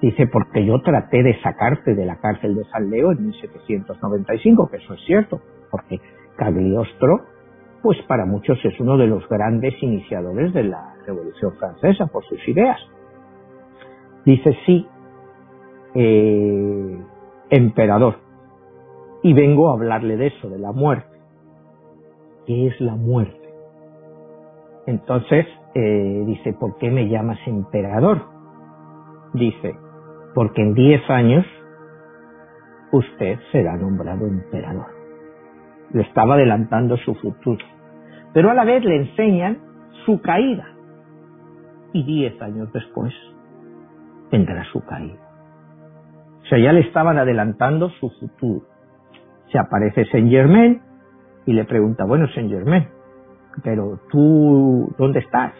dice, 0.00 0.26
porque 0.26 0.64
yo 0.64 0.80
traté 0.80 1.22
de 1.22 1.40
sacarte 1.40 1.94
de 1.94 2.06
la 2.06 2.16
cárcel 2.16 2.54
de 2.54 2.64
San 2.64 2.90
Leo 2.90 3.12
en 3.12 3.26
1795, 3.26 4.68
que 4.70 4.76
eso 4.76 4.94
es 4.94 5.00
cierto, 5.06 5.40
porque 5.70 6.00
Cagliostro 6.36 7.22
pues 7.82 7.98
para 8.08 8.26
muchos 8.26 8.58
es 8.64 8.78
uno 8.80 8.96
de 8.96 9.06
los 9.06 9.28
grandes 9.28 9.74
iniciadores 9.82 10.52
de 10.52 10.64
la 10.64 10.94
Revolución 11.06 11.52
Francesa 11.58 12.06
por 12.06 12.24
sus 12.24 12.46
ideas. 12.48 12.78
Dice 14.24 14.56
sí, 14.66 14.86
eh, 15.94 16.98
emperador, 17.50 18.16
y 19.22 19.32
vengo 19.32 19.70
a 19.70 19.74
hablarle 19.74 20.16
de 20.16 20.26
eso, 20.28 20.48
de 20.48 20.58
la 20.58 20.72
muerte. 20.72 21.18
¿Qué 22.46 22.66
es 22.66 22.80
la 22.80 22.94
muerte? 22.94 23.48
Entonces 24.86 25.46
eh, 25.74 26.24
dice, 26.26 26.52
¿por 26.54 26.76
qué 26.78 26.90
me 26.90 27.08
llamas 27.08 27.38
emperador? 27.46 28.22
Dice, 29.34 29.74
porque 30.38 30.62
en 30.62 30.72
diez 30.72 31.02
años 31.10 31.44
usted 32.92 33.40
será 33.50 33.76
nombrado 33.76 34.24
emperador 34.24 34.86
le 35.92 36.02
estaba 36.02 36.34
adelantando 36.34 36.96
su 36.98 37.12
futuro. 37.16 37.66
Pero 38.32 38.48
a 38.48 38.54
la 38.54 38.64
vez 38.64 38.84
le 38.84 38.98
enseñan 38.98 39.58
su 40.06 40.20
caída. 40.20 40.64
Y 41.92 42.04
diez 42.04 42.40
años 42.40 42.72
después 42.72 43.12
vendrá 44.30 44.62
su 44.70 44.80
caída. 44.84 45.18
O 46.44 46.46
sea, 46.46 46.58
ya 46.58 46.72
le 46.72 46.82
estaban 46.82 47.18
adelantando 47.18 47.90
su 47.98 48.08
futuro. 48.20 48.64
Se 49.50 49.58
aparece 49.58 50.04
Saint 50.04 50.30
Germain 50.30 50.80
y 51.46 51.52
le 51.52 51.64
pregunta, 51.64 52.04
bueno, 52.04 52.28
Saint 52.28 52.48
Germain, 52.48 52.86
pero 53.64 53.98
tú, 54.08 54.94
¿dónde 54.96 55.18
estás? 55.18 55.52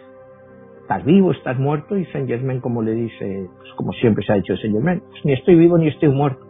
¿Estás 0.89 1.05
vivo? 1.05 1.31
¿Estás 1.31 1.59
muerto? 1.59 1.95
Y 1.95 2.05
Saint 2.07 2.27
Germain, 2.27 2.61
como 2.61 2.81
le 2.81 2.93
dice, 2.93 3.47
pues 3.59 3.71
como 3.75 3.91
siempre 3.93 4.25
se 4.25 4.33
ha 4.33 4.37
dicho 4.37 4.57
Saint 4.57 4.73
Germain, 4.73 5.03
pues 5.11 5.23
ni 5.23 5.33
estoy 5.33 5.55
vivo 5.55 5.77
ni 5.77 5.87
estoy 5.87 6.09
muerto, 6.09 6.43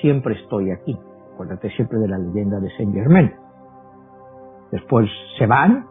siempre 0.00 0.34
estoy 0.34 0.70
aquí 0.70 0.96
acuérdate 1.40 1.70
siempre 1.70 1.98
de 1.98 2.08
la 2.08 2.18
leyenda 2.18 2.60
de 2.60 2.68
Saint 2.76 2.94
Germain. 2.94 3.32
Después 4.70 5.10
se 5.38 5.46
van, 5.46 5.86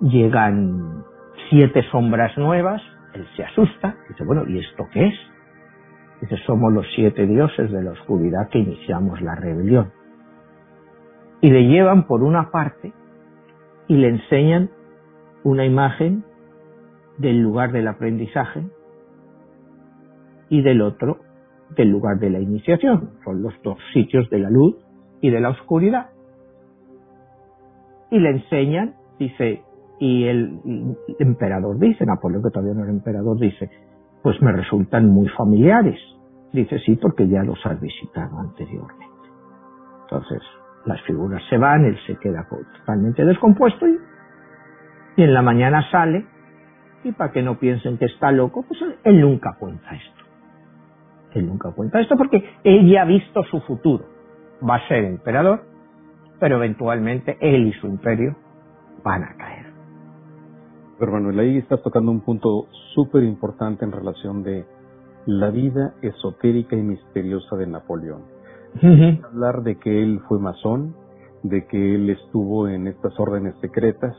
llegan 0.00 1.04
siete 1.50 1.82
sombras 1.90 2.36
nuevas, 2.38 2.80
él 3.12 3.26
se 3.36 3.44
asusta, 3.44 3.94
dice, 4.08 4.24
bueno, 4.24 4.44
¿y 4.48 4.58
esto 4.58 4.86
qué 4.90 5.08
es? 5.08 5.14
Dice, 6.22 6.38
somos 6.46 6.72
los 6.72 6.86
siete 6.94 7.26
dioses 7.26 7.70
de 7.70 7.82
la 7.82 7.90
oscuridad 7.90 8.48
que 8.48 8.60
iniciamos 8.60 9.20
la 9.20 9.34
rebelión. 9.34 9.92
Y 11.42 11.50
le 11.50 11.68
llevan 11.68 12.06
por 12.06 12.22
una 12.22 12.50
parte 12.50 12.94
y 13.86 13.96
le 13.96 14.08
enseñan 14.08 14.70
una 15.44 15.66
imagen 15.66 16.24
del 17.18 17.40
lugar 17.40 17.72
del 17.72 17.88
aprendizaje 17.88 18.62
y 20.48 20.62
del 20.62 20.80
otro 20.82 21.18
del 21.76 21.90
lugar 21.90 22.18
de 22.18 22.30
la 22.30 22.40
iniciación. 22.40 23.10
Son 23.24 23.42
los 23.42 23.54
dos 23.62 23.78
sitios 23.92 24.28
de 24.30 24.38
la 24.38 24.50
luz 24.50 24.76
y 25.20 25.30
de 25.30 25.40
la 25.40 25.50
oscuridad. 25.50 26.10
Y 28.10 28.18
le 28.18 28.30
enseñan, 28.30 28.94
dice, 29.18 29.62
y 29.98 30.24
el, 30.24 30.96
emperador 31.18 31.78
dice, 31.78 32.06
Napoleón 32.06 32.42
que 32.42 32.50
todavía 32.50 32.74
no 32.74 32.84
era 32.84 32.92
emperador, 32.92 33.38
dice, 33.38 33.70
pues 34.22 34.40
me 34.40 34.52
resultan 34.52 35.10
muy 35.10 35.28
familiares. 35.28 35.98
Dice, 36.52 36.78
sí, 36.78 36.96
porque 36.96 37.28
ya 37.28 37.42
los 37.42 37.58
has 37.66 37.78
visitado 37.80 38.38
anteriormente. 38.38 39.04
Entonces, 40.04 40.40
las 40.86 41.02
figuras 41.02 41.42
se 41.50 41.58
van, 41.58 41.84
él 41.84 41.98
se 42.06 42.16
queda 42.16 42.48
totalmente 42.48 43.24
descompuesto 43.26 43.86
y, 43.86 43.98
y 45.16 45.22
en 45.22 45.34
la 45.34 45.42
mañana 45.42 45.82
sale 45.90 46.24
y 47.04 47.12
para 47.12 47.32
que 47.32 47.42
no 47.42 47.58
piensen 47.58 47.98
que 47.98 48.06
está 48.06 48.32
loco, 48.32 48.64
pues 48.66 48.80
él 49.04 49.20
nunca 49.20 49.56
cuenta 49.58 49.94
esto. 49.94 50.24
Él 51.34 51.46
nunca 51.46 51.70
cuenta 51.72 52.00
esto 52.00 52.16
porque 52.16 52.42
él 52.64 52.88
ya 52.88 53.02
ha 53.02 53.04
visto 53.04 53.42
su 53.44 53.60
futuro. 53.60 54.04
Va 54.68 54.76
a 54.76 54.88
ser 54.88 55.04
emperador, 55.04 55.64
pero 56.40 56.56
eventualmente 56.56 57.36
él 57.40 57.66
y 57.68 57.72
su 57.74 57.86
imperio 57.86 58.36
van 59.04 59.22
a 59.24 59.36
caer. 59.36 59.66
Pero 60.98 61.12
Manuel, 61.12 61.38
ahí 61.38 61.58
estás 61.58 61.82
tocando 61.82 62.10
un 62.10 62.20
punto 62.22 62.66
súper 62.94 63.22
importante 63.22 63.84
en 63.84 63.92
relación 63.92 64.42
de 64.42 64.66
la 65.26 65.50
vida 65.50 65.94
esotérica 66.02 66.74
y 66.74 66.82
misteriosa 66.82 67.56
de 67.56 67.66
Napoleón. 67.66 68.22
Hablar 69.24 69.62
de 69.62 69.76
que 69.76 70.02
él 70.02 70.20
fue 70.28 70.38
masón, 70.38 70.94
de 71.42 71.66
que 71.66 71.94
él 71.94 72.10
estuvo 72.10 72.68
en 72.68 72.88
estas 72.88 73.18
órdenes 73.20 73.54
secretas 73.60 74.16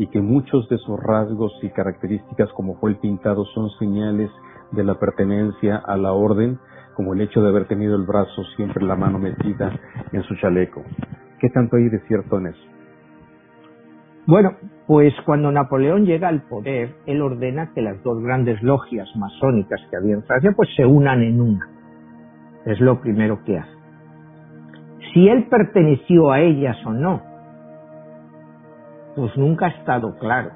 y 0.00 0.06
que 0.06 0.22
muchos 0.22 0.66
de 0.70 0.78
sus 0.78 0.98
rasgos 0.98 1.52
y 1.60 1.68
características 1.68 2.50
como 2.54 2.76
fue 2.76 2.92
el 2.92 2.96
pintado 2.96 3.44
son 3.44 3.68
señales 3.78 4.30
de 4.72 4.82
la 4.82 4.94
pertenencia 4.94 5.76
a 5.76 5.98
la 5.98 6.14
orden, 6.14 6.58
como 6.94 7.12
el 7.12 7.20
hecho 7.20 7.42
de 7.42 7.50
haber 7.50 7.68
tenido 7.68 7.96
el 7.96 8.06
brazo 8.06 8.42
siempre 8.56 8.82
la 8.82 8.96
mano 8.96 9.18
metida 9.18 9.78
en 10.10 10.22
su 10.22 10.34
chaleco. 10.36 10.82
¿Qué 11.38 11.50
tanto 11.50 11.76
hay 11.76 11.90
de 11.90 12.00
cierto 12.08 12.38
en 12.38 12.46
eso? 12.46 12.62
Bueno, 14.26 14.54
pues 14.86 15.12
cuando 15.26 15.52
Napoleón 15.52 16.06
llega 16.06 16.28
al 16.28 16.44
poder, 16.48 16.94
él 17.04 17.20
ordena 17.20 17.74
que 17.74 17.82
las 17.82 18.02
dos 18.02 18.22
grandes 18.22 18.62
logias 18.62 19.06
masónicas 19.16 19.82
que 19.90 19.98
había 19.98 20.14
en 20.14 20.22
Francia 20.22 20.52
pues 20.56 20.70
se 20.76 20.86
unan 20.86 21.22
en 21.22 21.42
una. 21.42 21.68
Es 22.64 22.80
lo 22.80 23.02
primero 23.02 23.44
que 23.44 23.58
hace. 23.58 23.76
Si 25.12 25.28
él 25.28 25.46
perteneció 25.50 26.30
a 26.30 26.40
ellas 26.40 26.78
o 26.86 26.92
no, 26.94 27.29
pues 29.20 29.36
nunca 29.36 29.66
ha 29.66 29.68
estado 29.68 30.18
claro. 30.18 30.50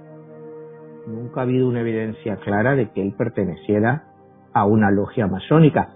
Nunca 1.07 1.41
ha 1.41 1.43
habido 1.43 1.69
una 1.69 1.83
evidencia 1.83 2.37
clara 2.37 2.75
de 2.75 2.89
que 2.93 3.03
él 3.03 3.13
perteneciera 3.13 4.05
a 4.55 4.65
una 4.65 4.91
logia 4.91 5.27
masónica. 5.27 5.91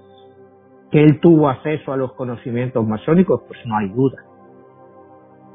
Que 0.91 1.03
él 1.03 1.19
tuvo 1.19 1.49
acceso 1.49 1.95
a 1.95 1.97
los 1.97 2.12
conocimientos 2.12 2.87
masónicos, 2.87 3.41
pues 3.49 3.59
no 3.64 3.79
hay 3.79 3.89
duda 3.89 4.23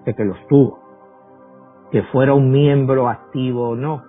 de 0.05 0.15
que 0.15 0.25
los 0.25 0.37
tuvo. 0.47 0.79
Que 1.91 2.01
fuera 2.01 2.33
un 2.33 2.49
miembro 2.49 3.07
activo 3.07 3.69
o 3.69 3.75
no, 3.75 4.01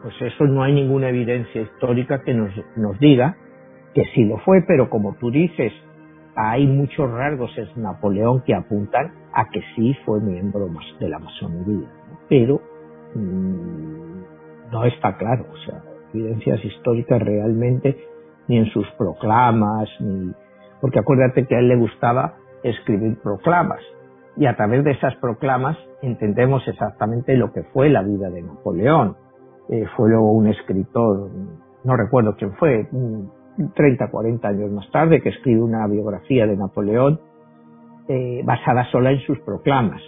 pues 0.00 0.14
eso 0.22 0.44
no 0.44 0.62
hay 0.62 0.72
ninguna 0.72 1.08
evidencia 1.08 1.62
histórica 1.62 2.22
que 2.22 2.32
nos, 2.32 2.52
nos 2.76 2.96
diga 3.00 3.36
que 3.92 4.04
sí 4.14 4.24
lo 4.24 4.38
fue, 4.38 4.62
pero 4.68 4.88
como 4.88 5.14
tú 5.14 5.32
dices, 5.32 5.72
hay 6.36 6.64
muchos 6.68 7.10
rasgos 7.10 7.50
en 7.58 7.82
Napoleón 7.82 8.42
que 8.42 8.54
apuntan 8.54 9.14
a 9.32 9.46
que 9.50 9.62
sí 9.74 9.96
fue 10.04 10.20
miembro 10.20 10.68
de 11.00 11.08
la 11.08 11.18
masonería 11.18 11.88
pero 12.30 12.60
mm, 13.14 14.70
no 14.72 14.84
está 14.84 15.18
claro, 15.18 15.44
o 15.52 15.56
sea, 15.66 15.82
evidencias 16.14 16.64
históricas 16.64 17.20
realmente, 17.20 17.98
ni 18.48 18.56
en 18.56 18.66
sus 18.66 18.86
proclamas, 18.92 19.88
ni 20.00 20.32
porque 20.80 21.00
acuérdate 21.00 21.46
que 21.46 21.56
a 21.56 21.58
él 21.58 21.68
le 21.68 21.76
gustaba 21.76 22.36
escribir 22.62 23.18
proclamas, 23.22 23.80
y 24.36 24.46
a 24.46 24.56
través 24.56 24.84
de 24.84 24.92
esas 24.92 25.14
proclamas 25.16 25.76
entendemos 26.02 26.66
exactamente 26.66 27.36
lo 27.36 27.52
que 27.52 27.64
fue 27.64 27.90
la 27.90 28.02
vida 28.02 28.30
de 28.30 28.42
Napoleón. 28.42 29.16
Eh, 29.68 29.84
fue 29.96 30.08
luego 30.08 30.32
un 30.32 30.46
escritor, 30.46 31.28
no 31.84 31.96
recuerdo 31.96 32.36
quién 32.36 32.54
fue, 32.54 32.88
30, 33.74 34.10
40 34.10 34.48
años 34.48 34.70
más 34.70 34.90
tarde, 34.90 35.20
que 35.20 35.28
escribe 35.28 35.60
una 35.60 35.86
biografía 35.86 36.46
de 36.46 36.56
Napoleón 36.56 37.20
eh, 38.08 38.40
basada 38.44 38.84
sola 38.90 39.10
en 39.10 39.20
sus 39.20 39.38
proclamas. 39.40 40.00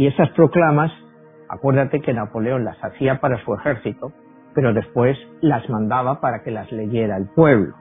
Y 0.00 0.06
esas 0.06 0.30
proclamas, 0.30 0.90
acuérdate 1.46 2.00
que 2.00 2.14
Napoleón 2.14 2.64
las 2.64 2.82
hacía 2.82 3.20
para 3.20 3.36
su 3.44 3.52
ejército, 3.52 4.12
pero 4.54 4.72
después 4.72 5.18
las 5.42 5.68
mandaba 5.68 6.22
para 6.22 6.42
que 6.42 6.50
las 6.50 6.72
leyera 6.72 7.18
el 7.18 7.26
pueblo. 7.26 7.74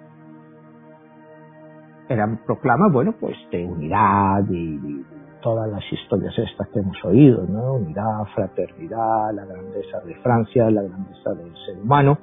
Eran 2.09 2.43
proclamas, 2.45 2.91
bueno, 2.91 3.15
pues 3.17 3.37
de 3.53 3.65
unidad 3.65 4.43
y, 4.49 5.05
todas 5.41 5.69
las 5.71 5.81
historias 5.93 6.37
estas 6.37 6.67
que 6.67 6.79
hemos 6.79 7.05
oído, 7.05 7.45
¿no? 7.47 7.75
Unidad, 7.75 8.25
fraternidad, 8.35 9.33
la 9.33 9.45
grandeza 9.45 10.01
de 10.01 10.15
Francia, 10.15 10.69
la 10.69 10.81
grandeza 10.81 11.33
del 11.35 11.53
ser 11.65 11.77
humano. 11.81 12.17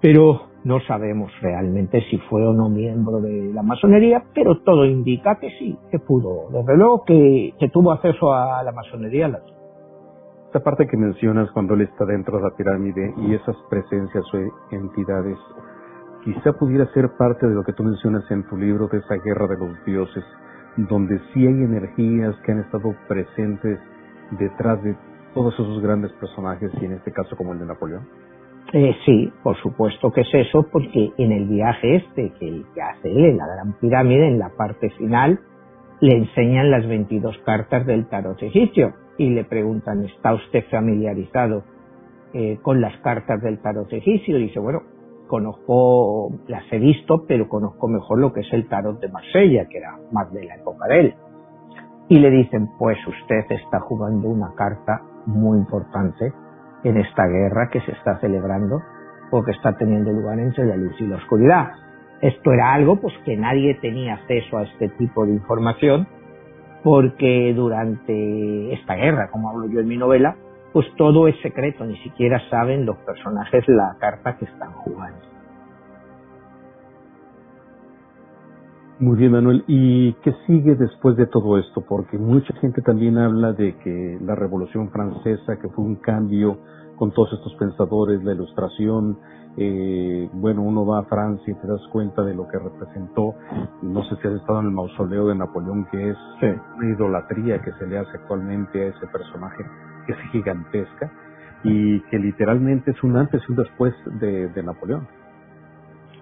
Pero 0.00 0.51
no 0.64 0.80
sabemos 0.80 1.32
realmente 1.40 2.00
si 2.08 2.18
fue 2.18 2.46
o 2.46 2.52
no 2.52 2.68
miembro 2.68 3.20
de 3.20 3.52
la 3.52 3.62
masonería, 3.62 4.22
pero 4.34 4.60
todo 4.62 4.84
indica 4.84 5.36
que 5.36 5.50
sí, 5.58 5.76
que 5.90 5.98
pudo. 5.98 6.48
Desde 6.50 6.76
luego 6.76 7.04
que, 7.04 7.54
tuvo 7.72 7.92
acceso 7.92 8.32
a 8.32 8.62
la 8.62 8.72
masonería. 8.72 9.40
Esta 10.46 10.60
parte 10.60 10.86
que 10.86 10.96
mencionas 10.96 11.50
cuando 11.52 11.74
él 11.74 11.82
está 11.82 12.04
dentro 12.04 12.36
de 12.36 12.44
la 12.44 12.54
pirámide 12.56 13.14
y 13.16 13.34
esas 13.34 13.56
presencias 13.70 14.24
o 14.34 14.74
entidades, 14.74 15.38
quizá 16.24 16.52
pudiera 16.52 16.86
ser 16.92 17.10
parte 17.18 17.48
de 17.48 17.54
lo 17.54 17.64
que 17.64 17.72
tú 17.72 17.82
mencionas 17.82 18.30
en 18.30 18.46
tu 18.48 18.56
libro 18.56 18.86
de 18.88 18.98
esa 18.98 19.16
guerra 19.16 19.48
de 19.48 19.58
los 19.58 19.84
dioses, 19.84 20.24
donde 20.76 21.18
sí 21.32 21.46
hay 21.46 21.54
energías 21.54 22.36
que 22.44 22.52
han 22.52 22.60
estado 22.60 22.94
presentes 23.08 23.80
detrás 24.38 24.82
de 24.82 24.94
todos 25.34 25.54
esos 25.54 25.82
grandes 25.82 26.12
personajes 26.12 26.70
y 26.80 26.84
en 26.84 26.92
este 26.92 27.12
caso 27.12 27.36
como 27.36 27.52
el 27.52 27.58
de 27.58 27.66
Napoleón. 27.66 28.21
Eh, 28.74 28.96
sí, 29.04 29.30
por 29.42 29.54
supuesto 29.58 30.10
que 30.10 30.22
es 30.22 30.28
eso, 30.32 30.66
porque 30.72 31.12
en 31.18 31.32
el 31.32 31.46
viaje 31.46 31.96
este 31.96 32.32
que, 32.40 32.64
hace 32.80 33.10
él 33.10 33.26
en 33.26 33.36
la 33.36 33.46
Gran 33.46 33.78
Pirámide, 33.78 34.28
en 34.28 34.38
la 34.38 34.48
parte 34.56 34.88
final, 34.90 35.40
le 36.00 36.16
enseñan 36.16 36.70
las 36.70 36.86
22 36.88 37.36
cartas 37.44 37.84
del 37.84 38.08
tarot 38.08 38.42
egipcio 38.42 38.94
y 39.18 39.28
le 39.28 39.44
preguntan, 39.44 40.02
¿está 40.04 40.32
usted 40.32 40.64
familiarizado 40.70 41.64
eh, 42.32 42.58
con 42.62 42.80
las 42.80 42.96
cartas 43.02 43.42
del 43.42 43.60
tarot 43.60 43.92
egipcio? 43.92 44.38
Y 44.38 44.44
dice, 44.44 44.58
bueno, 44.58 44.80
conozco, 45.28 46.30
las 46.48 46.64
he 46.72 46.78
visto, 46.78 47.26
pero 47.28 47.50
conozco 47.50 47.88
mejor 47.88 48.20
lo 48.20 48.32
que 48.32 48.40
es 48.40 48.52
el 48.54 48.68
tarot 48.68 48.98
de 49.00 49.08
Marsella, 49.10 49.66
que 49.68 49.78
era 49.78 49.98
más 50.12 50.32
de 50.32 50.44
la 50.44 50.56
época 50.56 50.86
de 50.88 51.00
él. 51.00 51.14
Y 52.08 52.18
le 52.18 52.30
dicen, 52.30 52.70
pues 52.78 52.96
usted 53.06 53.44
está 53.50 53.80
jugando 53.80 54.28
una 54.28 54.54
carta 54.54 55.02
muy 55.26 55.58
importante 55.58 56.32
en 56.84 56.96
esta 56.96 57.26
guerra 57.26 57.68
que 57.70 57.80
se 57.80 57.92
está 57.92 58.18
celebrando 58.20 58.82
o 59.30 59.42
que 59.42 59.52
está 59.52 59.76
teniendo 59.76 60.12
lugar 60.12 60.38
entre 60.38 60.66
la 60.66 60.76
luz 60.76 60.94
y 61.00 61.06
la 61.06 61.16
oscuridad. 61.16 61.72
Esto 62.20 62.52
era 62.52 62.72
algo 62.72 62.96
pues 62.96 63.14
que 63.24 63.36
nadie 63.36 63.74
tenía 63.80 64.14
acceso 64.14 64.58
a 64.58 64.64
este 64.64 64.88
tipo 64.90 65.24
de 65.26 65.32
información 65.32 66.06
porque 66.82 67.52
durante 67.54 68.74
esta 68.74 68.94
guerra, 68.94 69.28
como 69.30 69.50
hablo 69.50 69.68
yo 69.68 69.80
en 69.80 69.88
mi 69.88 69.96
novela, 69.96 70.36
pues 70.72 70.86
todo 70.96 71.28
es 71.28 71.40
secreto, 71.42 71.84
ni 71.84 71.96
siquiera 71.98 72.40
saben 72.48 72.86
los 72.86 72.96
personajes 72.98 73.64
la 73.68 73.96
carta 73.98 74.36
que 74.36 74.46
están 74.46 74.72
jugando. 74.72 75.31
Muy 79.02 79.16
bien, 79.16 79.32
Manuel. 79.32 79.64
¿Y 79.66 80.12
qué 80.22 80.32
sigue 80.46 80.76
después 80.76 81.16
de 81.16 81.26
todo 81.26 81.58
esto? 81.58 81.84
Porque 81.88 82.16
mucha 82.16 82.54
gente 82.60 82.82
también 82.82 83.18
habla 83.18 83.52
de 83.52 83.76
que 83.78 84.16
la 84.20 84.36
Revolución 84.36 84.92
Francesa, 84.92 85.58
que 85.60 85.68
fue 85.70 85.84
un 85.84 85.96
cambio 85.96 86.58
con 86.94 87.10
todos 87.10 87.32
estos 87.32 87.52
pensadores, 87.56 88.22
la 88.22 88.32
ilustración, 88.32 89.18
eh, 89.56 90.30
bueno, 90.34 90.62
uno 90.62 90.86
va 90.86 91.00
a 91.00 91.02
Francia 91.06 91.52
y 91.52 91.60
te 91.60 91.66
das 91.66 91.80
cuenta 91.90 92.22
de 92.22 92.32
lo 92.32 92.46
que 92.46 92.60
representó. 92.60 93.34
No 93.82 94.04
sé 94.04 94.14
si 94.22 94.28
has 94.28 94.34
estado 94.34 94.60
en 94.60 94.66
el 94.66 94.72
mausoleo 94.72 95.26
de 95.26 95.34
Napoleón, 95.34 95.84
que 95.90 96.10
es 96.10 96.16
una 96.40 96.88
idolatría 96.88 97.60
que 97.60 97.72
se 97.72 97.88
le 97.88 97.98
hace 97.98 98.16
actualmente 98.18 98.84
a 98.84 98.86
ese 98.86 99.06
personaje, 99.08 99.64
que 100.06 100.12
es 100.12 100.18
gigantesca 100.30 101.10
y 101.64 101.98
que 102.02 102.20
literalmente 102.20 102.92
es 102.92 103.02
un 103.02 103.16
antes 103.16 103.42
y 103.48 103.50
un 103.50 103.58
después 103.58 103.94
de, 104.20 104.62
Napoleón. 104.62 105.08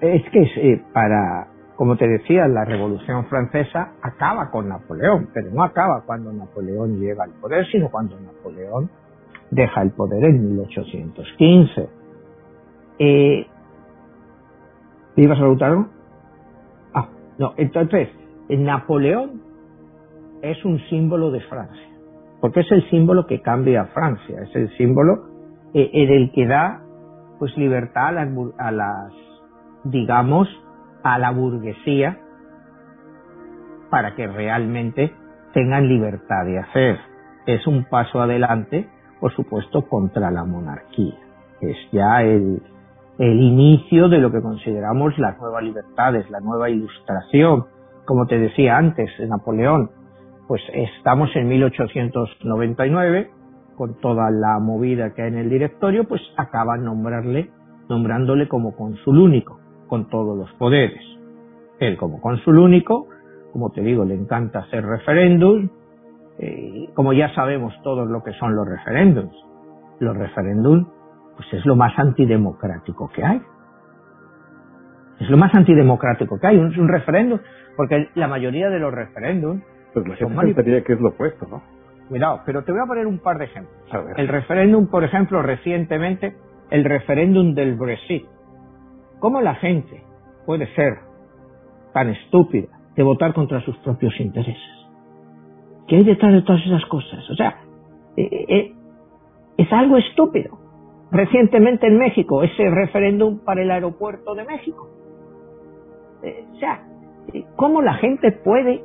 Es 0.01 0.23
que 0.31 0.41
eh, 0.41 0.83
para, 0.95 1.47
como 1.81 1.97
te 1.97 2.07
decía, 2.07 2.47
la 2.47 2.67
Revolución 2.67 3.25
Francesa 3.25 3.93
acaba 4.03 4.51
con 4.51 4.69
Napoleón, 4.69 5.31
pero 5.33 5.51
no 5.51 5.65
acaba 5.65 6.03
cuando 6.05 6.31
Napoleón 6.31 7.01
llega 7.01 7.25
al 7.25 7.31
poder, 7.41 7.65
sino 7.73 7.91
cuando 7.91 8.21
Napoleón 8.21 8.91
deja 9.51 9.81
el 9.81 9.91
poder 9.93 10.23
en 10.25 10.57
1815. 10.57 11.89
Eh, 12.99 13.47
ibas 15.17 15.39
a 15.39 15.41
preguntar? 15.41 15.87
Ah, 16.93 17.09
no, 17.39 17.55
entonces, 17.57 18.11
Napoleón 18.51 19.41
es 20.43 20.63
un 20.67 20.81
símbolo 20.91 21.31
de 21.31 21.41
Francia, 21.41 21.89
porque 22.43 22.61
es 22.61 22.71
el 22.73 22.91
símbolo 22.91 23.27
que 23.27 23.41
cambia 23.41 23.81
a 23.81 23.87
Francia, 23.87 24.43
es 24.43 24.55
el 24.55 24.69
símbolo 24.77 25.31
eh, 25.73 25.89
en 25.95 26.11
el 26.11 26.31
que 26.33 26.47
da 26.47 26.83
pues 27.39 27.57
libertad 27.57 28.19
a 28.19 28.71
las, 28.71 29.13
digamos, 29.85 30.47
a 31.03 31.19
la 31.19 31.31
burguesía 31.31 32.19
para 33.91 34.15
que 34.15 34.27
realmente 34.27 35.13
tengan 35.53 35.89
libertad 35.89 36.45
de 36.45 36.59
hacer. 36.59 36.99
Es 37.47 37.67
un 37.67 37.85
paso 37.85 38.21
adelante 38.21 38.89
por 39.21 39.35
supuesto, 39.35 39.83
contra 39.83 40.31
la 40.31 40.45
monarquía. 40.45 41.15
Es 41.61 41.77
ya 41.93 42.23
el, 42.23 42.63
el 43.19 43.41
inicio 43.41 44.09
de 44.09 44.19
lo 44.19 44.33
que 44.33 44.41
consideramos 44.41 45.17
las 45.19 45.39
nuevas 45.39 45.63
libertades, 45.63 46.29
la 46.31 46.41
nueva 46.41 46.71
ilustración. 46.71 47.67
Como 48.07 48.27
te 48.27 48.39
decía 48.39 48.79
antes, 48.79 49.11
Napoleón, 49.29 49.91
pues 50.49 50.63
estamos 50.73 51.29
en 51.37 51.49
1899, 51.49 53.31
con 53.77 54.01
toda 54.01 54.31
la 54.31 54.59
movida 54.59 55.15
que 55.15 55.23
hay 55.23 55.29
en 55.29 55.39
el 55.39 55.51
directorio, 55.51 56.09
pues 56.09 56.23
acaban 56.37 56.85
nombrarle, 56.85 57.51
nombrándole 57.89 58.49
como 58.49 58.75
cónsul 58.75 59.19
único, 59.19 59.60
con 59.91 60.09
todos 60.09 60.39
los 60.39 60.51
poderes. 60.53 61.03
Él 61.81 61.97
como 61.97 62.21
cónsul 62.21 62.59
único, 62.59 63.09
como 63.53 63.71
te 63.71 63.81
digo, 63.83 64.05
le 64.05 64.15
encanta 64.15 64.61
hacer 64.61 64.87
referéndum, 64.87 65.69
eh, 66.39 66.89
como 66.95 67.13
ya 67.13 67.35
sabemos 67.35 67.75
todos 67.83 68.09
lo 68.09 68.23
que 68.23 68.33
son 68.35 68.55
los 68.55 68.67
referéndums, 68.67 69.35
los 69.99 70.17
referéndums 70.17 70.87
pues 71.37 71.53
es 71.55 71.67
lo 71.67 71.75
más 71.75 71.99
antidemocrático 71.99 73.11
que 73.15 73.25
hay. 73.25 73.43
Es 75.19 75.29
lo 75.29 75.37
más 75.37 75.53
antidemocrático 75.55 76.39
que 76.39 76.47
hay, 76.47 76.57
es 76.57 76.79
un 76.79 76.89
referéndum, 76.89 77.41
porque 77.77 78.09
la 78.15 78.29
mayoría 78.29 78.71
de 78.71 78.79
los 78.79 78.95
referéndums 78.95 79.63
pues 79.93 80.07
la 80.07 80.15
gente 80.15 80.37
pensaría 80.37 80.85
que 80.85 80.93
es 80.93 81.01
lo 81.01 81.09
opuesto, 81.09 81.47
¿no? 81.51 81.63
cuidado, 82.09 82.43
pero 82.45 82.63
te 82.65 82.73
voy 82.73 82.81
a 82.81 82.87
poner 82.87 83.07
un 83.07 83.19
par 83.19 83.39
de 83.39 83.47
ejemplos. 83.47 83.75
El 84.17 84.29
referéndum, 84.29 84.89
por 84.89 85.05
ejemplo, 85.05 85.43
recientemente, 85.43 86.35
el 86.71 86.85
referéndum 86.85 87.55
del 87.55 87.77
Brexit. 87.77 88.27
¿Cómo 89.21 89.43
la 89.43 89.55
gente 89.57 90.03
puede 90.47 90.67
ser 90.75 90.99
tan 91.93 92.09
estúpida 92.09 92.69
de 92.97 93.03
votar 93.03 93.35
contra 93.35 93.61
sus 93.61 93.77
propios 93.79 94.19
intereses? 94.19 94.57
¿Qué 95.87 95.97
hay 95.97 96.05
detrás 96.05 96.33
de 96.33 96.43
todas 96.43 96.65
esas 96.65 96.85
cosas? 96.87 97.29
O 97.31 97.35
sea, 97.35 97.61
eh, 98.17 98.47
eh, 98.49 98.75
es 99.59 99.73
algo 99.73 99.99
estúpido. 99.99 100.59
Recientemente 101.13 101.87
en 101.87 101.99
México, 101.99 102.43
ese 102.43 102.71
referéndum 102.71 103.41
para 103.41 103.63
el 103.63 103.71
aeropuerto 103.71 104.35
de 104.35 104.45
México. 104.45 104.89
Eh, 106.23 106.47
o 106.53 106.57
sea, 106.57 106.83
¿cómo 107.57 107.83
la 107.83 107.95
gente 107.95 108.33
puede 108.33 108.83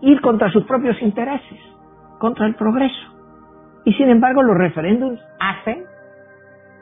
ir 0.00 0.20
contra 0.22 0.50
sus 0.50 0.64
propios 0.64 1.00
intereses, 1.02 1.60
contra 2.18 2.46
el 2.46 2.56
progreso? 2.56 3.12
Y 3.84 3.92
sin 3.92 4.08
embargo, 4.08 4.42
los 4.42 4.56
referéndums 4.56 5.20
hacen 5.38 5.84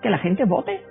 que 0.01 0.09
la 0.09 0.19
gente 0.19 0.45
vote 0.45 0.90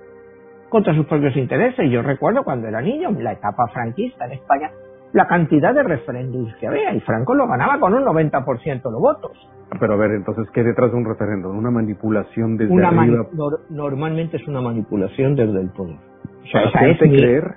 contra 0.70 0.96
sus 0.96 1.06
propios 1.06 1.36
intereses. 1.36 1.90
Yo 1.92 2.02
recuerdo 2.02 2.44
cuando 2.44 2.68
era 2.68 2.82
niño, 2.82 3.10
en 3.10 3.24
la 3.24 3.34
etapa 3.34 3.68
franquista 3.74 4.26
en 4.26 4.34
España, 4.34 4.72
la 5.14 5.26
cantidad 5.28 5.74
de 5.74 5.84
referéndums 5.84 6.56
que 6.56 6.68
había 6.68 6.94
y 6.94 7.00
Franco 7.02 7.34
lo 7.34 7.48
ganaba 7.48 7.80
con 7.80 7.94
un 7.94 8.04
90% 8.04 8.64
de 8.64 8.92
los 8.92 9.02
votos. 9.02 9.32
Pero 9.80 9.94
a 9.94 9.98
ver, 9.98 10.12
entonces, 10.12 10.48
¿qué 10.54 10.64
detrás 10.64 10.92
de 10.92 10.98
un 10.98 11.06
referéndum? 11.06 11.58
¿Una 11.58 11.72
manipulación 11.72 12.58
desde 12.58 12.74
una 12.74 12.90
arriba? 12.90 13.26
normalmente 13.70 14.38
es 14.38 14.48
una 14.48 14.62
manipulación 14.62 15.36
desde 15.36 15.62
el 15.62 15.70
poder. 15.70 15.98
O 16.44 16.48
sea, 16.52 16.64
esa 16.64 16.86
es 16.88 16.98
creer 16.98 17.56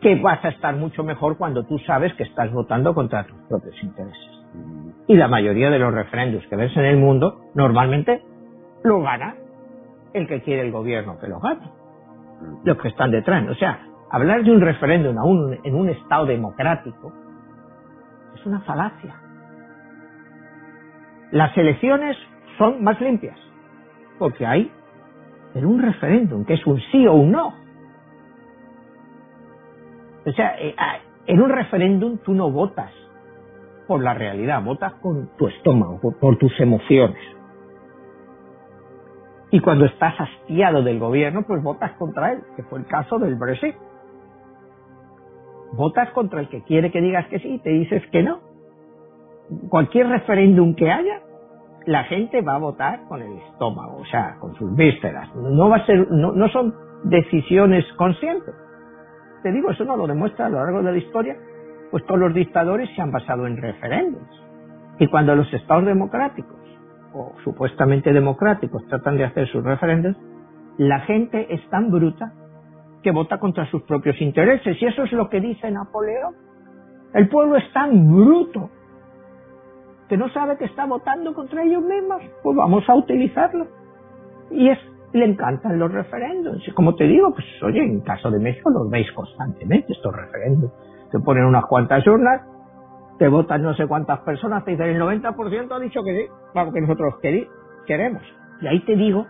que 0.00 0.16
vas 0.16 0.44
a 0.44 0.48
estar 0.48 0.74
mucho 0.76 1.04
mejor 1.04 1.36
cuando 1.36 1.64
tú 1.64 1.78
sabes 1.80 2.12
que 2.14 2.24
estás 2.24 2.52
votando 2.52 2.94
contra 2.94 3.24
tus 3.24 3.38
propios 3.48 3.80
intereses. 3.82 4.42
Y 5.06 5.14
la 5.14 5.28
mayoría 5.28 5.70
de 5.70 5.78
los 5.78 5.94
referéndums 5.94 6.46
que 6.48 6.56
ves 6.56 6.76
en 6.76 6.84
el 6.84 6.98
mundo 6.98 7.40
normalmente 7.54 8.22
lo 8.82 9.00
gana 9.02 9.36
el 10.14 10.26
que 10.26 10.42
quiere 10.42 10.62
el 10.62 10.72
gobierno 10.72 11.18
que 11.18 11.28
lo 11.28 11.40
gane. 11.40 11.70
Los 12.64 12.78
que 12.78 12.88
están 12.88 13.10
detrás. 13.10 13.48
O 13.48 13.54
sea, 13.54 13.86
hablar 14.10 14.42
de 14.44 14.50
un 14.50 14.60
referéndum 14.60 15.16
aún 15.18 15.58
en 15.62 15.74
un 15.74 15.88
Estado 15.88 16.26
democrático 16.26 17.12
es 18.34 18.46
una 18.46 18.60
falacia. 18.60 19.14
Las 21.30 21.56
elecciones 21.56 22.16
son 22.58 22.82
más 22.82 23.00
limpias 23.00 23.38
porque 24.18 24.46
hay 24.46 24.70
en 25.54 25.66
un 25.66 25.80
referéndum 25.80 26.44
que 26.44 26.54
es 26.54 26.66
un 26.66 26.78
sí 26.90 27.06
o 27.06 27.14
un 27.14 27.32
no. 27.32 27.54
O 30.24 30.32
sea, 30.32 30.56
eh, 30.60 30.74
ah, 30.78 30.98
en 31.26 31.40
un 31.40 31.50
referéndum 31.50 32.18
tú 32.18 32.34
no 32.34 32.50
votas 32.50 32.92
por 33.86 34.02
la 34.02 34.14
realidad, 34.14 34.62
votas 34.62 34.94
con 34.94 35.30
tu 35.36 35.48
estómago, 35.48 35.98
por 36.20 36.36
tus 36.36 36.58
emociones. 36.60 37.18
Y 39.52 39.60
cuando 39.60 39.84
estás 39.84 40.14
hastiado 40.18 40.82
del 40.82 40.98
gobierno, 40.98 41.42
pues 41.46 41.62
votas 41.62 41.92
contra 41.98 42.32
él, 42.32 42.40
que 42.56 42.62
fue 42.62 42.78
el 42.78 42.86
caso 42.86 43.18
del 43.18 43.34
Brexit. 43.34 43.76
Votas 45.74 46.10
contra 46.12 46.40
el 46.40 46.48
que 46.48 46.62
quiere 46.62 46.90
que 46.90 47.02
digas 47.02 47.26
que 47.28 47.38
sí 47.38 47.48
y 47.48 47.58
te 47.58 47.68
dices 47.68 48.02
que 48.10 48.22
no. 48.22 48.40
Cualquier 49.68 50.08
referéndum 50.08 50.74
que 50.74 50.90
haya, 50.90 51.20
la 51.84 52.04
gente 52.04 52.40
va 52.40 52.54
a 52.54 52.58
votar 52.58 53.04
con 53.08 53.20
el 53.20 53.30
estómago, 53.50 53.98
o 53.98 54.06
sea, 54.06 54.36
con 54.40 54.54
sus 54.54 54.74
vísceras. 54.74 55.34
No 55.34 55.68
va 55.68 55.76
a 55.76 55.86
ser, 55.86 56.10
no, 56.10 56.32
no 56.32 56.48
son 56.48 56.74
decisiones 57.04 57.84
conscientes. 57.98 58.54
Te 59.42 59.52
digo, 59.52 59.70
eso 59.70 59.84
no 59.84 59.98
lo 59.98 60.06
demuestra 60.06 60.46
a 60.46 60.48
lo 60.48 60.64
largo 60.64 60.82
de 60.82 60.92
la 60.92 60.98
historia, 60.98 61.36
pues 61.90 62.06
todos 62.06 62.20
los 62.20 62.32
dictadores 62.32 62.88
se 62.96 63.02
han 63.02 63.12
basado 63.12 63.46
en 63.46 63.60
referéndums. 63.60 64.42
Y 64.98 65.08
cuando 65.08 65.34
los 65.34 65.52
estados 65.52 65.84
democráticos 65.84 66.61
o 67.14 67.32
supuestamente 67.44 68.12
democráticos 68.12 68.86
tratan 68.88 69.16
de 69.16 69.24
hacer 69.24 69.48
sus 69.48 69.62
referendos, 69.62 70.16
la 70.78 71.00
gente 71.00 71.52
es 71.52 71.60
tan 71.68 71.90
bruta 71.90 72.32
que 73.02 73.10
vota 73.10 73.38
contra 73.38 73.66
sus 73.70 73.82
propios 73.82 74.20
intereses. 74.20 74.80
Y 74.80 74.86
eso 74.86 75.02
es 75.02 75.12
lo 75.12 75.28
que 75.28 75.40
dice 75.40 75.70
Napoleón. 75.70 76.34
El 77.12 77.28
pueblo 77.28 77.56
es 77.56 77.72
tan 77.72 78.10
bruto 78.10 78.70
que 80.08 80.16
no 80.16 80.28
sabe 80.30 80.56
que 80.56 80.64
está 80.64 80.86
votando 80.86 81.34
contra 81.34 81.62
ellos 81.62 81.82
mismos. 81.82 82.22
Pues 82.42 82.56
vamos 82.56 82.88
a 82.88 82.94
utilizarlo. 82.94 83.66
Y 84.50 84.68
es, 84.68 84.78
le 85.12 85.26
encantan 85.26 85.78
los 85.78 85.92
referendos. 85.92 86.66
Y 86.66 86.70
como 86.72 86.94
te 86.94 87.04
digo, 87.04 87.32
pues 87.32 87.46
oye, 87.62 87.80
en 87.80 88.00
caso 88.00 88.30
de 88.30 88.38
México 88.38 88.70
los 88.70 88.88
veis 88.88 89.10
constantemente 89.12 89.92
estos 89.92 90.14
referendos. 90.14 90.70
Se 91.10 91.18
ponen 91.20 91.44
unas 91.44 91.66
cuantas 91.66 92.06
urnas 92.06 92.42
te 93.18 93.28
votan 93.28 93.62
no 93.62 93.74
sé 93.74 93.86
cuántas 93.86 94.20
personas, 94.20 94.64
te 94.64 94.72
dicen 94.72 94.88
el 94.88 95.00
90% 95.00 95.70
ha 95.70 95.80
dicho 95.80 96.02
que 96.02 96.16
sí, 96.16 96.32
claro 96.52 96.72
que 96.72 96.80
nosotros 96.80 97.14
queremos. 97.86 98.22
Y 98.60 98.66
ahí 98.66 98.80
te 98.80 98.96
digo 98.96 99.26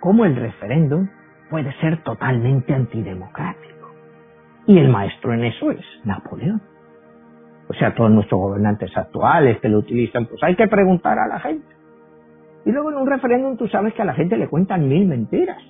cómo 0.00 0.24
el 0.24 0.36
referéndum 0.36 1.08
puede 1.50 1.72
ser 1.80 2.02
totalmente 2.02 2.74
antidemocrático. 2.74 3.90
Y 4.66 4.78
el 4.78 4.88
maestro 4.88 5.32
en 5.32 5.44
eso 5.44 5.70
es 5.70 5.84
Napoleón. 6.04 6.62
O 7.68 7.74
sea, 7.74 7.94
todos 7.94 8.10
nuestros 8.10 8.40
gobernantes 8.40 8.96
actuales 8.96 9.60
que 9.60 9.68
lo 9.68 9.78
utilizan, 9.78 10.26
pues 10.26 10.42
hay 10.42 10.56
que 10.56 10.66
preguntar 10.66 11.18
a 11.18 11.26
la 11.26 11.40
gente. 11.40 11.74
Y 12.64 12.70
luego 12.70 12.90
en 12.90 12.98
un 12.98 13.06
referéndum 13.06 13.56
tú 13.56 13.66
sabes 13.68 13.94
que 13.94 14.02
a 14.02 14.04
la 14.04 14.14
gente 14.14 14.36
le 14.36 14.48
cuentan 14.48 14.88
mil 14.88 15.06
mentiras. 15.06 15.62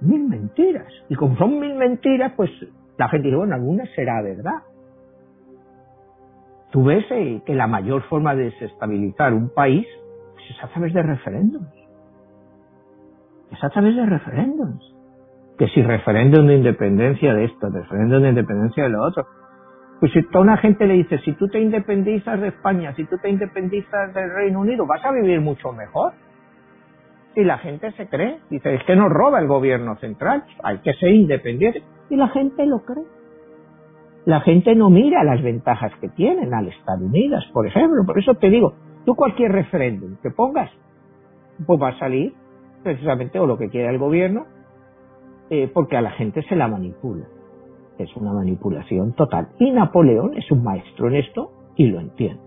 Mil 0.00 0.28
mentiras. 0.28 0.92
Y 1.08 1.14
como 1.14 1.36
son 1.36 1.58
mil 1.58 1.74
mentiras, 1.74 2.32
pues 2.36 2.50
la 2.98 3.08
gente 3.08 3.28
dice, 3.28 3.36
bueno, 3.36 3.54
alguna 3.54 3.84
será 3.94 4.20
verdad. 4.22 4.62
Tú 6.72 6.84
ves 6.84 7.04
eh, 7.10 7.42
que 7.44 7.54
la 7.54 7.66
mayor 7.66 8.02
forma 8.04 8.34
de 8.34 8.44
desestabilizar 8.44 9.34
un 9.34 9.50
país 9.50 9.86
pues, 10.32 10.50
es 10.50 10.64
a 10.64 10.68
través 10.68 10.94
de 10.94 11.02
referéndums. 11.02 11.68
Es 13.50 13.62
a 13.62 13.68
través 13.68 13.94
de 13.94 14.06
referéndums. 14.06 14.82
Que 15.58 15.68
si 15.68 15.82
referéndum 15.82 16.46
de 16.46 16.54
independencia 16.56 17.34
de 17.34 17.44
esto, 17.44 17.68
referéndum 17.68 18.22
de 18.22 18.30
independencia 18.30 18.84
de 18.84 18.88
lo 18.88 19.04
otro. 19.04 19.26
Pues 20.00 20.12
si 20.12 20.22
toda 20.30 20.44
una 20.44 20.56
gente 20.56 20.86
le 20.86 20.94
dice, 20.94 21.18
si 21.18 21.34
tú 21.34 21.46
te 21.48 21.60
independizas 21.60 22.40
de 22.40 22.48
España, 22.48 22.94
si 22.96 23.04
tú 23.04 23.18
te 23.18 23.28
independizas 23.28 24.14
del 24.14 24.32
Reino 24.34 24.60
Unido, 24.60 24.86
vas 24.86 25.04
a 25.04 25.12
vivir 25.12 25.42
mucho 25.42 25.72
mejor. 25.72 26.14
Y 27.36 27.44
la 27.44 27.58
gente 27.58 27.92
se 27.92 28.08
cree, 28.08 28.40
dice, 28.48 28.74
es 28.74 28.82
que 28.84 28.96
nos 28.96 29.10
roba 29.10 29.40
el 29.40 29.46
gobierno 29.46 29.96
central, 29.96 30.44
hay 30.62 30.78
que 30.78 30.94
ser 30.94 31.10
independiente. 31.10 31.82
Y 32.08 32.16
la 32.16 32.28
gente 32.28 32.64
lo 32.64 32.80
cree 32.80 33.04
la 34.24 34.40
gente 34.40 34.74
no 34.74 34.88
mira 34.88 35.24
las 35.24 35.42
ventajas 35.42 35.92
que 36.00 36.08
tienen 36.08 36.54
al 36.54 36.68
Estados 36.68 37.02
Unidos, 37.02 37.48
por 37.52 37.66
ejemplo. 37.66 38.04
Por 38.06 38.18
eso 38.18 38.34
te 38.34 38.50
digo, 38.50 38.74
tú 39.04 39.14
cualquier 39.14 39.52
referéndum 39.52 40.16
que 40.22 40.30
pongas, 40.30 40.70
pues 41.66 41.80
va 41.80 41.88
a 41.88 41.98
salir 41.98 42.34
precisamente 42.82 43.38
o 43.38 43.46
lo 43.46 43.58
que 43.58 43.68
quiera 43.68 43.90
el 43.90 43.98
gobierno, 43.98 44.46
eh, 45.50 45.70
porque 45.72 45.96
a 45.96 46.02
la 46.02 46.12
gente 46.12 46.42
se 46.42 46.56
la 46.56 46.68
manipula. 46.68 47.26
Es 47.98 48.14
una 48.16 48.32
manipulación 48.32 49.12
total. 49.14 49.48
Y 49.58 49.70
Napoleón 49.70 50.34
es 50.36 50.50
un 50.50 50.62
maestro 50.62 51.08
en 51.08 51.16
esto 51.16 51.50
y 51.76 51.88
lo 51.88 52.00
entiende. 52.00 52.42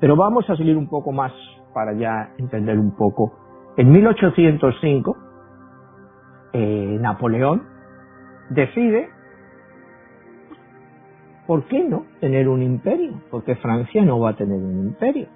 Pero 0.00 0.16
vamos 0.16 0.48
a 0.48 0.56
seguir 0.56 0.76
un 0.76 0.88
poco 0.88 1.12
más 1.12 1.32
para 1.74 1.92
ya 1.92 2.32
entender 2.38 2.78
un 2.78 2.96
poco. 2.96 3.32
En 3.76 3.90
1805, 3.92 5.16
eh, 6.52 6.98
Napoleón 7.00 7.62
decide 8.50 9.08
¿por 11.50 11.64
qué 11.64 11.82
no 11.82 12.04
tener 12.20 12.48
un 12.48 12.62
imperio? 12.62 13.10
Porque 13.28 13.56
Francia 13.56 14.04
no 14.04 14.20
va 14.20 14.30
a 14.30 14.36
tener 14.36 14.56
un 14.56 14.86
imperio. 14.86 15.26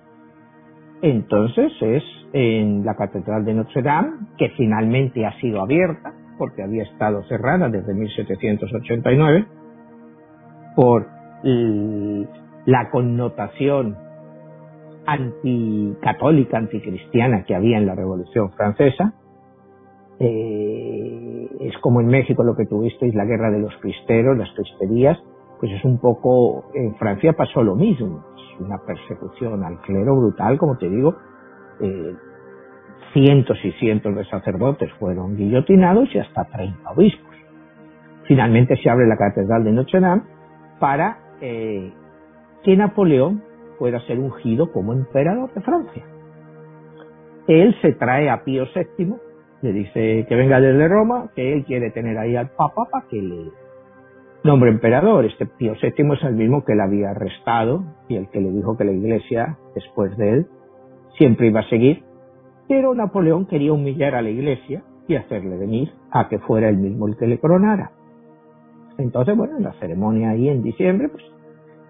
Entonces 1.03 1.73
es 1.81 2.05
en 2.33 2.85
la 2.85 2.95
Catedral 2.95 3.45
de 3.45 3.53
Notre 3.53 3.83
Dame, 3.83 4.13
que 4.39 4.51
finalmente 4.51 5.27
ha 5.27 5.33
sido 5.41 5.61
abierta, 5.61 6.15
porque 6.39 6.63
había 6.63 6.85
estado 6.85 7.25
cerrada 7.25 7.69
desde 7.69 7.93
1789, 7.95 9.47
por 10.77 11.09
la 11.43 12.91
connotación 12.93 13.97
anticatólica, 15.07 16.59
anticristiana 16.59 17.43
que 17.43 17.57
había 17.57 17.79
en 17.79 17.87
la 17.87 17.97
Revolución 17.97 18.53
Francesa. 18.53 19.15
Eh, 20.21 21.49
es 21.59 21.77
como 21.79 22.01
en 22.01 22.07
México 22.07 22.45
lo 22.45 22.55
que 22.55 22.67
tuvisteis, 22.67 23.17
la 23.17 23.25
guerra 23.25 23.51
de 23.51 23.59
los 23.59 23.77
cristeros, 23.79 24.39
las 24.39 24.53
cristerías, 24.55 25.19
pues 25.65 25.79
es 25.79 25.85
un 25.87 25.99
poco, 25.99 26.67
en 26.75 26.95
Francia 26.97 27.33
pasó 27.33 27.63
lo 27.63 27.75
mismo, 27.75 28.23
es 28.37 28.61
una 28.61 28.77
persecución 28.85 29.65
al 29.65 29.81
clero 29.81 30.15
brutal, 30.15 30.59
como 30.59 30.77
te 30.77 30.91
digo, 30.91 31.17
eh, 31.81 32.15
cientos 33.15 33.57
y 33.65 33.73
cientos 33.73 34.15
de 34.15 34.27
sacerdotes 34.27 34.93
fueron 34.99 35.39
guillotinados 35.39 36.15
y 36.15 36.19
hasta 36.19 36.45
30 36.45 36.91
obispos. 36.91 37.35
Finalmente 38.25 38.77
se 38.77 38.91
abre 38.91 39.07
la 39.07 39.17
Catedral 39.17 39.65
de 39.65 39.73
Notre 39.73 40.01
Dame 40.01 40.23
para 40.79 41.17
eh, 41.41 41.91
que 42.63 42.77
Napoleón 42.77 43.43
pueda 43.79 44.01
ser 44.01 44.19
ungido 44.19 44.71
como 44.71 44.93
emperador 44.93 45.51
de 45.55 45.63
Francia. 45.63 46.05
Él 47.49 47.75
se 47.81 47.93
trae 47.93 48.29
a 48.29 48.45
Pío 48.45 48.67
VII, 48.67 49.15
le 49.63 49.73
dice 49.73 50.27
que 50.29 50.35
venga 50.35 50.61
desde 50.61 50.89
Roma, 50.89 51.31
que 51.35 51.55
él 51.55 51.65
quiere 51.65 51.91
tener 51.91 52.19
ahí 52.19 52.37
al 52.37 52.51
Papa 52.51 52.83
para 52.91 53.07
que 53.09 53.17
le 53.17 53.64
nombre 54.45 54.71
emperador. 54.71 55.25
Este 55.25 55.47
Pío 55.47 55.73
VII 55.73 56.13
es 56.15 56.23
el 56.23 56.35
mismo 56.35 56.65
que 56.65 56.75
le 56.75 56.83
había 56.83 57.11
arrestado 57.11 57.83
y 58.09 58.17
el 58.17 58.29
que 58.29 58.41
le 58.41 58.53
dijo 58.53 58.77
que 58.77 58.85
la 58.85 58.93
iglesia, 58.93 59.59
después 59.75 60.17
de 60.17 60.31
él, 60.31 60.47
siempre 61.19 61.49
iba 61.49 61.61
a 61.61 61.69
seguir. 61.69 62.05
Pero 62.69 62.95
Napoleón 62.95 63.47
quería 63.47 63.73
humillar 63.73 64.15
a 64.15 64.23
la 64.23 64.31
iglesia 64.31 64.85
y 65.09 65.17
hacerle 65.17 65.57
venir 65.57 65.93
a 66.11 66.29
que 66.29 66.39
fuera 66.39 66.69
él 66.69 66.77
mismo 66.77 67.09
el 67.09 67.17
que 67.17 67.27
le 67.27 67.39
coronara. 67.39 67.91
Entonces, 68.99 69.37
bueno, 69.37 69.57
en 69.57 69.65
la 69.65 69.73
ceremonia 69.81 70.31
ahí 70.31 70.49
en 70.49 70.63
diciembre, 70.63 71.09
pues 71.09 71.25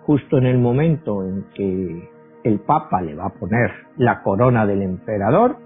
justo 0.07 0.39
en 0.39 0.47
el 0.47 0.59
momento 0.59 1.23
en 1.25 1.45
que 1.55 2.09
el 2.45 2.61
Papa 2.61 3.03
le 3.03 3.15
va 3.15 3.27
a 3.27 3.35
poner 3.35 3.71
la 3.97 4.23
corona 4.23 4.67
del 4.67 4.83
emperador, 4.83 5.57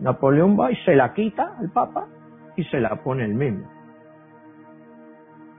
Napoleón 0.00 0.58
va 0.58 0.72
y 0.72 0.76
se 0.84 0.96
la 0.96 1.12
quita 1.12 1.56
al 1.58 1.70
Papa 1.70 2.06
y 2.56 2.64
se 2.64 2.80
la 2.80 3.02
pone 3.02 3.24
él 3.24 3.34
mismo. 3.34 3.71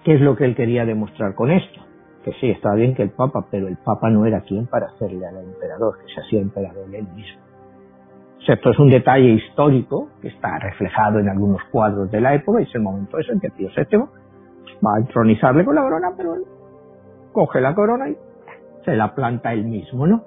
¿Qué 0.04 0.16
es 0.16 0.22
lo 0.22 0.36
que 0.36 0.46
él 0.46 0.56
quería 0.56 0.86
demostrar 0.86 1.34
con 1.34 1.52
esto? 1.52 1.82
Que 2.24 2.34
sí, 2.34 2.50
estaba 2.50 2.76
bien 2.76 2.96
que 2.96 3.04
el 3.04 3.12
Papa, 3.12 3.46
pero 3.50 3.68
el 3.68 3.78
Papa 3.78 4.10
no 4.10 4.26
era 4.26 4.42
quien 4.42 4.68
para 4.68 4.88
hacerle 4.88 5.26
al 5.26 5.38
emperador, 5.38 5.98
que 6.00 6.14
se 6.14 6.22
hacía 6.22 6.42
emperador 6.42 6.86
él 6.94 7.08
mismo. 7.16 7.42
Esto 8.46 8.72
es 8.72 8.80
un 8.80 8.90
detalle 8.90 9.30
histórico 9.30 10.10
que 10.22 10.28
está 10.28 10.60
reflejado 10.60 11.20
en 11.20 11.30
algunos 11.30 11.64
cuadros 11.72 12.12
de 12.12 12.20
la 12.20 12.34
época 12.34 12.60
y 12.60 12.64
es 12.64 12.76
el 12.76 12.82
momento 12.82 13.18
ese 13.18 13.32
en 13.32 13.40
que 13.40 13.50
Pío 13.52 13.70
VII 13.76 14.00
va 14.86 14.96
a 14.96 15.00
entronizarle 15.00 15.64
con 15.64 15.76
la 15.76 15.82
corona, 15.82 16.12
pero 16.18 16.36
él 16.36 16.44
coge 17.32 17.62
la 17.62 17.74
corona 17.74 18.10
y 18.10 18.18
se 18.84 18.98
la 18.98 19.16
planta 19.16 19.54
él 19.54 19.64
mismo, 19.64 20.06
¿no? 20.08 20.26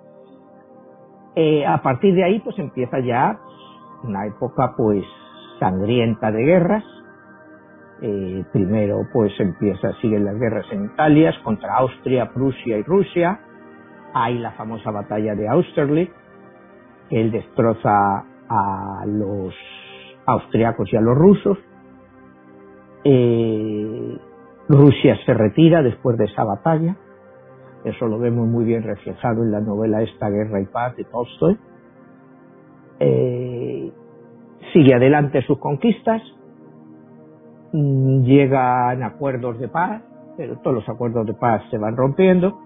Eh, 1.35 1.67
a 1.67 1.83
partir 1.83 2.15
de 2.15 2.25
ahí, 2.25 2.41
pues 2.41 2.59
empieza 2.59 2.99
ya 3.01 3.39
una 4.03 4.27
época, 4.27 4.75
pues, 4.75 5.05
sangrienta 5.61 6.33
de 6.33 6.43
guerras, 6.43 6.85
eh, 8.03 8.45
primero 8.53 9.07
pues 9.13 9.33
empieza, 9.39 9.93
siguen 10.01 10.25
las 10.25 10.39
guerras 10.39 10.67
en 10.71 10.85
Italia 10.85 11.33
contra 11.43 11.79
Austria, 11.79 12.31
Prusia 12.33 12.77
y 12.79 12.83
Rusia. 12.83 13.41
Hay 14.13 14.39
la 14.39 14.53
famosa 14.53 14.91
batalla 14.91 15.35
de 15.35 15.49
Austerlitz, 15.49 16.13
que 17.09 17.21
él 17.21 17.31
destroza 17.31 18.25
a 18.49 19.05
los 19.07 19.55
austriacos 20.27 20.93
y 20.93 20.97
a 20.97 21.01
los 21.01 21.17
rusos. 21.17 21.59
Eh, 23.05 24.19
Rusia 24.69 25.17
se 25.25 25.33
retira 25.33 25.83
después 25.83 26.19
de 26.19 26.25
esa 26.25 26.45
batalla. 26.45 26.97
Eso 27.85 28.07
lo 28.07 28.19
vemos 28.19 28.47
muy 28.47 28.65
bien 28.65 28.83
reflejado 28.83 29.43
en 29.43 29.53
la 29.53 29.61
novela 29.61 30.03
Esta 30.03 30.29
Guerra 30.29 30.61
y 30.61 30.67
Paz 30.67 30.97
de 30.97 31.05
Tolstoy. 31.05 31.57
Eh, 32.99 33.93
sigue 34.73 34.95
adelante 34.95 35.43
sus 35.43 35.59
conquistas 35.59 36.23
llegan 37.77 39.03
acuerdos 39.03 39.59
de 39.59 39.69
paz, 39.69 40.03
pero 40.37 40.59
todos 40.59 40.77
los 40.77 40.89
acuerdos 40.89 41.27
de 41.27 41.35
paz 41.35 41.63
se 41.71 41.79
van 41.79 41.97
rompiendo. 41.97 42.61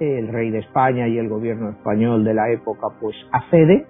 El 0.00 0.28
rey 0.28 0.50
de 0.50 0.58
España 0.58 1.08
y 1.08 1.18
el 1.18 1.28
gobierno 1.28 1.68
español 1.70 2.24
de 2.24 2.34
la 2.34 2.50
época 2.50 2.88
pues 3.00 3.16
accede 3.30 3.86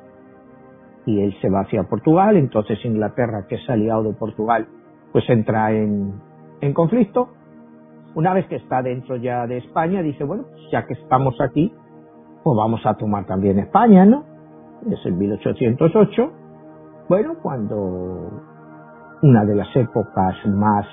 y 1.07 1.20
él 1.20 1.34
se 1.40 1.50
va 1.50 1.61
hacia 1.61 1.84
Portugal, 1.84 2.36
entonces 2.36 2.78
Inglaterra, 2.84 3.46
que 3.48 3.57
es 3.57 3.70
aliado 3.70 4.05
de 4.05 4.14
Portugal, 4.14 4.68
pues 5.12 5.28
entra 5.28 5.72
en, 5.72 6.20
en 6.61 6.72
conflicto. 6.72 7.28
Una 8.14 8.34
vez 8.34 8.46
que 8.46 8.57
está 8.57 8.82
dentro 8.82 9.16
ya 9.16 9.46
de 9.46 9.59
España, 9.59 10.03
dice, 10.03 10.24
bueno, 10.24 10.44
pues 10.50 10.62
ya 10.70 10.86
que 10.86 10.94
estamos 10.94 11.34
aquí, 11.40 11.72
pues 12.42 12.57
vamos 12.57 12.84
a 12.84 12.94
tomar 12.94 13.26
también 13.26 13.59
España, 13.59 14.05
¿no? 14.05 14.24
Es 14.90 15.05
en 15.07 15.18
1808, 15.18 16.32
bueno, 17.09 17.34
cuando 17.42 18.30
una 19.22 19.44
de 19.44 19.55
las 19.55 19.74
épocas 19.76 20.34
más 20.46 20.86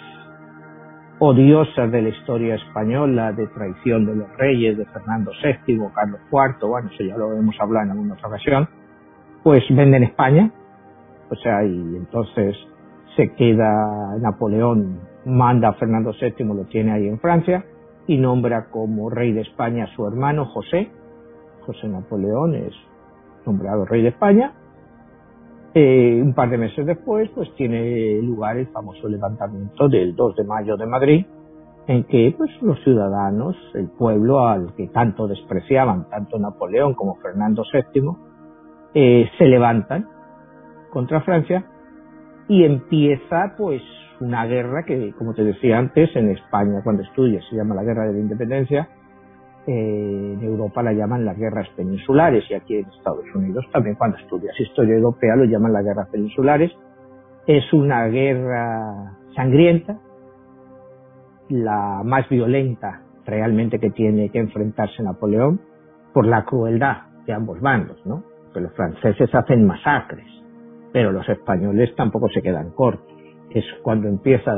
odiosas 1.19 1.91
de 1.91 2.01
la 2.01 2.09
historia 2.09 2.55
española, 2.55 3.33
de 3.33 3.47
traición 3.47 4.05
de 4.05 4.15
los 4.15 4.37
reyes, 4.37 4.77
de 4.77 4.85
Fernando 4.85 5.31
VII, 5.43 5.79
Carlos 5.93 6.21
IV, 6.31 6.67
bueno, 6.67 6.89
eso 6.93 7.03
ya 7.03 7.17
lo 7.17 7.33
hemos 7.33 7.55
hablado 7.59 7.85
en 7.85 7.91
alguna 7.91 8.13
otra 8.13 8.29
ocasión, 8.29 8.69
pues 9.43 9.63
venden 9.69 10.03
España, 10.03 10.51
o 11.29 11.35
sea, 11.35 11.63
y 11.63 11.95
entonces 11.95 12.55
se 13.15 13.33
queda 13.33 14.17
Napoleón, 14.19 14.99
manda 15.25 15.69
a 15.69 15.73
Fernando 15.73 16.11
VII, 16.19 16.45
lo 16.45 16.65
tiene 16.65 16.91
ahí 16.91 17.07
en 17.07 17.19
Francia, 17.19 17.65
y 18.07 18.17
nombra 18.17 18.69
como 18.69 19.09
rey 19.09 19.33
de 19.33 19.41
España 19.41 19.85
a 19.85 19.95
su 19.95 20.07
hermano 20.07 20.45
José, 20.45 20.89
José 21.65 21.87
Napoleón 21.87 22.55
es 22.55 22.73
nombrado 23.45 23.85
rey 23.85 24.01
de 24.01 24.09
España. 24.09 24.53
Eh, 25.75 26.19
un 26.23 26.33
par 26.33 26.49
de 26.49 26.57
meses 26.57 26.83
después, 26.85 27.29
pues 27.35 27.53
tiene 27.55 28.19
lugar 28.23 28.57
el 28.57 28.67
famoso 28.67 29.07
levantamiento 29.07 29.87
del 29.87 30.15
2 30.15 30.35
de 30.35 30.43
mayo 30.43 30.75
de 30.77 30.87
Madrid, 30.87 31.25
en 31.85 32.03
que 32.05 32.33
pues 32.35 32.49
los 32.61 32.83
ciudadanos, 32.83 33.55
el 33.75 33.89
pueblo 33.89 34.47
al 34.47 34.73
que 34.73 34.87
tanto 34.87 35.27
despreciaban 35.27 36.09
tanto 36.09 36.39
Napoleón 36.39 36.95
como 36.95 37.15
Fernando 37.17 37.63
VII, 37.71 38.28
eh, 38.93 39.29
se 39.37 39.45
levantan 39.45 40.07
contra 40.91 41.21
Francia 41.21 41.65
y 42.47 42.63
empieza 42.63 43.53
pues 43.57 43.81
una 44.19 44.45
guerra 44.45 44.83
que, 44.83 45.13
como 45.17 45.33
te 45.33 45.43
decía 45.43 45.77
antes, 45.77 46.13
en 46.15 46.29
España 46.29 46.81
cuando 46.83 47.03
estudias 47.03 47.43
se 47.49 47.55
llama 47.55 47.75
la 47.75 47.83
Guerra 47.83 48.07
de 48.07 48.13
la 48.13 48.19
Independencia, 48.19 48.89
eh, 49.67 50.33
en 50.33 50.43
Europa 50.43 50.81
la 50.81 50.93
llaman 50.93 51.25
las 51.25 51.37
guerras 51.37 51.69
peninsulares 51.75 52.43
y 52.49 52.55
aquí 52.55 52.77
en 52.77 52.89
Estados 52.89 53.25
Unidos 53.35 53.65
también 53.71 53.95
cuando 53.95 54.17
estudias 54.17 54.59
historia 54.59 54.95
europea 54.95 55.35
lo 55.35 55.45
llaman 55.45 55.73
las 55.73 55.85
guerras 55.85 56.09
peninsulares. 56.09 56.71
Es 57.45 57.71
una 57.73 58.05
guerra 58.07 59.17
sangrienta, 59.35 59.99
la 61.49 62.01
más 62.03 62.27
violenta 62.29 63.01
realmente 63.25 63.79
que 63.79 63.91
tiene 63.91 64.29
que 64.29 64.39
enfrentarse 64.39 65.03
Napoleón 65.03 65.61
por 66.13 66.25
la 66.25 66.45
crueldad 66.45 67.03
de 67.25 67.33
ambos 67.33 67.61
bandos, 67.61 68.03
¿no? 68.05 68.23
Que 68.53 68.61
los 68.61 68.73
franceses 68.73 69.33
hacen 69.33 69.65
masacres, 69.65 70.27
pero 70.91 71.11
los 71.11 71.27
españoles 71.29 71.93
tampoco 71.95 72.27
se 72.29 72.41
quedan 72.41 72.71
cortos. 72.71 73.07
Es 73.51 73.65
cuando 73.83 74.07
empieza 74.07 74.51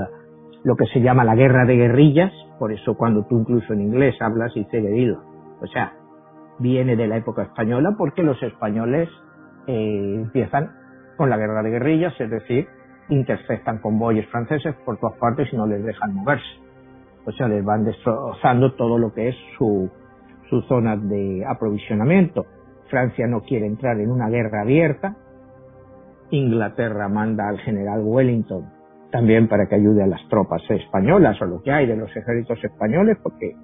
lo 0.64 0.76
que 0.76 0.86
se 0.88 1.02
llama 1.02 1.24
la 1.24 1.36
guerra 1.36 1.66
de 1.66 1.76
guerrillas, 1.76 2.32
por 2.60 2.72
eso 2.72 2.96
cuando 2.96 3.26
tú 3.26 3.40
incluso 3.40 3.74
en 3.74 3.82
inglés 3.82 4.16
hablas 4.22 4.56
y 4.56 4.66
guerrilla, 4.66 5.20
o 5.62 5.68
sea, 5.68 5.94
viene 6.60 6.96
de 6.96 7.08
la 7.08 7.18
época 7.18 7.44
española 7.44 7.96
porque 7.98 8.24
los 8.24 8.42
españoles 8.44 9.10
eh, 9.68 10.14
empiezan 10.16 10.72
con 11.18 11.30
la 11.30 11.38
guerra 11.38 11.64
de 11.64 11.72
guerrillas, 11.72 12.14
es 12.20 12.30
decir, 12.30 12.68
interceptan 13.10 13.80
convoyes 13.80 14.28
franceses 14.28 14.76
por 14.86 14.98
todas 14.98 15.18
partes 15.18 15.52
y 15.52 15.58
no 15.58 15.68
les 15.68 15.84
dejan 15.84 16.14
moverse. 16.14 16.60
O 17.26 17.32
sea, 17.32 17.48
les 17.48 17.64
van 17.64 17.84
destrozando 17.84 18.74
todo 18.74 18.98
lo 18.98 19.14
que 19.14 19.30
es 19.30 19.36
su, 19.58 19.90
su 20.50 20.62
zona 20.64 20.98
de 20.98 21.46
aprovisionamiento. 21.46 22.46
Francia 22.92 23.26
no 23.26 23.42
quiere 23.42 23.66
entrar 23.66 24.00
en 24.00 24.12
una 24.12 24.30
guerra 24.30 24.62
abierta. 24.62 25.16
Inglaterra 26.30 27.10
manda 27.10 27.50
al 27.50 27.58
general 27.60 28.02
Wellington 28.04 28.82
también 29.12 29.48
para 29.48 29.68
que 29.68 29.76
ayude 29.76 30.04
a 30.04 30.08
las 30.08 30.28
tropas 30.30 30.62
españolas 30.70 31.40
o 31.42 31.46
lo 31.46 31.62
que 31.62 31.72
hay 31.72 31.86
de 31.86 31.98
los 31.98 32.10
ejércitos 32.16 32.64
españoles 32.64 33.18
porque 33.22 33.56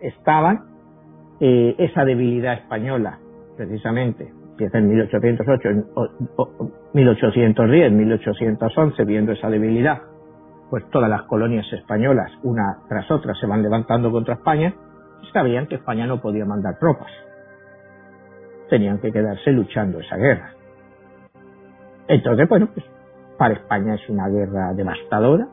estaban 0.00 0.64
eh, 1.40 1.74
esa 1.78 2.04
debilidad 2.04 2.54
española 2.54 3.18
precisamente 3.56 4.32
empieza 4.50 4.78
en 4.78 4.88
1808 4.88 5.68
en 5.68 5.84
1810 6.92 7.92
1811 7.92 9.04
viendo 9.04 9.32
esa 9.32 9.48
debilidad 9.48 10.02
pues 10.70 10.84
todas 10.90 11.08
las 11.08 11.22
colonias 11.22 11.66
españolas 11.72 12.32
una 12.42 12.78
tras 12.88 13.08
otra 13.10 13.34
se 13.34 13.46
van 13.46 13.62
levantando 13.62 14.10
contra 14.10 14.34
España 14.34 14.74
sabían 15.32 15.68
que 15.68 15.76
España 15.76 16.06
no 16.06 16.20
podía 16.20 16.44
mandar 16.44 16.78
tropas 16.80 17.10
tenían 18.68 18.98
que 18.98 19.12
quedarse 19.12 19.50
luchando 19.52 20.00
esa 20.00 20.16
guerra. 20.16 20.52
Entonces, 22.08 22.48
bueno, 22.48 22.68
pues 22.72 22.84
para 23.38 23.54
España 23.54 23.94
es 23.94 24.08
una 24.08 24.28
guerra 24.28 24.72
devastadora, 24.74 25.48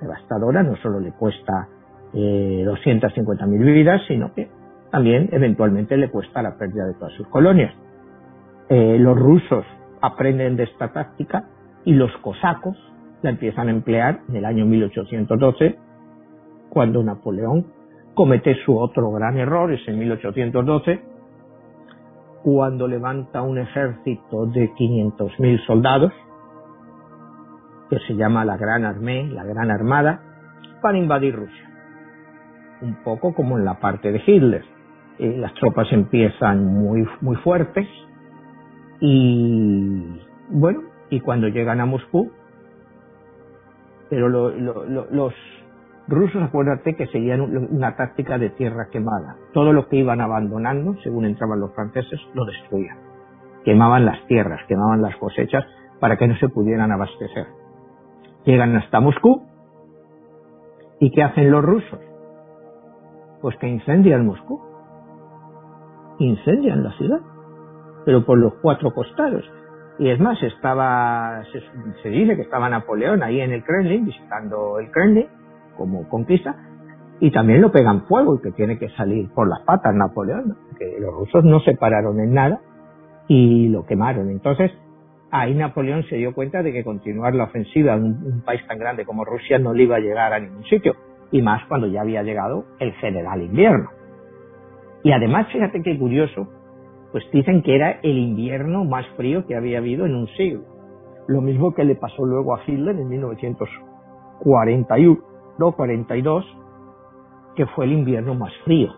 devastadora, 0.00 0.62
no 0.62 0.76
solo 0.76 1.00
le 1.00 1.12
cuesta 1.12 1.68
eh, 2.14 2.64
250.000 2.66 3.72
vidas, 3.72 4.02
sino 4.08 4.32
que 4.34 4.48
también 4.90 5.28
eventualmente 5.32 5.96
le 5.96 6.10
cuesta 6.10 6.42
la 6.42 6.56
pérdida 6.56 6.86
de 6.86 6.94
todas 6.94 7.12
sus 7.14 7.26
colonias. 7.28 7.72
Eh, 8.68 8.98
los 8.98 9.18
rusos 9.18 9.64
aprenden 10.00 10.56
de 10.56 10.64
esta 10.64 10.92
táctica 10.92 11.44
y 11.84 11.94
los 11.94 12.10
cosacos 12.18 12.76
la 13.22 13.30
empiezan 13.30 13.68
a 13.68 13.70
emplear 13.70 14.20
en 14.28 14.36
el 14.36 14.44
año 14.44 14.66
1812, 14.66 15.76
cuando 16.68 17.02
Napoleón 17.02 17.66
comete 18.14 18.56
su 18.64 18.76
otro 18.78 19.10
gran 19.12 19.38
error, 19.38 19.72
es 19.72 19.86
en 19.86 19.98
1812, 19.98 21.00
cuando 22.42 22.88
levanta 22.88 23.42
un 23.42 23.58
ejército 23.58 24.46
de 24.46 24.72
500.000 24.74 25.66
soldados 25.66 26.12
que 27.88 27.98
se 28.06 28.14
llama 28.14 28.44
la 28.44 28.56
Gran 28.56 28.84
Armée, 28.84 29.28
la 29.28 29.44
Gran 29.44 29.70
Armada, 29.70 30.20
para 30.80 30.98
invadir 30.98 31.36
Rusia. 31.36 31.70
Un 32.80 32.96
poco 33.04 33.34
como 33.34 33.58
en 33.58 33.64
la 33.64 33.78
parte 33.78 34.10
de 34.10 34.22
Hitler. 34.26 34.64
Eh, 35.18 35.36
las 35.38 35.54
tropas 35.54 35.86
empiezan 35.92 36.64
muy, 36.64 37.06
muy 37.20 37.36
fuertes 37.36 37.86
y, 38.98 40.20
bueno, 40.48 40.80
y 41.10 41.20
cuando 41.20 41.48
llegan 41.48 41.80
a 41.80 41.86
Moscú, 41.86 42.32
pero 44.08 44.28
los 44.28 45.34
rusos, 46.08 46.42
acuérdate 46.42 46.94
que 46.94 47.06
seguían 47.08 47.40
una 47.40 47.96
táctica 47.96 48.38
de 48.38 48.50
tierra 48.50 48.88
quemada. 48.90 49.36
Todo 49.52 49.72
lo 49.72 49.88
que 49.88 49.96
iban 49.96 50.20
abandonando, 50.20 50.94
según 51.02 51.26
entraban 51.26 51.60
los 51.60 51.74
franceses, 51.74 52.20
lo 52.34 52.44
destruían. 52.44 52.98
Quemaban 53.64 54.04
las 54.04 54.26
tierras, 54.26 54.60
quemaban 54.66 55.02
las 55.02 55.16
cosechas 55.16 55.64
para 56.00 56.16
que 56.16 56.26
no 56.26 56.36
se 56.36 56.48
pudieran 56.48 56.90
abastecer. 56.90 57.46
Llegan 58.44 58.76
hasta 58.76 59.00
Moscú 59.00 59.42
y 60.98 61.10
¿qué 61.12 61.22
hacen 61.22 61.50
los 61.50 61.64
rusos? 61.64 62.00
Pues 63.40 63.56
que 63.58 63.68
incendian 63.68 64.26
Moscú. 64.26 64.60
Incendian 66.18 66.82
la 66.82 66.92
ciudad, 66.92 67.20
pero 68.04 68.24
por 68.24 68.38
los 68.38 68.54
cuatro 68.62 68.92
costados. 68.92 69.44
Y 69.98 70.10
es 70.10 70.18
más, 70.18 70.42
estaba, 70.42 71.42
se, 71.52 71.60
se 72.02 72.08
dice 72.08 72.36
que 72.36 72.42
estaba 72.42 72.68
Napoleón 72.68 73.22
ahí 73.22 73.40
en 73.40 73.52
el 73.52 73.62
Kremlin, 73.64 74.04
visitando 74.04 74.78
el 74.78 74.90
Kremlin, 74.90 75.28
como 75.76 76.08
conquista, 76.08 76.56
y 77.22 77.30
también 77.30 77.60
lo 77.60 77.70
pegan 77.70 78.02
fuego 78.06 78.34
y 78.34 78.40
que 78.40 78.50
tiene 78.50 78.78
que 78.78 78.88
salir 78.90 79.30
por 79.30 79.48
las 79.48 79.60
patas 79.60 79.94
Napoleón, 79.94 80.56
que 80.76 80.96
los 80.98 81.14
rusos 81.14 81.44
no 81.44 81.60
se 81.60 81.76
pararon 81.76 82.18
en 82.18 82.34
nada 82.34 82.60
y 83.28 83.68
lo 83.68 83.86
quemaron. 83.86 84.28
Entonces, 84.28 84.72
ahí 85.30 85.54
Napoleón 85.54 86.02
se 86.08 86.16
dio 86.16 86.34
cuenta 86.34 86.64
de 86.64 86.72
que 86.72 86.82
continuar 86.82 87.36
la 87.36 87.44
ofensiva 87.44 87.94
en 87.94 88.04
un, 88.04 88.42
país 88.44 88.60
tan 88.66 88.76
grande 88.76 89.04
como 89.04 89.24
Rusia 89.24 89.60
no 89.60 89.72
le 89.72 89.84
iba 89.84 89.94
a 89.96 90.00
llegar 90.00 90.32
a 90.32 90.40
ningún 90.40 90.64
sitio, 90.64 90.96
y 91.30 91.42
más 91.42 91.64
cuando 91.68 91.86
ya 91.86 92.00
había 92.00 92.24
llegado 92.24 92.64
el 92.80 92.92
general 92.94 93.40
invierno. 93.40 93.90
Y 95.04 95.12
además, 95.12 95.46
fíjate 95.52 95.80
qué 95.80 95.96
curioso, 95.96 96.48
pues 97.12 97.22
dicen 97.32 97.62
que 97.62 97.76
era 97.76 98.00
el 98.02 98.18
invierno 98.18 98.84
más 98.84 99.06
frío 99.16 99.46
que 99.46 99.54
había 99.54 99.78
habido 99.78 100.06
en 100.06 100.16
un 100.16 100.26
siglo. 100.36 100.64
Lo 101.28 101.40
mismo 101.40 101.72
que 101.72 101.84
le 101.84 101.94
pasó 101.94 102.26
luego 102.26 102.56
a 102.56 102.62
Hitler 102.66 102.96
en 102.96 103.08
1941 103.08 105.31
42, 105.70 106.44
que 107.54 107.66
fue 107.66 107.84
el 107.84 107.92
invierno 107.92 108.34
más 108.34 108.52
frío. 108.64 108.92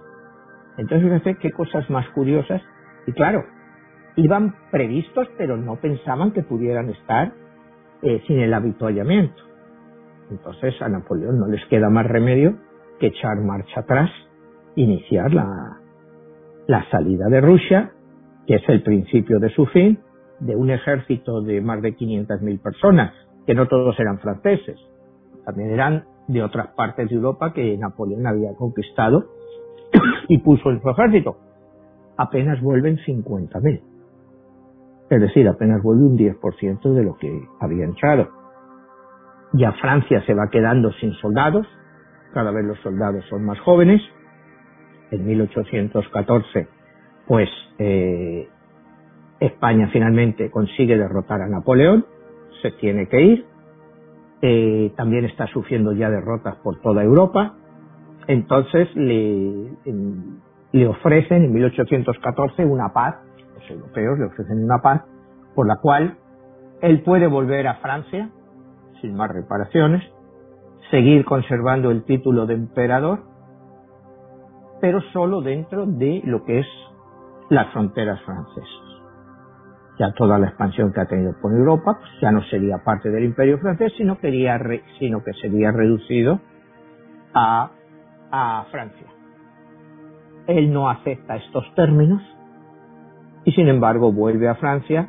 Entonces, 0.79 1.07
fíjate 1.07 1.37
qué 1.37 1.53
cosas 1.53 1.91
más 1.91 2.09
curiosas. 2.15 2.63
Y 3.07 3.13
claro, 3.13 3.45
iban 4.17 4.55
previstos, 4.71 5.29
pero 5.37 5.59
no 5.59 5.77
pensaban 5.77 6.33
que 6.33 6.43
pudieran 6.43 6.89
estar 6.89 7.35
eh, 8.03 8.23
sin 8.27 8.41
el 8.41 8.55
habituallamiento. 8.55 9.43
Entonces 10.31 10.81
a 10.81 10.89
Napoleón 10.89 11.39
no 11.39 11.47
les 11.47 11.65
queda 11.67 11.91
más 11.91 12.07
remedio 12.07 12.57
que 12.99 13.09
echar 13.09 13.37
marcha 13.41 13.81
atrás, 13.81 14.11
iniciar 14.75 15.33
la, 15.33 15.79
la 16.67 16.89
salida 16.91 17.29
de 17.29 17.41
Rusia, 17.41 17.93
que 18.47 18.57
es 18.57 18.69
el 18.69 18.83
principio 18.83 19.39
de 19.39 19.51
su 19.51 19.67
fin, 19.67 19.99
de 20.41 20.57
un 20.57 20.71
ejército 20.71 21.41
de 21.43 21.61
más 21.61 21.83
de 21.83 21.95
500.000 21.97 22.61
personas, 22.61 23.13
que 23.47 23.55
no 23.55 23.69
todos 23.69 23.99
eran 24.01 24.19
franceses, 24.19 24.79
también 25.45 25.71
eran 25.71 26.05
de 26.27 26.43
otras 26.43 26.69
partes 26.69 27.09
de 27.09 27.17
Europa 27.17 27.53
que 27.53 27.77
Napoleón 27.77 28.27
había 28.27 28.55
conquistado 28.55 29.25
y 30.29 30.39
puso 30.39 30.71
en 30.71 30.81
su 30.81 30.91
ejército. 30.91 31.37
Apenas 32.17 32.61
vuelven 32.61 32.99
50.000. 32.99 33.83
Es 35.11 35.21
decir, 35.21 35.49
apenas 35.49 35.83
vuelve 35.83 36.05
un 36.05 36.19
10% 36.19 36.95
de 36.95 37.03
lo 37.03 37.17
que 37.17 37.31
había 37.61 37.85
entrado. 37.85 38.29
Ya 39.53 39.73
Francia 39.73 40.23
se 40.27 40.35
va 40.35 40.49
quedando 40.51 40.93
sin 40.95 41.13
soldados, 41.15 41.67
cada 42.33 42.51
vez 42.51 42.65
los 42.65 42.79
soldados 42.81 43.25
son 43.29 43.45
más 43.45 43.59
jóvenes. 43.61 44.01
En 45.11 45.27
1814, 45.27 46.67
pues 47.29 47.49
eh, 47.79 48.49
España 49.39 49.89
finalmente 49.93 50.51
consigue 50.51 50.97
derrotar 50.97 51.43
a 51.43 51.49
Napoleón, 51.49 52.07
se 52.63 52.73
tiene 52.73 53.07
que 53.09 53.21
ir, 53.21 53.47
eh, 54.43 54.93
también 54.97 55.25
está 55.25 55.47
sufriendo 55.49 55.93
ya 55.93 56.11
derrotas 56.11 56.57
por 56.57 56.81
toda 56.81 57.03
Europa. 57.03 57.55
Entonces 58.27 58.89
le, 58.95 59.71
ofrecen 60.89 61.45
en 61.45 61.53
1814 61.53 62.65
una 62.65 62.93
paz, 62.93 63.17
los 63.55 63.71
europeos 63.71 64.19
le 64.19 64.27
ofrecen 64.27 64.65
una 64.65 64.79
paz 64.83 65.03
por 65.55 65.67
la 65.67 65.77
cual 65.77 66.17
él 66.81 67.03
puede 67.03 67.27
volver 67.27 67.67
a 67.67 67.77
Francia 67.77 68.31
sin 69.01 69.15
más 69.15 69.31
reparaciones, 69.31 70.03
seguir 70.91 71.25
conservando 71.25 71.91
el 71.91 72.05
título 72.05 72.47
de 72.47 72.55
emperador, 72.55 73.21
pero 74.81 75.01
solo 75.13 75.41
dentro 75.43 75.87
de 75.87 76.23
lo 76.25 76.45
que 76.45 76.61
es 76.61 76.67
las 77.51 77.71
fronteras 77.73 78.21
francesas 78.23 78.94
ya 79.99 80.13
toda 80.13 80.39
la 80.39 80.49
expansión 80.49 80.93
que 80.93 81.01
ha 81.01 81.07
tenido 81.07 81.35
por 81.41 81.53
Europa, 81.53 81.99
pues 81.99 82.11
ya 82.21 82.33
no 82.33 82.43
sería 82.45 82.79
parte 82.79 83.11
del 83.11 83.25
imperio 83.25 83.59
francés, 83.59 83.93
sino, 83.97 84.19
quería 84.19 84.59
sino 84.99 85.23
que 85.23 85.33
sería 85.35 85.71
reducido 85.71 86.41
a, 87.33 87.71
a 88.31 88.65
Francia. 88.71 89.07
Él 90.47 90.73
no 90.73 90.89
acepta 90.89 91.37
estos 91.37 91.65
términos 91.75 92.23
y 93.45 93.53
sin 93.53 93.69
embargo 93.69 94.13
vuelve 94.13 94.49
a 94.49 94.57
Francia 94.57 95.09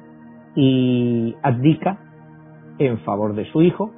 y 0.55 1.35
abdica 1.41 1.97
en 2.77 2.99
favor 2.99 3.35
de 3.35 3.45
su 3.51 3.61
hijo. 3.61 3.91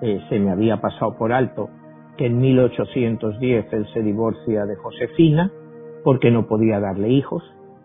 Eh, 0.00 0.20
se 0.28 0.38
me 0.38 0.50
había 0.50 0.80
pasado 0.80 1.16
por 1.16 1.32
alto 1.32 1.68
que 2.16 2.26
en 2.26 2.38
1810 2.38 3.72
él 3.72 3.86
se 3.92 4.02
divorcia 4.02 4.66
de 4.66 4.76
Josefina 4.76 5.50
porque 6.04 6.30
no 6.30 6.46
podía 6.46 6.80
darle 6.80 7.08
hijos 7.08 7.42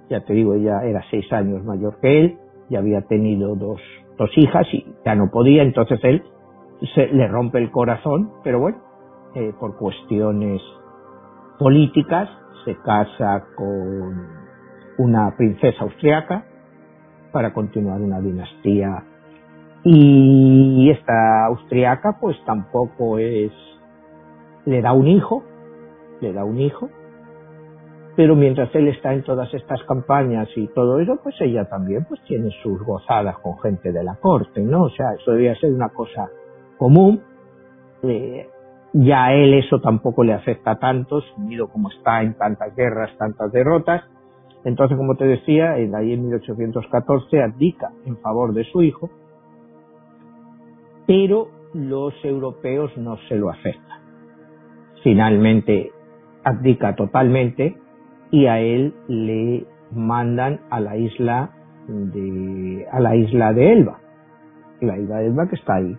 ya 0.10 0.22
te 0.22 0.34
digo, 0.34 0.54
ella 0.54 0.84
era 0.84 1.02
seis 1.10 1.32
años 1.32 1.64
mayor 1.64 2.00
que 2.02 2.20
él, 2.20 2.38
ya 2.70 2.80
había 2.80 3.02
tenido 3.02 3.56
dos, 3.56 3.82
dos 4.18 4.30
hijas 4.38 4.68
y 4.74 4.86
ya 5.06 5.16
no 5.16 5.30
podía, 5.32 5.64
entonces 5.64 6.00
él 6.04 6.24
se 6.94 7.08
le 7.08 7.28
rompe 7.28 7.60
el 7.60 7.72
corazón, 7.72 8.32
pero 8.44 8.60
bueno, 8.60 8.78
eh, 9.36 9.54
por 9.60 9.78
cuestiones 9.78 10.62
políticas 11.60 12.30
se 12.66 12.76
casa 12.78 13.46
con 13.56 14.28
una 14.98 15.36
princesa 15.36 15.84
austriaca 15.84 16.46
para 17.32 17.54
continuar 17.54 18.02
una 18.02 18.20
dinastía. 18.20 19.04
Y 19.84 20.90
esta 20.90 21.46
austriaca 21.46 22.18
pues 22.20 22.36
tampoco 22.46 23.20
es 23.20 23.52
le 24.66 24.82
da 24.82 24.92
un 24.92 25.08
hijo 25.08 25.44
le 26.22 26.34
da 26.34 26.44
un 26.44 26.60
hijo 26.60 26.90
pero 28.18 28.36
mientras 28.36 28.74
él 28.74 28.88
está 28.88 29.14
en 29.14 29.22
todas 29.22 29.54
estas 29.54 29.84
campañas 29.84 30.50
y 30.56 30.68
todo 30.70 31.00
eso, 31.00 31.20
pues 31.22 31.36
ella 31.40 31.66
también 31.66 32.04
pues 32.06 32.20
tiene 32.24 32.50
sus 32.64 32.82
gozadas 32.84 33.38
con 33.38 33.60
gente 33.60 33.92
de 33.92 34.04
la 34.04 34.16
corte, 34.16 34.60
¿no? 34.60 34.86
O 34.86 34.90
sea, 34.90 35.14
eso 35.14 35.34
debía 35.34 35.54
ser 35.58 35.72
una 35.72 35.90
cosa 35.90 36.28
común. 36.80 37.22
Eh, 38.02 38.50
ya 38.94 39.26
a 39.26 39.34
él 39.36 39.54
eso 39.54 39.80
tampoco 39.80 40.24
le 40.24 40.34
afecta 40.34 40.80
tanto, 40.80 41.22
sumido 41.22 41.68
como 41.68 41.92
está 41.92 42.24
en 42.24 42.34
tantas 42.34 42.76
guerras, 42.76 43.16
tantas 43.20 43.52
derrotas. 43.52 44.04
Entonces, 44.66 44.98
como 44.98 45.14
te 45.16 45.26
decía, 45.26 45.74
ahí 45.74 46.14
en 46.14 46.24
1814 46.24 47.44
abdica 47.44 47.92
en 48.04 48.18
favor 48.18 48.52
de 48.52 48.64
su 48.64 48.82
hijo, 48.82 49.12
pero 51.06 51.50
los 51.76 52.16
europeos 52.26 52.98
no 52.98 53.18
se 53.30 53.36
lo 53.36 53.52
aceptan. 53.52 54.00
Finalmente 55.04 55.92
abdica 56.44 56.96
totalmente 56.96 57.78
y 58.32 58.46
a 58.48 58.60
él 58.60 58.94
le 59.08 59.66
mandan 59.92 60.62
a 60.70 60.80
la 60.80 60.98
isla 60.98 61.52
de 61.88 62.86
a 62.92 63.00
la 63.00 63.16
isla 63.16 63.54
de 63.54 63.72
Elba. 63.72 64.00
La 64.82 64.98
isla 64.98 65.18
de 65.18 65.28
Elba 65.28 65.48
que 65.48 65.56
está 65.56 65.76
ahí 65.76 65.98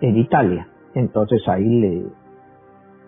en 0.00 0.16
Italia. 0.16 0.68
Entonces 0.94 1.42
ahí 1.48 1.80
le 1.80 2.04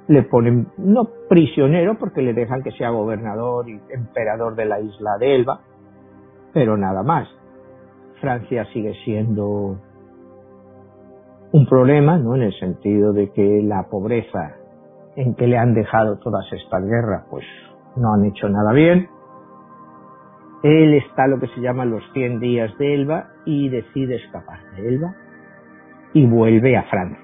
le 0.09 0.23
ponen 0.25 0.69
no 0.79 1.09
prisionero 1.29 1.97
porque 1.99 2.23
le 2.23 2.35
dejan 2.35 2.63
que 2.63 2.73
sea 2.73 2.91
gobernador 2.91 3.69
y 3.69 3.81
emperador 3.91 4.57
de 4.57 4.65
la 4.65 4.81
isla 4.81 5.17
de 5.19 5.37
Elba 5.37 5.61
pero 6.53 6.77
nada 6.77 7.03
más. 7.03 7.29
Francia 8.21 8.65
sigue 8.73 8.95
siendo 9.05 9.79
un 11.53 11.67
problema 11.67 12.19
no 12.19 12.37
en 12.37 12.43
el 12.43 12.53
sentido 12.59 13.13
de 13.13 13.31
que 13.33 13.63
la 13.63 13.89
pobreza 13.91 14.57
en 15.17 15.35
que 15.35 15.47
le 15.47 15.59
han 15.59 15.75
dejado 15.75 16.19
todas 16.19 16.45
estas 16.53 16.85
guerras 16.85 17.25
pues 17.31 17.45
no 17.97 18.15
han 18.15 18.25
hecho 18.25 18.49
nada 18.49 18.73
bien. 18.73 19.09
Él 20.63 20.95
está 20.95 21.27
lo 21.27 21.41
que 21.41 21.49
se 21.49 21.61
llama 21.61 21.85
los 21.85 22.03
100 22.13 22.39
días 22.41 22.77
de 22.79 22.95
Elba 22.95 23.31
y 23.45 23.69
decide 23.69 24.17
escapar 24.17 24.61
de 24.77 24.89
Elba 24.89 25.15
y 26.13 26.27
vuelve 26.27 26.77
a 26.77 26.85
Francia. 26.85 27.19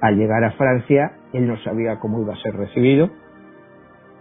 Al 0.00 0.16
llegar 0.16 0.44
a 0.44 0.52
Francia, 0.52 1.12
él 1.32 1.46
no 1.46 1.56
sabía 1.58 1.98
cómo 1.98 2.22
iba 2.22 2.32
a 2.32 2.36
ser 2.36 2.56
recibido. 2.56 3.10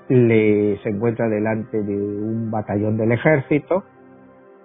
Le, 0.10 0.78
se 0.84 0.89
encuentra 0.89 1.28
delante 1.30 1.82
de 1.84 1.95
un 1.95 2.49
batallón 2.49 2.97
del 2.97 3.12
ejército 3.12 3.84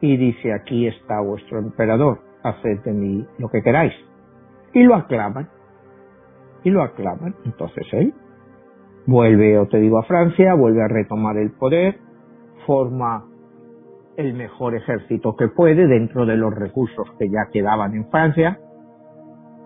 y 0.00 0.16
dice, 0.16 0.52
aquí 0.52 0.86
está 0.88 1.20
vuestro 1.20 1.58
emperador, 1.58 2.20
haced 2.42 2.80
de 2.80 2.92
mí 2.92 3.26
lo 3.38 3.48
que 3.48 3.62
queráis. 3.62 3.92
y 4.72 4.82
lo 4.82 4.94
aclaman. 4.96 5.48
Y 6.64 6.70
lo 6.70 6.82
aclaman. 6.82 7.34
Entonces 7.44 7.86
él 7.92 8.14
vuelve, 9.06 9.58
o 9.58 9.66
te 9.66 9.78
digo, 9.78 9.98
a 9.98 10.04
Francia, 10.04 10.54
vuelve 10.54 10.82
a 10.82 10.88
retomar 10.88 11.36
el 11.36 11.50
poder, 11.52 11.98
forma 12.66 13.24
el 14.16 14.34
mejor 14.34 14.74
ejército 14.74 15.34
que 15.36 15.48
puede 15.48 15.86
dentro 15.86 16.26
de 16.26 16.36
los 16.36 16.54
recursos 16.54 17.10
que 17.18 17.28
ya 17.28 17.48
quedaban 17.52 17.94
en 17.94 18.08
Francia, 18.10 18.58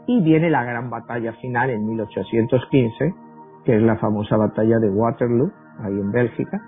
y 0.07 0.23
viene 0.23 0.51
la 0.51 0.65
gran 0.65 0.89
batalla 0.89 1.33
final 1.35 1.71
en 1.71 1.87
1815, 1.87 3.15
que 3.65 3.77
es 3.77 3.83
la 3.83 3.97
famosa 3.97 4.37
batalla 4.37 4.79
de 4.79 4.89
Waterloo, 4.89 5.51
ahí 5.81 5.93
en 5.93 6.13
Bélgica, 6.13 6.63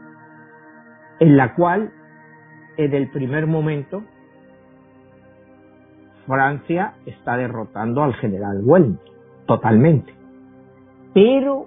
en 1.20 1.36
la 1.36 1.54
cual, 1.54 1.92
en 2.76 2.94
el 2.94 3.10
primer 3.10 3.46
momento, 3.46 4.02
Francia 6.26 6.94
está 7.06 7.36
derrotando 7.36 8.02
al 8.02 8.14
general 8.14 8.60
Wellington, 8.64 9.14
totalmente. 9.46 10.12
Pero 11.14 11.66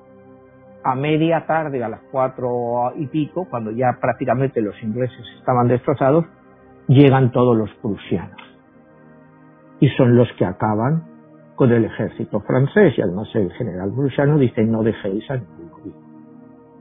a 0.83 0.95
media 0.95 1.45
tarde, 1.45 1.83
a 1.83 1.89
las 1.89 2.01
cuatro 2.11 2.93
y 2.95 3.07
pico, 3.07 3.47
cuando 3.49 3.71
ya 3.71 3.97
prácticamente 3.99 4.61
los 4.61 4.81
ingleses 4.81 5.25
estaban 5.39 5.67
destrozados, 5.67 6.25
llegan 6.87 7.31
todos 7.31 7.55
los 7.55 7.69
prusianos. 7.75 8.39
Y 9.79 9.89
son 9.89 10.15
los 10.15 10.27
que 10.37 10.45
acaban 10.45 11.03
con 11.55 11.71
el 11.71 11.85
ejército 11.85 12.39
francés. 12.41 12.93
Y 12.97 13.01
además 13.01 13.27
el 13.33 13.51
general 13.53 13.91
prusiano 13.93 14.37
dice 14.37 14.63
no 14.63 14.83
dejéis 14.83 15.29
a 15.29 15.39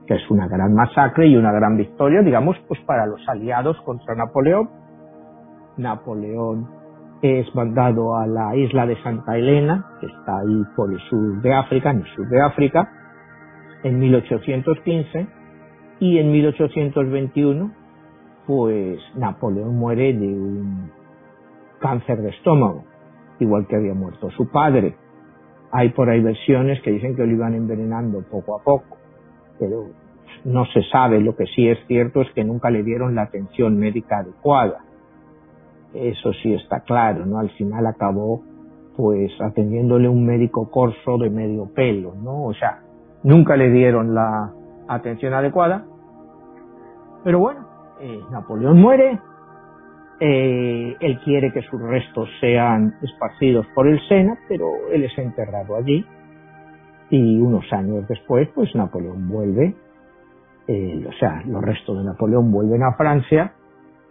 que 0.07 0.17
es 0.17 0.29
una 0.29 0.49
gran 0.49 0.75
masacre 0.75 1.29
y 1.29 1.37
una 1.37 1.53
gran 1.53 1.77
victoria, 1.77 2.21
digamos, 2.21 2.57
pues 2.67 2.81
para 2.81 3.07
los 3.07 3.21
aliados 3.29 3.81
contra 3.83 4.17
Napoleón. 4.17 4.69
Napoleón 5.77 6.67
es 7.23 7.55
mandado 7.55 8.17
a 8.17 8.27
la 8.27 8.57
isla 8.57 8.87
de 8.87 9.01
Santa 9.03 9.37
Elena, 9.37 9.87
que 10.01 10.07
está 10.07 10.39
ahí 10.39 10.65
por 10.75 10.93
el 10.93 10.99
sur 11.09 11.41
de 11.43 11.55
África, 11.55 11.91
en 11.91 11.99
el 11.99 12.07
sur 12.17 12.29
de 12.29 12.43
África, 12.43 12.89
en 13.83 13.99
1815 13.99 15.27
y 16.01 16.19
en 16.19 16.33
1821 16.33 17.81
pues 18.47 18.99
Napoleón 19.15 19.77
muere 19.77 20.13
de 20.13 20.27
un 20.27 20.91
cáncer 21.79 22.21
de 22.21 22.31
estómago, 22.31 22.85
igual 23.39 23.67
que 23.69 23.77
había 23.77 23.95
muerto 23.95 24.29
su 24.31 24.51
padre. 24.51 24.97
Hay 25.71 25.91
por 25.91 26.11
ahí 26.11 26.21
versiones 26.21 26.81
que 26.83 26.91
dicen 26.91 27.15
que 27.15 27.25
lo 27.25 27.33
iban 27.33 27.55
envenenando 27.55 28.23
poco 28.23 28.59
a 28.59 28.65
poco, 28.65 28.99
pero 29.59 29.91
no 30.45 30.65
se 30.67 30.83
sabe. 30.91 31.21
Lo 31.21 31.37
que 31.37 31.47
sí 31.47 31.69
es 31.69 31.79
cierto 31.87 32.23
es 32.23 32.31
que 32.33 32.43
nunca 32.43 32.71
le 32.71 32.83
dieron 32.83 33.15
la 33.15 33.23
atención 33.23 33.79
médica 33.79 34.19
adecuada. 34.19 34.79
Eso 35.95 36.33
sí 36.43 36.53
está 36.53 36.81
claro, 36.81 37.27
¿no? 37.27 37.39
Al 37.39 37.51
final 37.51 37.87
acabó 37.87 38.43
pues 38.97 39.31
atendiéndole 39.41 40.09
un 40.09 40.27
médico 40.27 40.71
corso 40.71 41.19
de 41.19 41.31
medio 41.31 41.73
pelo, 41.73 42.15
¿no? 42.17 42.47
O 42.47 42.55
sea, 42.55 42.83
nunca 43.23 43.57
le 43.57 43.71
dieron 43.71 44.15
la 44.15 44.53
atención 44.89 45.35
adecuada. 45.35 45.85
Pero 47.25 47.39
bueno, 47.39 47.67
eh, 48.01 48.21
Napoleón 48.31 48.81
muere, 48.81 49.19
eh, 50.21 50.97
él 51.01 51.21
quiere 51.25 51.53
que 51.53 51.63
sus 51.63 51.81
restos 51.81 52.29
sean 52.41 52.95
esparcidos 53.03 53.67
por 53.75 53.87
el 53.87 54.01
Sena, 54.09 54.39
pero 54.49 54.67
él 54.93 55.05
es 55.05 55.19
enterrado 55.19 55.77
allí 55.77 56.05
y 57.11 57.41
unos 57.41 57.65
años 57.73 58.07
después, 58.09 58.49
pues 58.55 58.75
Napoleón 58.75 59.29
vuelve, 59.29 59.75
eh, 60.69 61.05
o 61.07 61.13
sea, 61.19 61.43
los 61.45 61.63
restos 61.63 61.99
de 61.99 62.05
Napoleón 62.05 62.53
vuelven 62.53 62.83
a 62.85 62.95
Francia, 62.95 63.53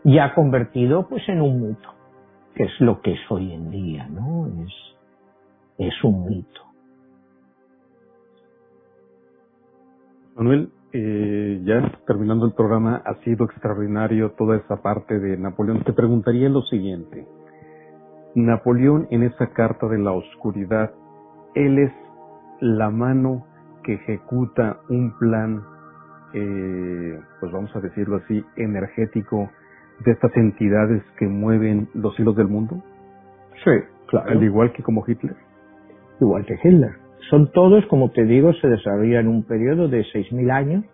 ya 0.03 0.33
convertido 0.33 1.07
pues 1.07 1.27
en 1.29 1.41
un 1.41 1.69
mito, 1.69 1.89
que 2.55 2.63
es 2.63 2.79
lo 2.79 3.01
que 3.01 3.13
es 3.13 3.19
hoy 3.29 3.53
en 3.53 3.71
día, 3.71 4.07
¿no? 4.09 4.47
Es, 4.47 4.73
es 5.77 6.03
un 6.03 6.25
mito. 6.25 6.61
Manuel, 10.39 10.69
eh, 10.93 11.61
ya 11.65 11.99
terminando 12.07 12.45
el 12.45 12.53
programa, 12.53 13.01
ha 13.05 13.15
sido 13.25 13.43
extraordinario 13.43 14.31
toda 14.37 14.55
esa 14.55 14.81
parte 14.81 15.19
de 15.19 15.35
Napoleón. 15.35 15.83
Te 15.83 15.91
preguntaría 15.91 16.47
lo 16.47 16.61
siguiente. 16.61 17.27
Napoleón 18.35 19.05
en 19.11 19.23
esa 19.23 19.47
carta 19.47 19.87
de 19.89 19.99
la 19.99 20.13
oscuridad, 20.13 20.91
él 21.55 21.79
es 21.79 21.91
la 22.61 22.89
mano 22.89 23.45
que 23.83 23.95
ejecuta 23.95 24.79
un 24.87 25.11
plan, 25.19 25.61
eh, 26.33 27.19
pues 27.41 27.51
vamos 27.51 27.75
a 27.75 27.81
decirlo 27.81 28.15
así, 28.23 28.41
energético 28.55 29.49
de 30.05 30.11
estas 30.13 30.33
entidades 30.37 31.03
que 31.17 31.27
mueven 31.27 31.89
los 31.93 32.17
hilos 32.17 32.37
del 32.37 32.47
mundo. 32.47 32.81
Sí, 33.65 33.71
claro. 34.07 34.31
Al 34.31 34.41
igual 34.41 34.71
que 34.71 34.83
como 34.83 35.03
Hitler. 35.05 35.35
Igual 36.21 36.45
que 36.45 36.53
Hitler. 36.63 37.08
Son 37.29 37.51
todos, 37.51 37.85
como 37.87 38.09
te 38.09 38.25
digo, 38.25 38.53
se 38.53 38.67
desarrollan 38.67 39.25
en 39.25 39.27
un 39.27 39.43
periodo 39.43 39.87
de 39.87 40.01
6.000 40.01 40.51
años, 40.51 40.85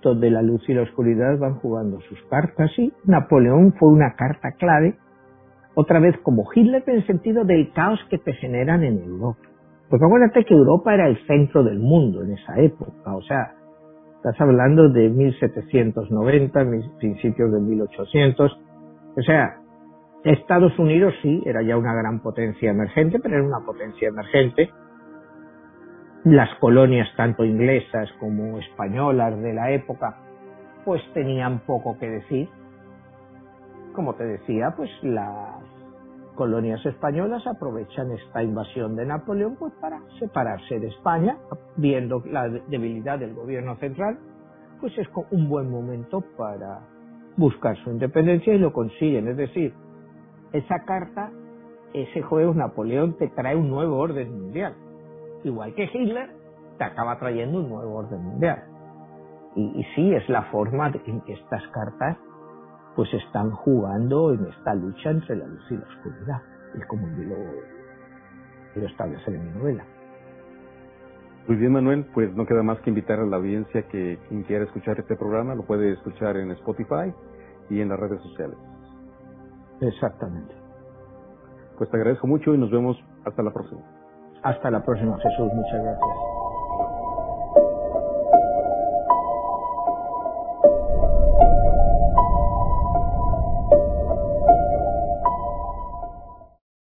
donde 0.00 0.30
la 0.30 0.42
luz 0.42 0.62
y 0.68 0.74
la 0.74 0.82
oscuridad 0.82 1.38
van 1.38 1.56
jugando 1.56 2.00
sus 2.02 2.22
cartas 2.30 2.70
y 2.78 2.92
Napoleón 3.04 3.74
fue 3.78 3.88
una 3.90 4.14
carta 4.14 4.52
clave, 4.52 4.94
otra 5.74 5.98
vez 5.98 6.16
como 6.22 6.48
Hitler 6.54 6.84
en 6.86 6.96
el 6.96 7.06
sentido 7.06 7.44
del 7.44 7.72
caos 7.72 7.98
que 8.08 8.18
te 8.18 8.32
generan 8.34 8.84
en 8.84 9.02
Europa. 9.02 9.40
Porque 9.88 10.04
acuérdate 10.04 10.44
que 10.44 10.54
Europa 10.54 10.94
era 10.94 11.08
el 11.08 11.18
centro 11.26 11.64
del 11.64 11.80
mundo 11.80 12.22
en 12.22 12.32
esa 12.32 12.58
época, 12.60 13.16
o 13.16 13.22
sea, 13.22 13.54
estás 14.16 14.40
hablando 14.40 14.88
de 14.88 15.08
1790, 15.08 16.64
principios 16.98 17.52
de 17.52 17.60
1800, 17.60 18.58
o 19.16 19.22
sea, 19.22 19.56
Estados 20.22 20.78
Unidos 20.78 21.12
sí, 21.22 21.42
era 21.44 21.62
ya 21.62 21.76
una 21.76 21.94
gran 21.94 22.20
potencia 22.20 22.70
emergente, 22.70 23.18
pero 23.20 23.36
era 23.36 23.44
una 23.44 23.66
potencia 23.66 24.08
emergente 24.08 24.70
las 26.24 26.54
colonias 26.58 27.08
tanto 27.16 27.44
inglesas 27.44 28.10
como 28.20 28.58
españolas 28.58 29.40
de 29.40 29.54
la 29.54 29.70
época 29.70 30.18
pues 30.84 31.02
tenían 31.14 31.60
poco 31.60 31.98
que 31.98 32.08
decir. 32.08 32.48
Como 33.94 34.14
te 34.14 34.24
decía, 34.24 34.74
pues 34.76 34.90
las 35.02 35.62
colonias 36.34 36.84
españolas 36.84 37.46
aprovechan 37.46 38.12
esta 38.12 38.42
invasión 38.42 38.96
de 38.96 39.06
Napoleón 39.06 39.56
pues 39.56 39.72
para 39.80 40.00
separarse 40.18 40.78
de 40.78 40.88
España, 40.88 41.38
viendo 41.76 42.22
la 42.26 42.48
debilidad 42.48 43.18
del 43.18 43.34
gobierno 43.34 43.76
central, 43.76 44.18
pues 44.80 44.96
es 44.98 45.08
un 45.30 45.48
buen 45.48 45.70
momento 45.70 46.22
para 46.36 46.80
buscar 47.36 47.76
su 47.82 47.90
independencia 47.90 48.54
y 48.54 48.58
lo 48.58 48.72
consiguen. 48.72 49.28
Es 49.28 49.36
decir, 49.36 49.74
esa 50.52 50.84
carta, 50.84 51.30
ese 51.94 52.22
juego 52.22 52.54
Napoleón 52.54 53.16
te 53.18 53.28
trae 53.28 53.56
un 53.56 53.70
nuevo 53.70 53.98
orden 53.98 54.38
mundial 54.38 54.74
igual 55.44 55.74
que 55.74 55.84
Hitler, 55.84 56.30
te 56.78 56.84
acaba 56.84 57.18
trayendo 57.18 57.60
un 57.60 57.68
nuevo 57.68 57.96
orden 57.96 58.22
mundial. 58.22 58.64
Y, 59.56 59.84
sí, 59.94 60.14
es 60.14 60.28
la 60.28 60.44
forma 60.44 60.92
en 61.04 61.20
que 61.22 61.32
estas 61.32 61.66
cartas 61.68 62.16
pues 62.94 63.12
están 63.14 63.50
jugando 63.50 64.32
en 64.32 64.46
esta 64.46 64.74
lucha 64.74 65.10
entre 65.10 65.36
la 65.36 65.46
luz 65.46 65.64
y 65.70 65.76
la 65.76 65.86
oscuridad. 65.86 66.42
Es 66.78 66.86
como 66.86 67.08
yo 67.08 67.24
lo, 67.24 67.36
lo 68.76 68.86
establecer 68.86 69.34
en 69.34 69.46
mi 69.46 69.58
novela. 69.58 69.84
Muy 71.48 71.56
bien, 71.56 71.72
Manuel, 71.72 72.06
pues 72.14 72.32
no 72.34 72.46
queda 72.46 72.62
más 72.62 72.78
que 72.80 72.90
invitar 72.90 73.18
a 73.18 73.26
la 73.26 73.36
audiencia 73.36 73.82
que 73.88 74.18
quien 74.28 74.44
quiera 74.44 74.64
escuchar 74.64 75.00
este 75.00 75.16
programa 75.16 75.54
lo 75.54 75.64
puede 75.64 75.92
escuchar 75.92 76.36
en 76.36 76.52
Spotify 76.52 77.12
y 77.68 77.80
en 77.80 77.88
las 77.88 77.98
redes 77.98 78.22
sociales. 78.22 78.56
Exactamente. 79.80 80.54
Pues 81.76 81.90
te 81.90 81.96
agradezco 81.96 82.26
mucho 82.26 82.54
y 82.54 82.58
nos 82.58 82.70
vemos 82.70 82.96
hasta 83.24 83.42
la 83.42 83.52
próxima. 83.52 83.80
Hasta 84.42 84.70
la 84.70 84.80
próxima, 84.82 85.18
Jesús. 85.18 85.52
Muchas 85.52 85.82
gracias. 85.82 86.29